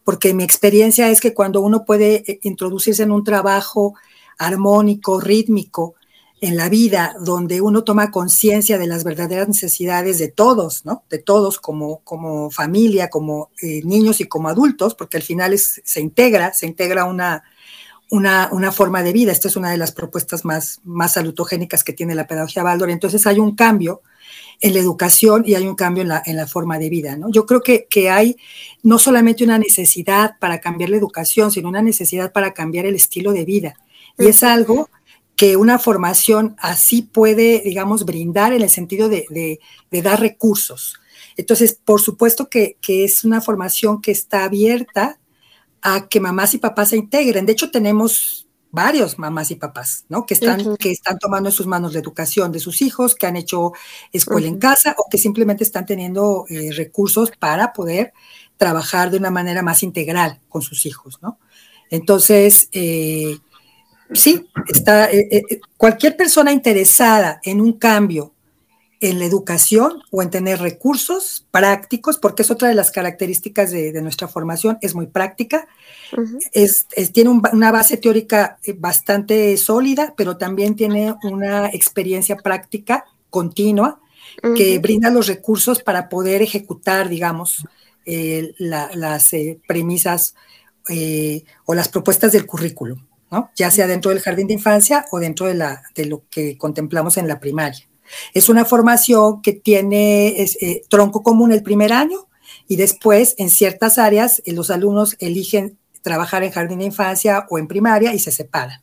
porque 0.04 0.32
mi 0.32 0.44
experiencia 0.44 1.10
es 1.10 1.20
que 1.20 1.34
cuando 1.34 1.60
uno 1.60 1.84
puede 1.84 2.22
eh, 2.26 2.38
introducirse 2.42 3.02
en 3.02 3.10
un 3.10 3.24
trabajo 3.24 3.94
armónico, 4.38 5.20
rítmico, 5.20 5.94
en 6.44 6.58
la 6.58 6.68
vida 6.68 7.16
donde 7.20 7.62
uno 7.62 7.84
toma 7.84 8.10
conciencia 8.10 8.76
de 8.76 8.86
las 8.86 9.02
verdaderas 9.02 9.48
necesidades 9.48 10.18
de 10.18 10.28
todos, 10.28 10.84
¿no? 10.84 11.02
De 11.08 11.18
todos 11.18 11.58
como, 11.58 12.00
como 12.04 12.50
familia, 12.50 13.08
como 13.08 13.50
eh, 13.62 13.80
niños 13.82 14.20
y 14.20 14.26
como 14.28 14.50
adultos, 14.50 14.94
porque 14.94 15.16
al 15.16 15.22
final 15.22 15.58
se 15.58 16.00
integra, 16.02 16.52
se 16.52 16.66
integra 16.66 17.06
una, 17.06 17.44
una, 18.10 18.72
forma 18.72 19.02
de 19.02 19.14
vida. 19.14 19.32
Esta 19.32 19.48
es 19.48 19.56
una 19.56 19.70
de 19.70 19.78
las 19.78 19.92
propuestas 19.92 20.44
más, 20.44 20.80
más 20.84 21.14
salutogénicas 21.14 21.82
que 21.82 21.94
tiene 21.94 22.14
la 22.14 22.26
pedagogía 22.26 22.62
Baldor. 22.62 22.90
Entonces 22.90 23.26
hay 23.26 23.38
un 23.38 23.56
cambio 23.56 24.02
en 24.60 24.74
la 24.74 24.80
educación 24.80 25.44
y 25.46 25.54
hay 25.54 25.66
un 25.66 25.76
cambio 25.76 26.02
en 26.02 26.08
la, 26.08 26.22
en 26.26 26.36
la 26.36 26.46
forma 26.46 26.78
de 26.78 26.90
vida, 26.90 27.16
¿no? 27.16 27.32
Yo 27.32 27.46
creo 27.46 27.62
que, 27.62 27.86
que 27.88 28.10
hay 28.10 28.36
no 28.82 28.98
solamente 28.98 29.44
una 29.44 29.56
necesidad 29.56 30.38
para 30.38 30.60
cambiar 30.60 30.90
la 30.90 30.98
educación, 30.98 31.50
sino 31.50 31.70
una 31.70 31.80
necesidad 31.80 32.32
para 32.32 32.52
cambiar 32.52 32.84
el 32.84 32.96
estilo 32.96 33.32
de 33.32 33.46
vida. 33.46 33.76
Y 34.18 34.26
es 34.26 34.42
algo 34.42 34.90
que 35.36 35.56
una 35.56 35.78
formación 35.78 36.54
así 36.58 37.02
puede, 37.02 37.62
digamos, 37.64 38.04
brindar 38.04 38.52
en 38.52 38.62
el 38.62 38.70
sentido 38.70 39.08
de, 39.08 39.60
dar 39.90 40.20
recursos. 40.20 41.00
Entonces, 41.36 41.78
por 41.84 42.00
supuesto 42.00 42.48
que, 42.48 42.78
es 42.86 43.24
una 43.24 43.40
formación 43.40 44.00
que 44.00 44.12
está 44.12 44.44
abierta 44.44 45.18
a 45.82 46.08
que 46.08 46.20
mamás 46.20 46.54
y 46.54 46.58
papás 46.58 46.90
se 46.90 46.96
integren. 46.96 47.46
De 47.46 47.52
hecho, 47.52 47.70
tenemos 47.70 48.46
varios 48.70 49.18
mamás 49.18 49.50
y 49.50 49.56
papás, 49.56 50.04
¿no? 50.08 50.26
Que 50.26 50.34
están, 50.34 50.76
que 50.76 50.90
están 50.90 51.18
tomando 51.18 51.48
en 51.48 51.54
sus 51.54 51.66
manos 51.66 51.92
la 51.92 52.00
educación 52.00 52.50
de 52.50 52.58
sus 52.58 52.82
hijos, 52.82 53.14
que 53.14 53.26
han 53.26 53.36
hecho 53.36 53.72
escuela 54.12 54.48
en 54.48 54.58
casa 54.58 54.96
o 54.98 55.08
que 55.08 55.18
simplemente 55.18 55.62
están 55.62 55.86
teniendo 55.86 56.44
eh, 56.48 56.72
recursos 56.72 57.30
para 57.38 57.72
poder 57.72 58.12
trabajar 58.56 59.10
de 59.10 59.18
una 59.18 59.30
manera 59.30 59.62
más 59.62 59.82
integral 59.82 60.40
con 60.48 60.62
sus 60.62 60.86
hijos, 60.86 61.18
¿no? 61.22 61.38
Entonces, 61.90 62.68
eh, 62.72 63.38
sí, 64.14 64.48
está, 64.68 65.10
eh, 65.10 65.28
eh, 65.30 65.60
cualquier 65.76 66.16
persona 66.16 66.52
interesada 66.52 67.40
en 67.44 67.60
un 67.60 67.74
cambio 67.74 68.32
en 69.00 69.18
la 69.18 69.26
educación 69.26 70.02
o 70.10 70.22
en 70.22 70.30
tener 70.30 70.60
recursos 70.60 71.46
prácticos, 71.50 72.16
porque 72.16 72.42
es 72.42 72.50
otra 72.50 72.68
de 72.68 72.74
las 72.74 72.90
características 72.90 73.70
de, 73.70 74.00
nuestra 74.00 74.28
formación, 74.28 74.78
es 74.80 74.94
muy 74.94 75.06
práctica, 75.06 75.66
es, 76.52 76.86
tiene 77.12 77.30
una 77.30 77.70
base 77.70 77.98
teórica 77.98 78.58
eh, 78.64 78.72
bastante 78.72 79.56
sólida, 79.58 80.14
pero 80.16 80.38
también 80.38 80.74
tiene 80.74 81.14
una 81.22 81.68
experiencia 81.68 82.36
práctica 82.36 83.04
continua 83.28 84.00
que 84.56 84.78
brinda 84.78 85.10
los 85.10 85.28
recursos 85.28 85.82
para 85.82 86.08
poder 86.08 86.42
ejecutar, 86.42 87.08
digamos, 87.08 87.66
las 88.58 89.30
premisas 89.68 90.34
o 91.66 91.74
las 91.74 91.88
propuestas 91.88 92.32
del 92.32 92.46
currículum 92.46 93.00
ya 93.56 93.70
sea 93.70 93.86
dentro 93.86 94.10
del 94.10 94.20
jardín 94.20 94.46
de 94.46 94.54
infancia 94.54 95.04
o 95.10 95.18
dentro 95.18 95.46
de, 95.46 95.54
la, 95.54 95.82
de 95.94 96.06
lo 96.06 96.22
que 96.30 96.56
contemplamos 96.58 97.16
en 97.16 97.28
la 97.28 97.40
primaria. 97.40 97.86
Es 98.32 98.48
una 98.48 98.64
formación 98.64 99.42
que 99.42 99.52
tiene 99.52 100.42
eh, 100.42 100.82
tronco 100.88 101.22
común 101.22 101.52
el 101.52 101.62
primer 101.62 101.92
año 101.92 102.28
y 102.68 102.76
después 102.76 103.34
en 103.38 103.50
ciertas 103.50 103.98
áreas 103.98 104.42
eh, 104.44 104.52
los 104.52 104.70
alumnos 104.70 105.16
eligen 105.18 105.78
trabajar 106.02 106.42
en 106.44 106.52
jardín 106.52 106.80
de 106.80 106.84
infancia 106.84 107.46
o 107.48 107.58
en 107.58 107.66
primaria 107.66 108.14
y 108.14 108.18
se 108.18 108.30
separan. 108.30 108.82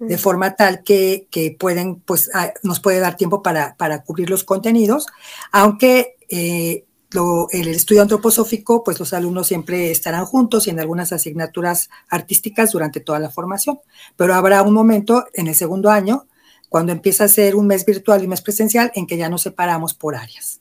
De 0.00 0.16
forma 0.16 0.54
tal 0.54 0.84
que, 0.84 1.26
pueden, 1.58 1.96
pues, 1.96 2.30
nos 2.62 2.78
puede 2.78 3.00
dar 3.00 3.16
tiempo 3.16 3.42
para, 3.42 4.04
cubrir 4.06 4.30
los 4.30 4.44
contenidos, 4.44 5.06
aunque 5.50 6.14
eh, 6.28 6.84
el 7.10 7.68
estudio 7.68 8.02
antroposófico, 8.02 8.84
pues 8.84 9.00
los 9.00 9.12
alumnos 9.12 9.46
siempre 9.46 9.90
estarán 9.90 10.26
juntos 10.26 10.66
y 10.66 10.70
en 10.70 10.80
algunas 10.80 11.12
asignaturas 11.12 11.88
artísticas 12.08 12.72
durante 12.72 13.00
toda 13.00 13.18
la 13.18 13.30
formación, 13.30 13.80
pero 14.16 14.34
habrá 14.34 14.62
un 14.62 14.74
momento 14.74 15.26
en 15.32 15.46
el 15.46 15.54
segundo 15.54 15.90
año, 15.90 16.26
cuando 16.68 16.92
empieza 16.92 17.24
a 17.24 17.28
ser 17.28 17.56
un 17.56 17.66
mes 17.66 17.86
virtual 17.86 18.20
y 18.20 18.24
un 18.24 18.30
mes 18.30 18.42
presencial, 18.42 18.92
en 18.94 19.06
que 19.06 19.16
ya 19.16 19.30
nos 19.30 19.42
separamos 19.42 19.94
por 19.94 20.16
áreas. 20.16 20.60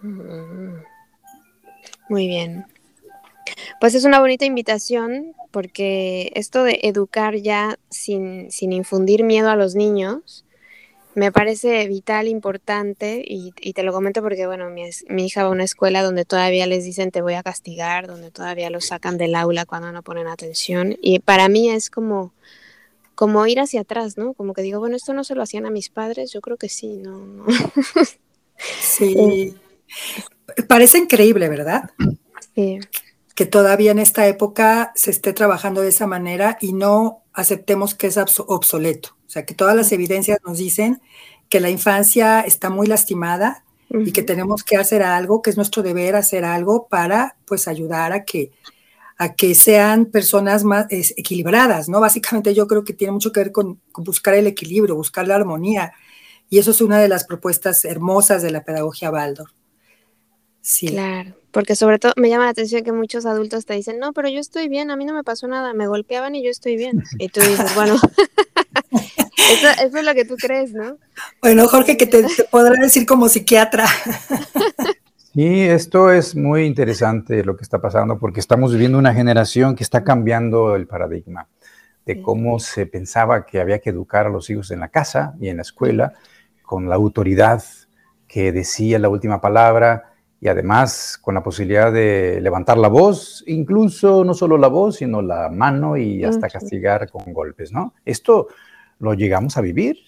Mm. 0.00 0.76
Muy 2.08 2.26
bien. 2.26 2.64
Pues 3.80 3.94
es 3.94 4.04
una 4.04 4.20
bonita 4.20 4.44
invitación 4.44 5.34
porque 5.50 6.32
esto 6.34 6.64
de 6.64 6.80
educar 6.82 7.36
ya 7.36 7.78
sin, 7.90 8.50
sin 8.50 8.72
infundir 8.72 9.24
miedo 9.24 9.50
a 9.50 9.56
los 9.56 9.74
niños, 9.74 10.45
me 11.16 11.32
parece 11.32 11.88
vital, 11.88 12.28
importante, 12.28 13.24
y, 13.26 13.50
te 13.72 13.82
lo 13.82 13.92
comento 13.94 14.20
porque, 14.20 14.46
bueno, 14.46 14.68
mi, 14.68 15.24
hija 15.24 15.42
va 15.42 15.48
a 15.48 15.50
una 15.50 15.64
escuela 15.64 16.02
donde 16.02 16.26
todavía 16.26 16.66
les 16.66 16.84
dicen 16.84 17.10
te 17.10 17.22
voy 17.22 17.32
a 17.32 17.42
castigar, 17.42 18.06
donde 18.06 18.30
todavía 18.30 18.68
los 18.68 18.84
sacan 18.84 19.16
del 19.16 19.34
aula 19.34 19.64
cuando 19.64 19.90
no 19.92 20.02
ponen 20.02 20.26
atención, 20.26 20.94
y 21.00 21.20
para 21.20 21.48
mí 21.48 21.70
es 21.70 21.88
como, 21.88 22.34
como 23.14 23.46
ir 23.46 23.60
hacia 23.60 23.80
atrás, 23.80 24.18
¿no? 24.18 24.34
Como 24.34 24.52
que 24.52 24.60
digo, 24.60 24.78
bueno, 24.78 24.94
esto 24.94 25.14
no 25.14 25.24
se 25.24 25.34
lo 25.34 25.42
hacían 25.42 25.64
a 25.64 25.70
mis 25.70 25.88
padres, 25.88 26.32
yo 26.34 26.42
creo 26.42 26.58
que 26.58 26.68
sí, 26.68 26.98
¿no? 26.98 27.24
no. 27.24 27.46
Sí, 28.78 29.54
parece 30.68 30.98
increíble, 30.98 31.48
¿verdad? 31.48 31.92
Sí. 32.54 32.78
Que 33.34 33.46
todavía 33.46 33.90
en 33.90 34.00
esta 34.00 34.26
época 34.26 34.92
se 34.94 35.10
esté 35.10 35.32
trabajando 35.32 35.80
de 35.80 35.88
esa 35.88 36.06
manera 36.06 36.58
y 36.60 36.74
no 36.74 37.22
aceptemos 37.32 37.94
que 37.94 38.08
es 38.08 38.18
obsoleto. 38.18 39.15
O 39.26 39.30
sea, 39.30 39.44
que 39.44 39.54
todas 39.54 39.74
las 39.74 39.92
evidencias 39.92 40.38
nos 40.46 40.58
dicen 40.58 41.00
que 41.48 41.60
la 41.60 41.70
infancia 41.70 42.40
está 42.40 42.70
muy 42.70 42.86
lastimada 42.86 43.64
y 43.90 44.12
que 44.12 44.22
tenemos 44.22 44.64
que 44.64 44.76
hacer 44.76 45.02
algo, 45.02 45.42
que 45.42 45.50
es 45.50 45.56
nuestro 45.56 45.82
deber 45.82 46.16
hacer 46.16 46.44
algo 46.44 46.88
para 46.88 47.36
pues 47.46 47.68
ayudar 47.68 48.12
a 48.12 48.24
que 48.24 48.50
a 49.18 49.34
que 49.34 49.54
sean 49.54 50.06
personas 50.06 50.64
más 50.64 50.86
equilibradas, 50.90 51.88
¿no? 51.88 52.00
Básicamente 52.00 52.54
yo 52.54 52.66
creo 52.66 52.84
que 52.84 52.92
tiene 52.92 53.12
mucho 53.12 53.32
que 53.32 53.40
ver 53.40 53.52
con, 53.52 53.80
buscar 53.96 54.34
el 54.34 54.46
equilibrio, 54.46 54.94
buscar 54.94 55.26
la 55.26 55.36
armonía. 55.36 55.92
Y 56.50 56.58
eso 56.58 56.70
es 56.70 56.80
una 56.80 57.00
de 57.00 57.08
las 57.08 57.24
propuestas 57.24 57.84
hermosas 57.84 58.42
de 58.42 58.50
la 58.50 58.62
pedagogía 58.62 59.10
Baldor. 59.10 59.50
Sí. 60.60 60.88
Claro, 60.88 61.34
porque 61.50 61.76
sobre 61.76 61.98
todo 61.98 62.12
me 62.16 62.28
llama 62.28 62.44
la 62.44 62.50
atención 62.50 62.84
que 62.84 62.92
muchos 62.92 63.24
adultos 63.24 63.64
te 63.64 63.74
dicen, 63.74 63.98
no, 63.98 64.12
pero 64.12 64.28
yo 64.28 64.38
estoy 64.38 64.68
bien, 64.68 64.90
a 64.90 64.96
mí 64.96 65.04
no 65.04 65.14
me 65.14 65.24
pasó 65.24 65.48
nada, 65.48 65.72
me 65.72 65.86
golpeaban 65.86 66.34
y 66.34 66.44
yo 66.44 66.50
estoy 66.50 66.76
bien. 66.76 67.02
Y 67.18 67.28
tú 67.28 67.40
dices, 67.40 67.74
bueno, 67.74 67.96
eso, 69.36 69.98
es 69.98 70.04
lo 70.04 70.14
que 70.14 70.24
tú 70.24 70.36
crees, 70.36 70.72
¿no? 70.72 70.98
Bueno, 71.40 71.68
Jorge, 71.68 71.96
que 71.96 72.06
te, 72.06 72.22
te 72.22 72.44
podrá 72.44 72.74
decir 72.80 73.06
como 73.06 73.28
psiquiatra. 73.28 73.86
Sí, 75.34 75.60
esto 75.64 76.10
es 76.10 76.34
muy 76.34 76.64
interesante 76.64 77.44
lo 77.44 77.58
que 77.58 77.62
está 77.62 77.78
pasando 77.78 78.18
porque 78.18 78.40
estamos 78.40 78.72
viviendo 78.72 78.96
una 78.96 79.12
generación 79.12 79.76
que 79.76 79.84
está 79.84 80.02
cambiando 80.02 80.74
el 80.74 80.86
paradigma 80.86 81.46
de 82.06 82.22
cómo 82.22 82.58
se 82.58 82.86
pensaba 82.86 83.44
que 83.44 83.60
había 83.60 83.80
que 83.80 83.90
educar 83.90 84.26
a 84.26 84.30
los 84.30 84.48
hijos 84.48 84.70
en 84.70 84.80
la 84.80 84.88
casa 84.88 85.34
y 85.38 85.48
en 85.48 85.56
la 85.56 85.62
escuela 85.62 86.14
con 86.62 86.88
la 86.88 86.94
autoridad 86.94 87.62
que 88.26 88.52
decía 88.52 88.98
la 88.98 89.08
última 89.08 89.40
palabra 89.40 90.14
y 90.40 90.48
además 90.48 91.18
con 91.20 91.34
la 91.34 91.42
posibilidad 91.42 91.92
de 91.92 92.40
levantar 92.40 92.78
la 92.78 92.88
voz, 92.88 93.42
incluso 93.46 94.24
no 94.24 94.34
solo 94.34 94.56
la 94.56 94.68
voz, 94.68 94.96
sino 94.96 95.20
la 95.20 95.50
mano 95.50 95.96
y 95.96 96.24
hasta 96.24 96.48
castigar 96.48 97.10
con 97.10 97.32
golpes, 97.32 97.72
¿no? 97.72 97.92
Esto 98.04 98.48
lo 98.98 99.14
llegamos 99.14 99.56
a 99.56 99.60
vivir 99.60 99.98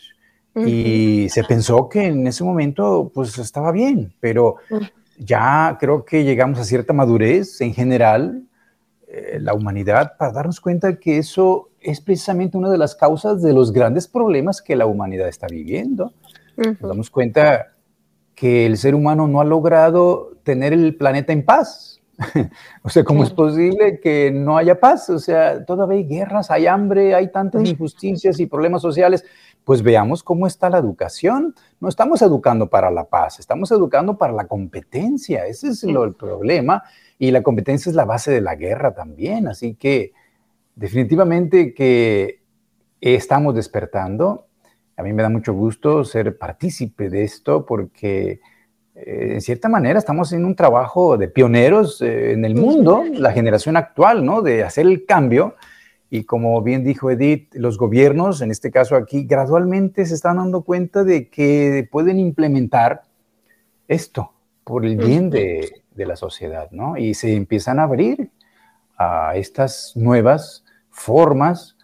y 0.67 1.29
se 1.29 1.45
pensó 1.45 1.89
que 1.89 2.07
en 2.07 2.27
ese 2.27 2.43
momento 2.43 3.13
pues 3.15 3.39
estaba 3.39 3.71
bien, 3.71 4.13
pero 4.19 4.57
ya 5.19 5.77
creo 5.79 6.05
que 6.05 6.25
llegamos 6.25 6.59
a 6.59 6.65
cierta 6.65 6.93
madurez 6.93 7.61
en 7.61 7.75
general, 7.75 8.43
eh, 9.07 9.39
la 9.41 9.55
humanidad, 9.55 10.17
para 10.19 10.33
darnos 10.33 10.61
cuenta 10.61 10.99
que 10.99 11.19
eso 11.19 11.71
es 11.81 12.01
precisamente 12.01 12.57
una 12.57 12.71
de 12.71 12.79
las 12.79 12.95
causas 12.95 13.41
de 13.41 13.53
los 13.53 13.73
grandes 13.73 14.09
problemas 14.09 14.61
que 14.61 14.77
la 14.77 14.87
humanidad 14.87 15.29
está 15.29 15.47
viviendo. 15.47 16.13
Nos 16.57 16.81
damos 16.81 17.11
cuenta 17.11 17.75
que 18.35 18.67
el 18.67 18.77
ser 18.77 18.95
humano 18.95 19.29
no 19.29 19.41
ha 19.41 19.45
logrado 19.45 20.33
tener 20.43 20.73
el 20.73 20.97
planeta 20.97 21.33
en 21.33 21.45
paz. 21.45 21.98
o 22.83 22.89
sea, 22.89 23.05
¿cómo 23.05 23.23
es 23.23 23.31
posible 23.31 24.01
que 24.01 24.31
no 24.31 24.57
haya 24.57 24.81
paz? 24.81 25.09
O 25.11 25.19
sea, 25.19 25.65
todavía 25.65 25.99
hay 25.99 26.05
guerras, 26.05 26.51
hay 26.51 26.67
hambre, 26.67 27.15
hay 27.15 27.31
tantas 27.31 27.69
injusticias 27.69 28.41
y 28.41 28.47
problemas 28.47 28.83
sociales 28.83 29.25
pues 29.69 29.83
veamos 29.83 30.23
cómo 30.23 30.47
está 30.47 30.71
la 30.71 30.79
educación. 30.79 31.55
No 31.79 31.91
estamos 31.91 32.23
educando 32.23 32.71
para 32.71 32.91
la 32.91 33.05
paz, 33.05 33.39
estamos 33.39 33.71
educando 33.71 34.17
para 34.17 34.33
la 34.33 34.47
competencia. 34.47 35.45
Ese 35.45 35.69
es 35.69 35.85
el 35.85 36.15
problema. 36.15 36.85
Y 37.19 37.33
la 37.33 37.43
competencia 37.43 37.91
es 37.91 37.95
la 37.95 38.07
base 38.07 38.31
de 38.31 38.41
la 38.41 38.55
guerra 38.55 38.95
también. 38.95 39.47
Así 39.47 39.75
que 39.75 40.15
definitivamente 40.75 41.75
que 41.75 42.41
estamos 43.03 43.55
despertando. 43.55 44.47
A 44.97 45.03
mí 45.03 45.13
me 45.13 45.23
da 45.23 45.29
mucho 45.29 45.53
gusto 45.53 46.03
ser 46.03 46.39
partícipe 46.39 47.11
de 47.11 47.25
esto 47.25 47.67
porque 47.67 48.41
eh, 48.99 49.35
en 49.35 49.41
cierta 49.41 49.69
manera 49.69 49.99
estamos 49.99 50.33
en 50.33 50.45
un 50.45 50.55
trabajo 50.55 51.17
de 51.17 51.29
pioneros 51.29 52.03
eh, 52.03 52.33
en 52.33 52.45
el 52.45 52.55
mundo, 52.55 53.05
la 53.13 53.33
generación 53.33 53.77
actual, 53.77 54.25
¿no? 54.25 54.43
De 54.43 54.65
hacer 54.65 54.87
el 54.87 55.07
cambio 55.07 55.55
y 56.11 56.25
como 56.25 56.61
bien 56.63 56.85
dijo 56.85 57.11
Edith, 57.11 57.55
los 57.55 57.77
gobiernos, 57.77 58.41
en 58.41 58.51
este 58.51 58.71
caso 58.71 58.97
aquí, 58.97 59.25
gradualmente 59.25 60.07
se 60.07 60.15
están 60.15 60.39
dando 60.39 60.63
cuenta 60.63 61.05
de 61.05 61.29
que 61.29 61.87
pueden 61.91 62.19
implementar 62.19 63.03
esto 63.89 64.33
por 64.65 64.87
el 64.87 64.97
bien 64.97 65.29
de, 65.31 65.83
la 65.95 66.17
sociedad, 66.17 66.71
¿no? 66.71 66.97
Y 66.97 67.15
se 67.15 67.35
empiezan 67.35 67.81
a 67.81 67.83
abrir 67.83 68.31
a 68.97 69.33
estas 69.35 69.93
nuevas 69.97 70.65
formas 70.91 71.77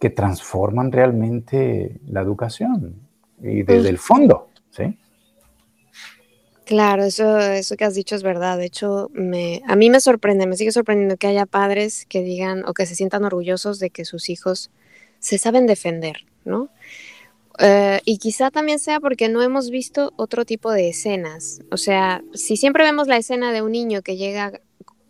que 0.00 0.10
transforman 0.10 0.90
realmente 0.90 2.00
la 2.06 2.20
educación 2.20 2.96
y 3.40 3.62
desde 3.62 3.88
el 3.88 3.98
fondo, 3.98 4.48
¿sí? 4.70 4.98
Claro, 6.70 7.02
eso, 7.02 7.36
eso 7.40 7.76
que 7.76 7.84
has 7.84 7.96
dicho 7.96 8.14
es 8.14 8.22
verdad. 8.22 8.56
De 8.56 8.66
hecho, 8.66 9.10
me, 9.12 9.60
a 9.66 9.74
mí 9.74 9.90
me 9.90 9.98
sorprende, 10.00 10.46
me 10.46 10.56
sigue 10.56 10.70
sorprendiendo 10.70 11.16
que 11.16 11.26
haya 11.26 11.44
padres 11.44 12.06
que 12.08 12.22
digan 12.22 12.64
o 12.64 12.74
que 12.74 12.86
se 12.86 12.94
sientan 12.94 13.24
orgullosos 13.24 13.80
de 13.80 13.90
que 13.90 14.04
sus 14.04 14.28
hijos 14.30 14.70
se 15.18 15.36
saben 15.38 15.66
defender, 15.66 16.26
¿no? 16.44 16.68
Eh, 17.58 18.00
y 18.04 18.18
quizá 18.18 18.52
también 18.52 18.78
sea 18.78 19.00
porque 19.00 19.28
no 19.28 19.42
hemos 19.42 19.70
visto 19.70 20.12
otro 20.16 20.44
tipo 20.44 20.70
de 20.70 20.90
escenas. 20.90 21.60
O 21.72 21.76
sea, 21.76 22.22
si 22.34 22.56
siempre 22.56 22.84
vemos 22.84 23.08
la 23.08 23.16
escena 23.16 23.52
de 23.52 23.62
un 23.62 23.72
niño 23.72 24.02
que 24.02 24.16
llega, 24.16 24.60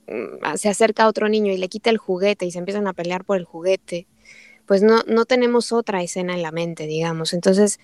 mm, 0.08 0.56
se 0.56 0.70
acerca 0.70 1.04
a 1.04 1.08
otro 1.08 1.28
niño 1.28 1.52
y 1.52 1.58
le 1.58 1.68
quita 1.68 1.90
el 1.90 1.98
juguete 1.98 2.46
y 2.46 2.52
se 2.52 2.58
empiezan 2.58 2.86
a 2.86 2.94
pelear 2.94 3.24
por 3.26 3.36
el 3.36 3.44
juguete, 3.44 4.06
pues 4.66 4.82
no, 4.82 5.02
no 5.06 5.26
tenemos 5.26 5.72
otra 5.72 6.02
escena 6.02 6.34
en 6.34 6.42
la 6.42 6.52
mente, 6.52 6.86
digamos. 6.86 7.34
Entonces, 7.34 7.80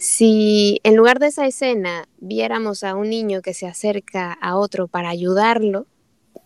si 0.00 0.80
en 0.82 0.96
lugar 0.96 1.18
de 1.18 1.26
esa 1.26 1.46
escena 1.46 2.08
viéramos 2.20 2.84
a 2.84 2.94
un 2.94 3.10
niño 3.10 3.42
que 3.42 3.52
se 3.52 3.66
acerca 3.66 4.32
a 4.32 4.56
otro 4.56 4.88
para 4.88 5.10
ayudarlo, 5.10 5.86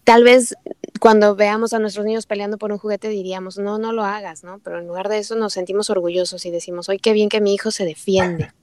tal 0.03 0.25
vez 0.25 0.57
cuando 0.99 1.37
veamos 1.37 1.73
a 1.73 1.79
nuestros 1.79 2.05
niños 2.05 2.27
peleando 2.27 2.59
por 2.59 2.73
un 2.73 2.79
juguete 2.79 3.09
diríamos, 3.09 3.57
no, 3.57 3.79
no 3.79 3.93
lo 3.93 4.03
hagas, 4.03 4.43
¿no? 4.43 4.59
Pero 4.59 4.81
en 4.81 4.89
lugar 4.89 5.09
de 5.09 5.19
eso 5.19 5.37
nos 5.37 5.53
sentimos 5.53 5.89
orgullosos 5.89 6.45
y 6.47 6.51
decimos, 6.51 6.89
¡ay, 6.89 6.99
qué 6.99 7.13
bien 7.13 7.29
que 7.29 7.41
mi 7.41 7.55
hijo 7.55 7.71
se 7.71 7.85
defiende! 7.85 8.51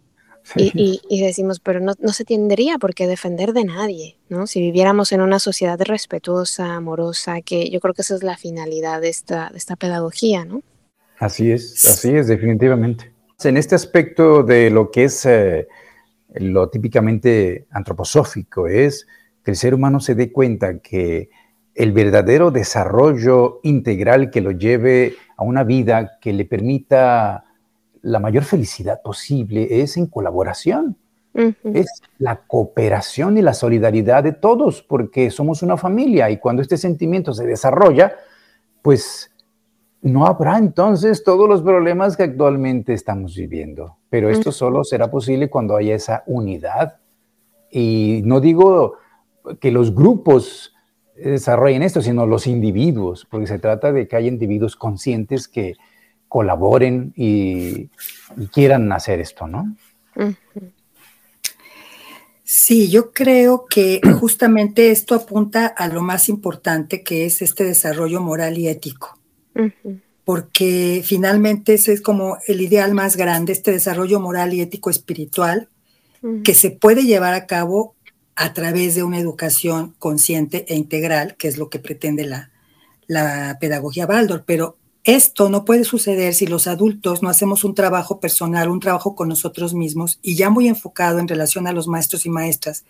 Y, 0.56 1.22
decimos, 1.22 1.60
pero 1.60 1.80
no, 1.80 1.94
se 2.14 2.26
tendría 2.26 2.80
por 2.80 2.96
qué 2.96 3.06
defender 3.06 3.54
de 3.54 3.64
nadie, 3.64 4.18
¿no? 4.28 4.48
Si 4.48 4.60
viviéramos 4.60 5.12
en 5.12 5.22
una 5.22 5.38
sociedad 5.38 5.80
respetuosa, 5.80 6.74
amorosa, 6.74 7.42
que 7.42 7.70
yo 7.70 7.80
creo 7.80 7.94
que 7.94 8.02
esa 8.02 8.16
es 8.16 8.24
la 8.24 8.38
finalidad 8.38 9.02
de 9.02 9.10
esta, 9.10 9.52
de 9.52 9.60
esta 9.60 9.76
pedagogía, 9.76 10.44
¿no? 10.44 10.64
Así 11.20 11.52
es, 11.52 11.86
así 11.86 12.16
es, 12.16 12.26
definitivamente. 12.26 13.14
En 13.46 13.58
este 13.58 13.76
aspecto 13.76 14.44
de 14.44 14.70
lo 14.70 14.92
que 14.92 15.06
es 15.06 15.26
eh, 15.26 15.68
lo 16.36 16.70
típicamente 16.70 17.68
antroposófico, 17.72 18.68
es 18.68 19.08
que 19.44 19.52
el 19.52 19.58
ser 19.58 19.74
humano 19.74 20.00
se 20.00 20.16
dé 20.16 20.32
cuenta 20.32 20.80
que 20.80 21.30
el 21.74 21.92
verdadero 21.92 22.52
desarrollo 22.52 23.60
integral 23.64 24.30
que 24.30 24.42
lo 24.42 24.52
lleve 24.52 25.16
a 25.38 25.44
una 25.44 25.64
vida 25.64 26.20
que 26.22 26.34
le 26.34 26.46
permita 26.46 27.46
la 28.02 28.20
mayor 28.20 28.44
felicidad 28.44 29.02
posible 29.02 29.82
es 29.82 29.98
en 29.98 30.08
colaboración. 30.08 30.98
Es 31.34 31.88
la 32.18 32.42
cooperación 32.46 33.38
y 33.38 33.42
la 33.42 33.54
solidaridad 33.54 34.22
de 34.22 34.34
todos, 34.34 34.82
porque 34.82 35.32
somos 35.32 35.64
una 35.64 35.78
familia 35.78 36.30
y 36.30 36.38
cuando 36.38 36.62
este 36.62 36.78
sentimiento 36.78 37.34
se 37.34 37.46
desarrolla, 37.46 38.14
pues 38.82 39.31
no 40.02 40.26
habrá 40.26 40.58
entonces 40.58 41.24
todos 41.24 41.47
los 41.47 41.62
problemas 41.62 42.18
que 42.18 42.24
actualmente 42.24 42.93
estamos 42.93 43.36
viviendo. 43.36 43.97
Pero 44.10 44.30
esto 44.30 44.52
solo 44.52 44.84
será 44.84 45.12
posible 45.12 45.49
cuando 45.49 45.76
haya 45.76 45.95
esa 45.95 46.24
unidad. 46.26 46.97
Y 47.72 48.22
no 48.26 48.41
digo 48.41 48.95
que 49.60 49.72
los 49.72 49.93
grupos 49.93 50.74
desarrollen 51.16 51.84
esto, 51.84 52.02
sino 52.02 52.26
los 52.26 52.47
individuos, 52.47 53.28
porque 53.30 53.47
se 53.47 53.60
trata 53.60 53.91
de 53.91 54.08
que 54.08 54.16
haya 54.16 54.28
individuos 54.28 54.76
conscientes 54.76 55.47
que 55.47 55.76
colaboren 56.28 57.14
y, 57.16 57.89
quieran 58.52 58.91
hacer 58.91 59.20
esto, 59.20 59.47
¿no? 59.47 59.76
Sí, 62.43 62.89
yo 62.89 63.12
creo 63.12 63.66
que 63.70 64.02
justamente 64.20 64.91
esto 64.91 65.14
apunta 65.14 65.68
a 65.68 65.88
lo 65.88 66.02
más 66.02 66.28
importante 66.28 67.04
que 67.04 67.26
es 67.26 67.41
este 67.41 67.64
desarrollo 67.64 68.20
moral 68.20 68.58
y 68.58 68.68
ético 68.68 69.20
porque 70.24 71.02
finalmente 71.04 71.74
ese 71.74 71.93
es 71.93 72.02
como 72.02 72.38
el 72.47 72.62
ideal 72.62 72.93
más 72.93 73.18
grande, 73.18 73.54
este 73.54 73.72
desarrollo 73.72 74.20
moral 74.20 74.54
y 74.54 74.62
ético 74.62 74.89
espiritual 74.89 75.68
que 76.43 76.54
se 76.54 76.70
puede 76.70 77.04
llevar 77.04 77.34
a 77.34 77.47
cabo 77.47 77.95
a 78.36 78.54
través 78.54 78.95
de 78.95 79.04
una 79.04 79.20
educación 79.20 79.95
consciente 79.99 80.66
e 80.68 80.76
integral, 80.76 81.36
que 81.36 81.47
es 81.47 81.58
lo 81.58 81.70
que 81.70 81.80
pretende 81.80 82.26
la, 82.26 82.52
la 83.08 83.58
pedagogía 83.60 84.06
Baldor. 84.06 84.43
Pero 84.45 84.78
Esto 85.04 85.49
no 85.49 85.66
puede 85.66 85.84
suceder 85.84 86.36
si 86.36 86.45
los 86.45 86.68
adultos 86.68 87.24
no 87.24 87.30
hacemos 87.30 87.64
un 87.64 87.74
trabajo 87.74 88.20
personal, 88.20 88.70
un 88.70 88.80
trabajo 88.80 89.16
con 89.16 89.30
nosotros 89.30 89.74
mismos 89.74 90.20
y 90.22 90.36
ya 90.36 90.52
muy 90.52 90.68
enfocado 90.68 91.18
en 91.18 91.28
relación 91.28 91.66
a 91.66 91.74
los 91.74 91.88
maestros 91.88 92.28
y 92.28 92.30
maestras, 92.30 92.86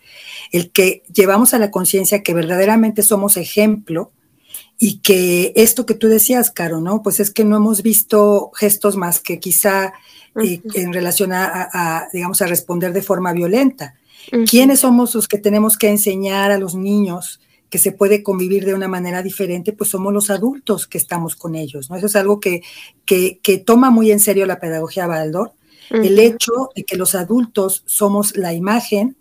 el 0.50 0.70
que 0.70 1.02
llevamos 1.12 1.54
a 1.54 1.58
la 1.58 1.70
conciencia 1.70 2.22
que 2.22 2.34
verdaderamente 2.34 3.02
somos 3.02 3.38
ejemplo 3.38 4.12
y 4.84 4.94
que 4.94 5.52
esto 5.54 5.86
que 5.86 5.94
tú 5.94 6.08
decías, 6.08 6.50
Caro, 6.50 6.80
¿no? 6.80 7.04
Pues 7.04 7.20
es 7.20 7.30
que 7.30 7.44
no 7.44 7.56
hemos 7.56 7.84
visto 7.84 8.50
gestos 8.52 8.96
más 8.96 9.20
que 9.20 9.38
quizá 9.38 9.92
eh, 10.42 10.60
en 10.74 10.92
relación 10.92 11.30
a, 11.32 12.08
digamos, 12.12 12.42
a 12.42 12.48
responder 12.48 12.92
de 12.92 13.00
forma 13.00 13.32
violenta. 13.32 13.94
¿Quiénes 14.50 14.80
somos 14.80 15.14
los 15.14 15.28
que 15.28 15.38
tenemos 15.38 15.78
que 15.78 15.88
enseñar 15.88 16.50
a 16.50 16.58
los 16.58 16.74
niños? 16.74 17.40
que 17.70 17.78
se 17.78 17.92
puede 17.92 18.22
convivir 18.22 18.66
de 18.66 18.74
una 18.74 18.86
manera 18.86 19.22
diferente, 19.22 19.72
pues 19.72 19.88
somos 19.88 20.12
los 20.12 20.28
adultos 20.28 20.86
que 20.86 20.98
estamos 20.98 21.36
con 21.36 21.54
ellos, 21.54 21.88
¿no? 21.88 21.96
Eso 21.96 22.04
es 22.04 22.16
algo 22.16 22.38
que, 22.38 22.60
que, 23.06 23.62
toma 23.64 23.88
muy 23.88 24.12
en 24.12 24.20
serio 24.20 24.44
la 24.44 24.60
pedagogía 24.60 25.06
Baldor, 25.06 25.52
el 25.88 26.18
hecho 26.18 26.52
de 26.76 26.84
que 26.84 26.98
los 26.98 27.14
adultos 27.14 27.82
somos 27.86 28.36
la 28.36 28.52
imagen, 28.52 29.16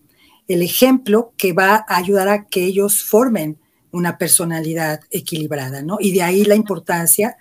el 0.49 0.64
ejemplo 0.64 1.32
que 1.38 1.53
va 1.53 1.86
a 1.88 1.95
ayudar 1.95 2.28
a 2.28 2.45
que 2.47 2.66
ellos 2.66 3.03
formen 3.03 3.57
una 3.92 4.18
personalidad 4.18 5.02
equilibrada, 5.12 5.82
¿no? 5.82 5.98
Y 6.00 6.12
de 6.12 6.24
ahí 6.24 6.46
la 6.46 6.56
importancia, 6.56 7.38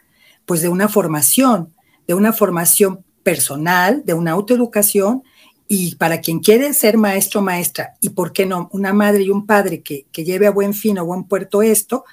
pues, 0.46 0.62
de 0.62 0.68
una 0.68 0.88
formación, 0.88 1.74
de 2.07 2.14
una 2.14 2.32
formación 2.32 3.05
personal, 3.22 4.03
de 4.05 4.14
una 4.14 4.32
autoeducación 4.32 5.22
y 5.68 5.94
para 5.94 6.20
quien 6.20 6.40
quiere 6.40 6.74
ser 6.74 6.96
maestro 6.96 7.40
o 7.40 7.44
maestra, 7.44 7.94
y 8.01 8.09
por 8.09 8.32
qué 8.32 8.44
no, 8.44 8.68
una 8.72 8.92
madre 8.92 9.22
y 9.22 9.30
un 9.30 9.46
padre 9.46 9.82
que, 9.82 10.05
lleve 10.12 10.48
a 10.48 10.51
buen 10.51 10.74
fin 10.74 10.98
o 10.98 11.05
buen 11.05 11.22
puerto 11.24 11.62
esto, 11.62 12.05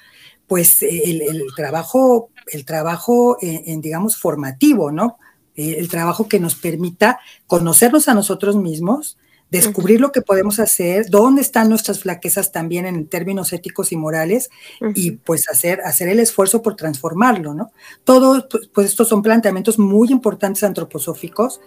pues 0.46 0.80
eh, 0.82 1.02
el, 1.28 1.44
trabajo, 1.56 2.30
el 2.46 2.64
trabajo 2.64 3.36
en, 3.40 3.80
digamos, 3.80 4.16
formativo, 4.16 4.92
¿no? 4.92 5.18
Eh, 5.56 5.74
el 5.78 5.88
trabajo 5.88 6.28
que 6.28 6.38
nos 6.38 6.54
permita 6.54 7.18
conocernos 7.48 8.06
a 8.06 8.14
nosotros 8.14 8.54
mismos, 8.54 9.17
descubrir 9.50 10.00
lo 10.00 10.12
que 10.12 10.20
podemos 10.20 10.58
hacer, 10.58 11.06
dónde 11.08 11.40
están 11.40 11.68
nuestras 11.68 12.00
flaquezas 12.00 12.52
también 12.52 12.84
en 12.84 13.06
términos 13.06 13.52
éticos 13.52 13.92
y 13.92 13.96
morales, 13.96 14.50
y 14.94 15.12
pues 15.12 15.48
hacer, 15.48 15.80
hacer 15.82 16.08
el 16.08 16.20
esfuerzo 16.20 16.62
por 16.62 16.76
transformarlo, 16.76 17.54
¿no? 17.54 17.72
Todo, 18.04 18.46
pues, 18.48 18.68
pues 18.72 18.86
estos 18.88 19.08
son 19.08 19.22
planteamientos 19.22 19.78
muy 19.78 20.10
importantes 20.10 20.64
antroposóficos 20.64 21.60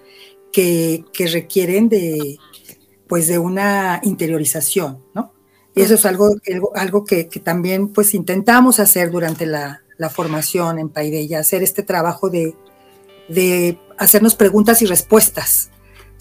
que, 0.52 1.04
requieren 1.32 1.90
de, 1.90 2.38
pues, 3.08 3.28
de 3.28 3.40
una 3.40 4.00
interiorización, 4.04 5.04
¿no? 5.16 5.34
Y 5.74 5.82
eso 5.82 5.96
es 5.96 6.06
algo, 6.06 6.36
algo 6.76 7.06
que, 7.06 7.24
también 7.44 7.88
pues 7.88 8.14
intentamos 8.14 8.80
hacer 8.80 9.10
durante 9.10 9.46
la, 9.46 9.82
formación 10.12 10.80
en 10.80 10.90
Paideya, 10.90 11.40
hacer 11.40 11.62
este 11.62 11.84
trabajo 11.84 12.32
de, 12.32 12.56
de, 13.30 13.80
hacernos 14.00 14.34
preguntas 14.34 14.82
y 14.82 14.88
respuestas 14.88 15.70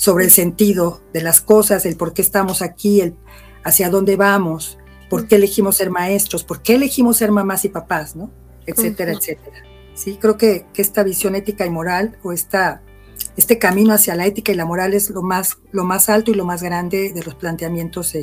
sobre 0.01 0.25
el 0.25 0.31
sentido 0.31 1.03
de 1.13 1.23
las 1.23 1.43
cosas, 1.43 1.85
el 1.85 1.95
por 1.95 2.15
qué 2.15 2.23
estamos 2.23 2.63
aquí, 2.63 3.03
el 3.03 3.17
hacia 3.65 3.91
dónde 3.91 4.17
vamos, 4.17 4.79
por 5.11 5.29
qué 5.29 5.35
elegimos 5.37 5.77
ser 5.77 5.91
maestros, 5.91 6.43
por 6.43 6.63
qué 6.63 6.77
elegimos 6.77 7.19
ser 7.19 7.31
mamás 7.31 7.67
y 7.67 7.69
papás, 7.69 8.17
¿no? 8.17 8.31
Etcétera, 8.65 9.13
etcétera. 9.13 9.63
Sí, 9.93 10.17
creo 10.19 10.39
que, 10.39 10.65
que, 10.73 10.81
esta 10.81 11.03
visión 11.03 11.35
ética 11.35 11.67
y 11.67 11.71
moral 11.71 12.17
o 12.23 12.33
esta 12.33 12.83
este 13.37 13.59
camino 13.59 13.93
hacia 13.93 14.15
la 14.15 14.25
ética 14.25 14.53
y 14.53 14.55
la 14.55 14.65
moral 14.65 14.95
es 14.95 15.11
lo 15.11 15.21
más, 15.21 15.59
lo 15.71 15.85
más 15.85 16.09
alto 16.09 16.31
y 16.31 16.35
lo 16.35 16.47
más 16.47 16.63
grande 16.63 17.13
de 17.13 17.23
los 17.23 17.35
planteamientos 17.35 18.15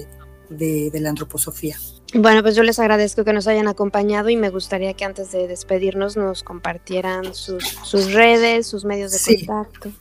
de, 0.50 0.92
la 1.00 1.10
antroposofía. 1.10 1.78
Bueno, 2.16 2.42
pues 2.42 2.56
yo 2.56 2.64
les 2.64 2.80
agradezco 2.80 3.24
que 3.24 3.34
nos 3.34 3.46
hayan 3.46 3.68
acompañado 3.68 4.30
y 4.30 4.36
me 4.36 4.50
gustaría 4.50 4.96
que 4.96 5.06
antes 5.06 5.32
de 5.32 5.48
despedirnos 5.48 6.18
nos 6.18 6.42
compartieran 6.42 7.36
sus, 7.36 8.14
redes, 8.14 8.66
sus 8.66 8.84
medios 8.84 9.12
de 9.12 9.46
contacto. 9.46 9.92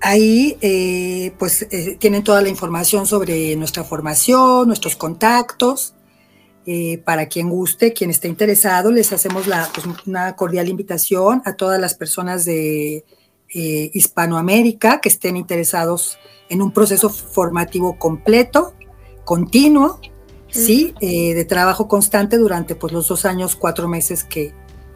Ahí 0.00 0.58
eh, 0.60 1.32
pues 1.38 1.62
eh, 1.70 1.96
tienen 1.98 2.24
toda 2.24 2.42
la 2.42 2.48
información 2.48 3.06
sobre 3.06 3.54
nuestra 3.56 3.84
formación, 3.84 4.66
nuestros 4.66 4.96
contactos. 4.96 5.94
Eh, 6.64 6.98
para 6.98 7.26
quien 7.26 7.50
guste, 7.50 7.92
quien 7.92 8.10
esté 8.10 8.28
interesado, 8.28 8.92
les 8.92 9.12
hacemos 9.12 9.48
la, 9.48 9.68
pues, 9.74 9.84
una 10.06 10.36
cordial 10.36 10.68
invitación 10.68 11.42
a 11.44 11.54
todas 11.54 11.80
las 11.80 11.94
personas 11.94 12.44
de 12.44 13.04
Hispanoamérica 13.48 15.00
que 15.00 15.08
estén 15.08 15.36
interesados 15.36 16.18
en 16.48 16.62
un 16.62 16.70
proceso 16.70 17.10
formativo 17.10 17.98
completo, 17.98 18.74
continuo, 19.24 20.00
sí, 20.50 20.94
de 21.00 21.44
trabajo 21.44 21.88
constante 21.88 22.38
durante 22.38 22.74
pues, 22.74 22.92
los 22.92 23.08
dos 23.08 23.24
años, 23.24 23.56
cuatro 23.56 23.88
meses 23.88 24.24
que, 24.24 24.52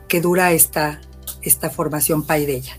que 0.09 0.20
dura 0.20 0.53
esta, 0.53 1.01
esta 1.43 1.70
formación 1.70 2.27
Paideya. 2.27 2.79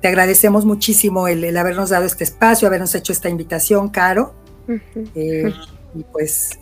Te 0.00 0.08
agradecemos 0.08 0.64
muchísimo 0.64 1.28
el, 1.28 1.56
habernos 1.56 1.90
dado 1.90 2.06
este 2.06 2.24
espacio, 2.24 2.68
habernos 2.68 2.94
hecho 2.94 3.12
esta 3.12 3.28
invitación, 3.28 3.90
Caro. 3.90 4.34
Eh, 5.14 5.52
y 5.94 6.04
pues 6.04 6.58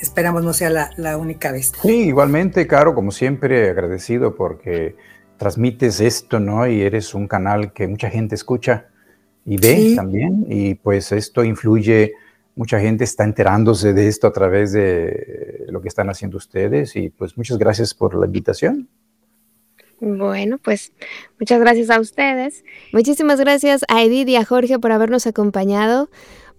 esperamos 0.00 0.42
no 0.42 0.52
sea 0.52 0.70
la, 0.96 1.16
única 1.16 1.52
vez. 1.52 1.72
Sí, 1.82 2.06
igualmente, 2.08 2.66
Caro, 2.66 2.94
como 2.94 3.10
siempre, 3.10 3.68
agradecido 3.68 4.34
porque 4.34 4.96
transmites 5.36 6.00
esto, 6.00 6.40
¿no? 6.40 6.66
Y 6.66 6.80
eres 6.82 7.14
un 7.14 7.28
canal 7.28 7.72
que 7.74 7.86
mucha 7.86 8.08
gente 8.08 8.34
escucha 8.34 8.86
y 9.44 9.58
ve 9.58 9.92
también. 9.94 10.46
Y 10.48 10.74
pues 10.74 11.12
esto 11.12 11.44
influye, 11.44 12.14
mucha 12.56 12.80
gente 12.80 13.04
está 13.04 13.22
enterándose 13.22 13.92
de 13.92 14.08
esto 14.08 14.26
a 14.26 14.32
través 14.32 14.72
de 14.72 15.66
lo 15.68 15.80
que 15.80 15.88
están 15.88 16.08
haciendo 16.08 16.38
ustedes. 16.38 16.96
Y 16.96 17.10
pues 17.10 17.36
muchas 17.36 17.58
gracias 17.58 17.94
por 17.94 18.14
la 18.14 18.26
invitación. 18.26 18.88
Bueno, 20.00 20.58
pues 20.58 20.92
muchas 21.38 21.60
gracias 21.60 21.90
a 21.90 22.00
ustedes. 22.00 22.64
Muchísimas 22.92 23.38
gracias 23.40 23.84
a 23.88 24.02
Edith 24.02 24.28
y 24.28 24.36
a 24.36 24.44
Jorge 24.44 24.78
por 24.78 24.90
habernos 24.92 25.26
acompañado, 25.26 26.10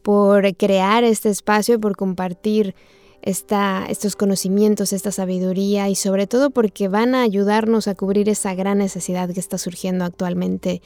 por 0.01 0.55
crear 0.55 1.03
este 1.03 1.29
espacio, 1.29 1.79
por 1.79 1.95
compartir 1.95 2.75
esta, 3.21 3.85
estos 3.89 4.15
conocimientos, 4.15 4.93
esta 4.93 5.11
sabiduría 5.11 5.89
y 5.89 5.95
sobre 5.95 6.27
todo 6.27 6.51
porque 6.51 6.87
van 6.87 7.13
a 7.15 7.23
ayudarnos 7.23 7.87
a 7.87 7.95
cubrir 7.95 8.29
esa 8.29 8.55
gran 8.55 8.77
necesidad 8.77 9.31
que 9.31 9.39
está 9.39 9.57
surgiendo 9.57 10.05
actualmente 10.05 10.81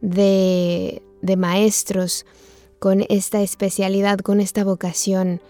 de, 0.00 1.02
de 1.22 1.36
maestros 1.36 2.26
con 2.78 3.04
esta 3.08 3.40
especialidad, 3.42 4.18
con 4.18 4.40
esta 4.40 4.64
vocación. 4.64 5.40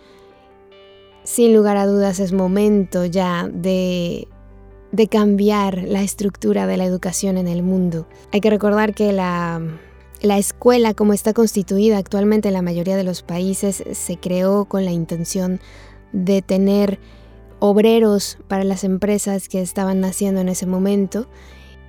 Sin 1.24 1.54
lugar 1.54 1.76
a 1.76 1.86
dudas 1.86 2.20
es 2.20 2.32
momento 2.32 3.04
ya 3.04 3.48
de 3.48 4.28
cambiar 5.10 5.82
la 5.82 6.02
estructura 6.02 6.66
de 6.66 6.76
la 6.76 6.84
educación 6.84 7.36
en 7.36 7.48
el 7.48 7.62
mundo. 7.62 8.06
Hay 8.32 8.40
que 8.40 8.50
recordar 8.50 8.94
que 8.94 9.12
la 9.12 9.58
escuela 10.22 10.94
como 10.94 11.12
está 11.12 11.32
constituida 11.32 11.98
actualmente 11.98 12.48
en 12.48 12.54
la 12.54 12.62
mayoría 12.62 12.96
de 12.96 13.04
los 13.04 13.22
países 13.22 13.84
se 13.92 14.16
creó 14.16 14.66
con 14.66 14.84
la 14.84 14.92
intención 14.92 15.60
de 16.12 16.42
tener 16.42 16.98
obreros 17.58 18.38
para 18.48 18.64
las 18.64 18.84
empresas 18.84 19.48
que 19.48 19.60
estaban 19.60 20.00
naciendo 20.00 20.40
en 20.40 20.48
ese 20.48 20.66
momento 20.66 21.26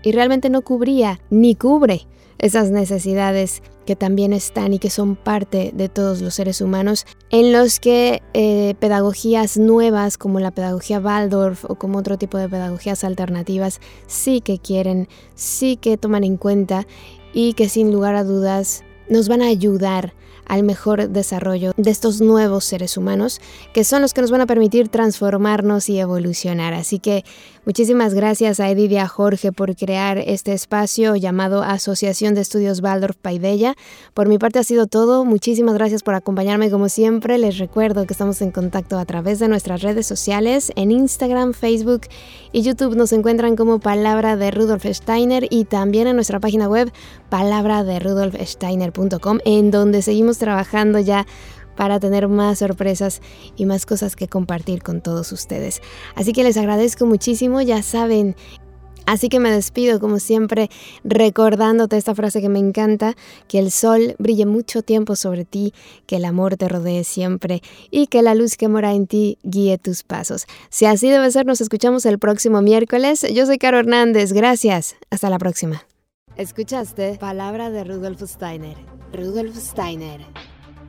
y 0.01 0.11
realmente 0.13 0.49
no 0.49 0.61
cubría 0.61 1.19
ni 1.29 1.55
cubre 1.55 2.07
esas 2.39 2.71
necesidades 2.71 3.61
que 3.85 3.95
también 3.95 4.33
están 4.33 4.73
y 4.73 4.79
que 4.79 4.89
son 4.89 5.15
parte 5.15 5.71
de 5.73 5.89
todos 5.89 6.21
los 6.21 6.35
seres 6.35 6.61
humanos, 6.61 7.05
en 7.29 7.53
los 7.53 7.79
que 7.79 8.21
eh, 8.33 8.75
pedagogías 8.79 9.57
nuevas 9.57 10.17
como 10.17 10.39
la 10.39 10.51
pedagogía 10.51 10.99
Waldorf 10.99 11.65
o 11.65 11.75
como 11.75 11.99
otro 11.99 12.17
tipo 12.17 12.37
de 12.37 12.49
pedagogías 12.49 13.03
alternativas 13.03 13.79
sí 14.05 14.41
que 14.41 14.59
quieren, 14.59 15.07
sí 15.35 15.77
que 15.77 15.97
toman 15.97 16.23
en 16.23 16.37
cuenta 16.37 16.85
y 17.33 17.53
que 17.53 17.69
sin 17.69 17.91
lugar 17.91 18.15
a 18.15 18.23
dudas 18.23 18.83
nos 19.09 19.29
van 19.29 19.41
a 19.41 19.47
ayudar 19.47 20.13
al 20.47 20.63
mejor 20.63 21.09
desarrollo 21.09 21.73
de 21.75 21.91
estos 21.91 22.21
nuevos 22.21 22.63
seres 22.63 22.97
humanos, 22.97 23.41
que 23.73 23.83
son 23.83 24.01
los 24.01 24.13
que 24.13 24.21
nos 24.21 24.31
van 24.31 24.41
a 24.41 24.47
permitir 24.47 24.87
transformarnos 24.87 25.89
y 25.89 25.99
evolucionar. 25.99 26.73
Así 26.73 26.99
que 26.99 27.25
muchísimas 27.67 28.13
gracias 28.13 28.61
a 28.61 28.69
Edith 28.71 28.93
y 28.93 28.99
Jorge 29.05 29.51
por 29.51 29.75
crear 29.75 30.17
este 30.17 30.53
espacio 30.53 31.17
llamado 31.17 31.63
Asociación 31.63 32.33
de 32.33 32.39
Estudios 32.39 32.81
Waldorf 32.81 33.17
Paideya. 33.17 33.75
Por 34.13 34.29
mi 34.29 34.37
parte 34.37 34.59
ha 34.59 34.63
sido 34.63 34.87
todo. 34.87 35.25
Muchísimas 35.25 35.75
gracias 35.75 36.01
por 36.01 36.15
acompañarme 36.15 36.71
como 36.71 36.87
siempre. 36.87 37.37
Les 37.37 37.57
recuerdo 37.57 38.07
que 38.07 38.13
estamos 38.13 38.41
en 38.41 38.51
contacto 38.51 38.97
a 38.97 39.03
través 39.03 39.39
de 39.39 39.49
nuestras 39.49 39.81
redes 39.81 40.07
sociales 40.07 40.71
en 40.77 40.91
Instagram, 40.91 41.53
Facebook 41.53 42.03
y 42.53 42.61
YouTube. 42.61 42.95
Nos 42.95 43.11
encuentran 43.11 43.57
como 43.57 43.79
Palabra 43.79 44.37
de 44.37 44.49
Rudolf 44.49 44.85
Steiner 44.85 45.45
y 45.49 45.65
también 45.65 46.07
en 46.07 46.15
nuestra 46.15 46.39
página 46.39 46.69
web 46.69 46.89
palabra 47.29 47.83
de 47.83 47.99
rudolfsteiner.com 47.99 49.39
en 49.43 49.71
donde 49.71 50.01
seguimos 50.01 50.37
trabajando 50.37 50.99
ya 50.99 51.27
para 51.77 51.99
tener 51.99 52.27
más 52.27 52.59
sorpresas 52.59 53.21
y 53.55 53.65
más 53.65 53.85
cosas 53.85 54.15
que 54.15 54.27
compartir 54.27 54.83
con 54.83 54.99
todos 55.01 55.31
ustedes. 55.31 55.81
Así 56.15 56.33
que 56.33 56.43
les 56.43 56.57
agradezco 56.57 57.05
muchísimo, 57.05 57.61
ya 57.61 57.81
saben, 57.81 58.35
Así 59.07 59.29
que 59.29 59.39
me 59.39 59.49
despido 59.49 60.01
como 60.01 60.19
siempre 60.19 60.69
recordándote 61.05 61.95
esta 61.95 62.13
frase 62.13 62.41
que 62.41 62.49
me 62.49 62.59
encanta, 62.59 63.15
que 63.47 63.57
el 63.57 63.71
sol 63.71 64.15
brille 64.19 64.45
mucho 64.45 64.83
tiempo 64.83 65.15
sobre 65.15 65.45
ti, 65.45 65.73
que 66.05 66.17
el 66.17 66.25
amor 66.25 66.57
te 66.57 66.67
rodee 66.67 67.05
siempre 67.05 67.61
y 67.89 68.07
que 68.07 68.21
la 68.21 68.35
luz 68.35 68.57
que 68.57 68.67
mora 68.67 68.93
en 68.93 69.07
ti 69.07 69.39
guíe 69.43 69.77
tus 69.77 70.03
pasos. 70.03 70.45
Si 70.69 70.85
así 70.85 71.09
debe 71.09 71.31
ser, 71.31 71.45
nos 71.45 71.61
escuchamos 71.61 72.05
el 72.05 72.19
próximo 72.19 72.61
miércoles. 72.61 73.25
Yo 73.33 73.45
soy 73.45 73.57
Caro 73.57 73.79
Hernández, 73.79 74.33
gracias. 74.33 74.97
Hasta 75.09 75.29
la 75.29 75.39
próxima. 75.39 75.83
Escuchaste 76.35 77.17
Palabra 77.17 77.69
de 77.69 77.85
Rudolf 77.85 78.21
Steiner. 78.21 78.75
Rudolf 79.13 79.55
Steiner. 79.55 80.19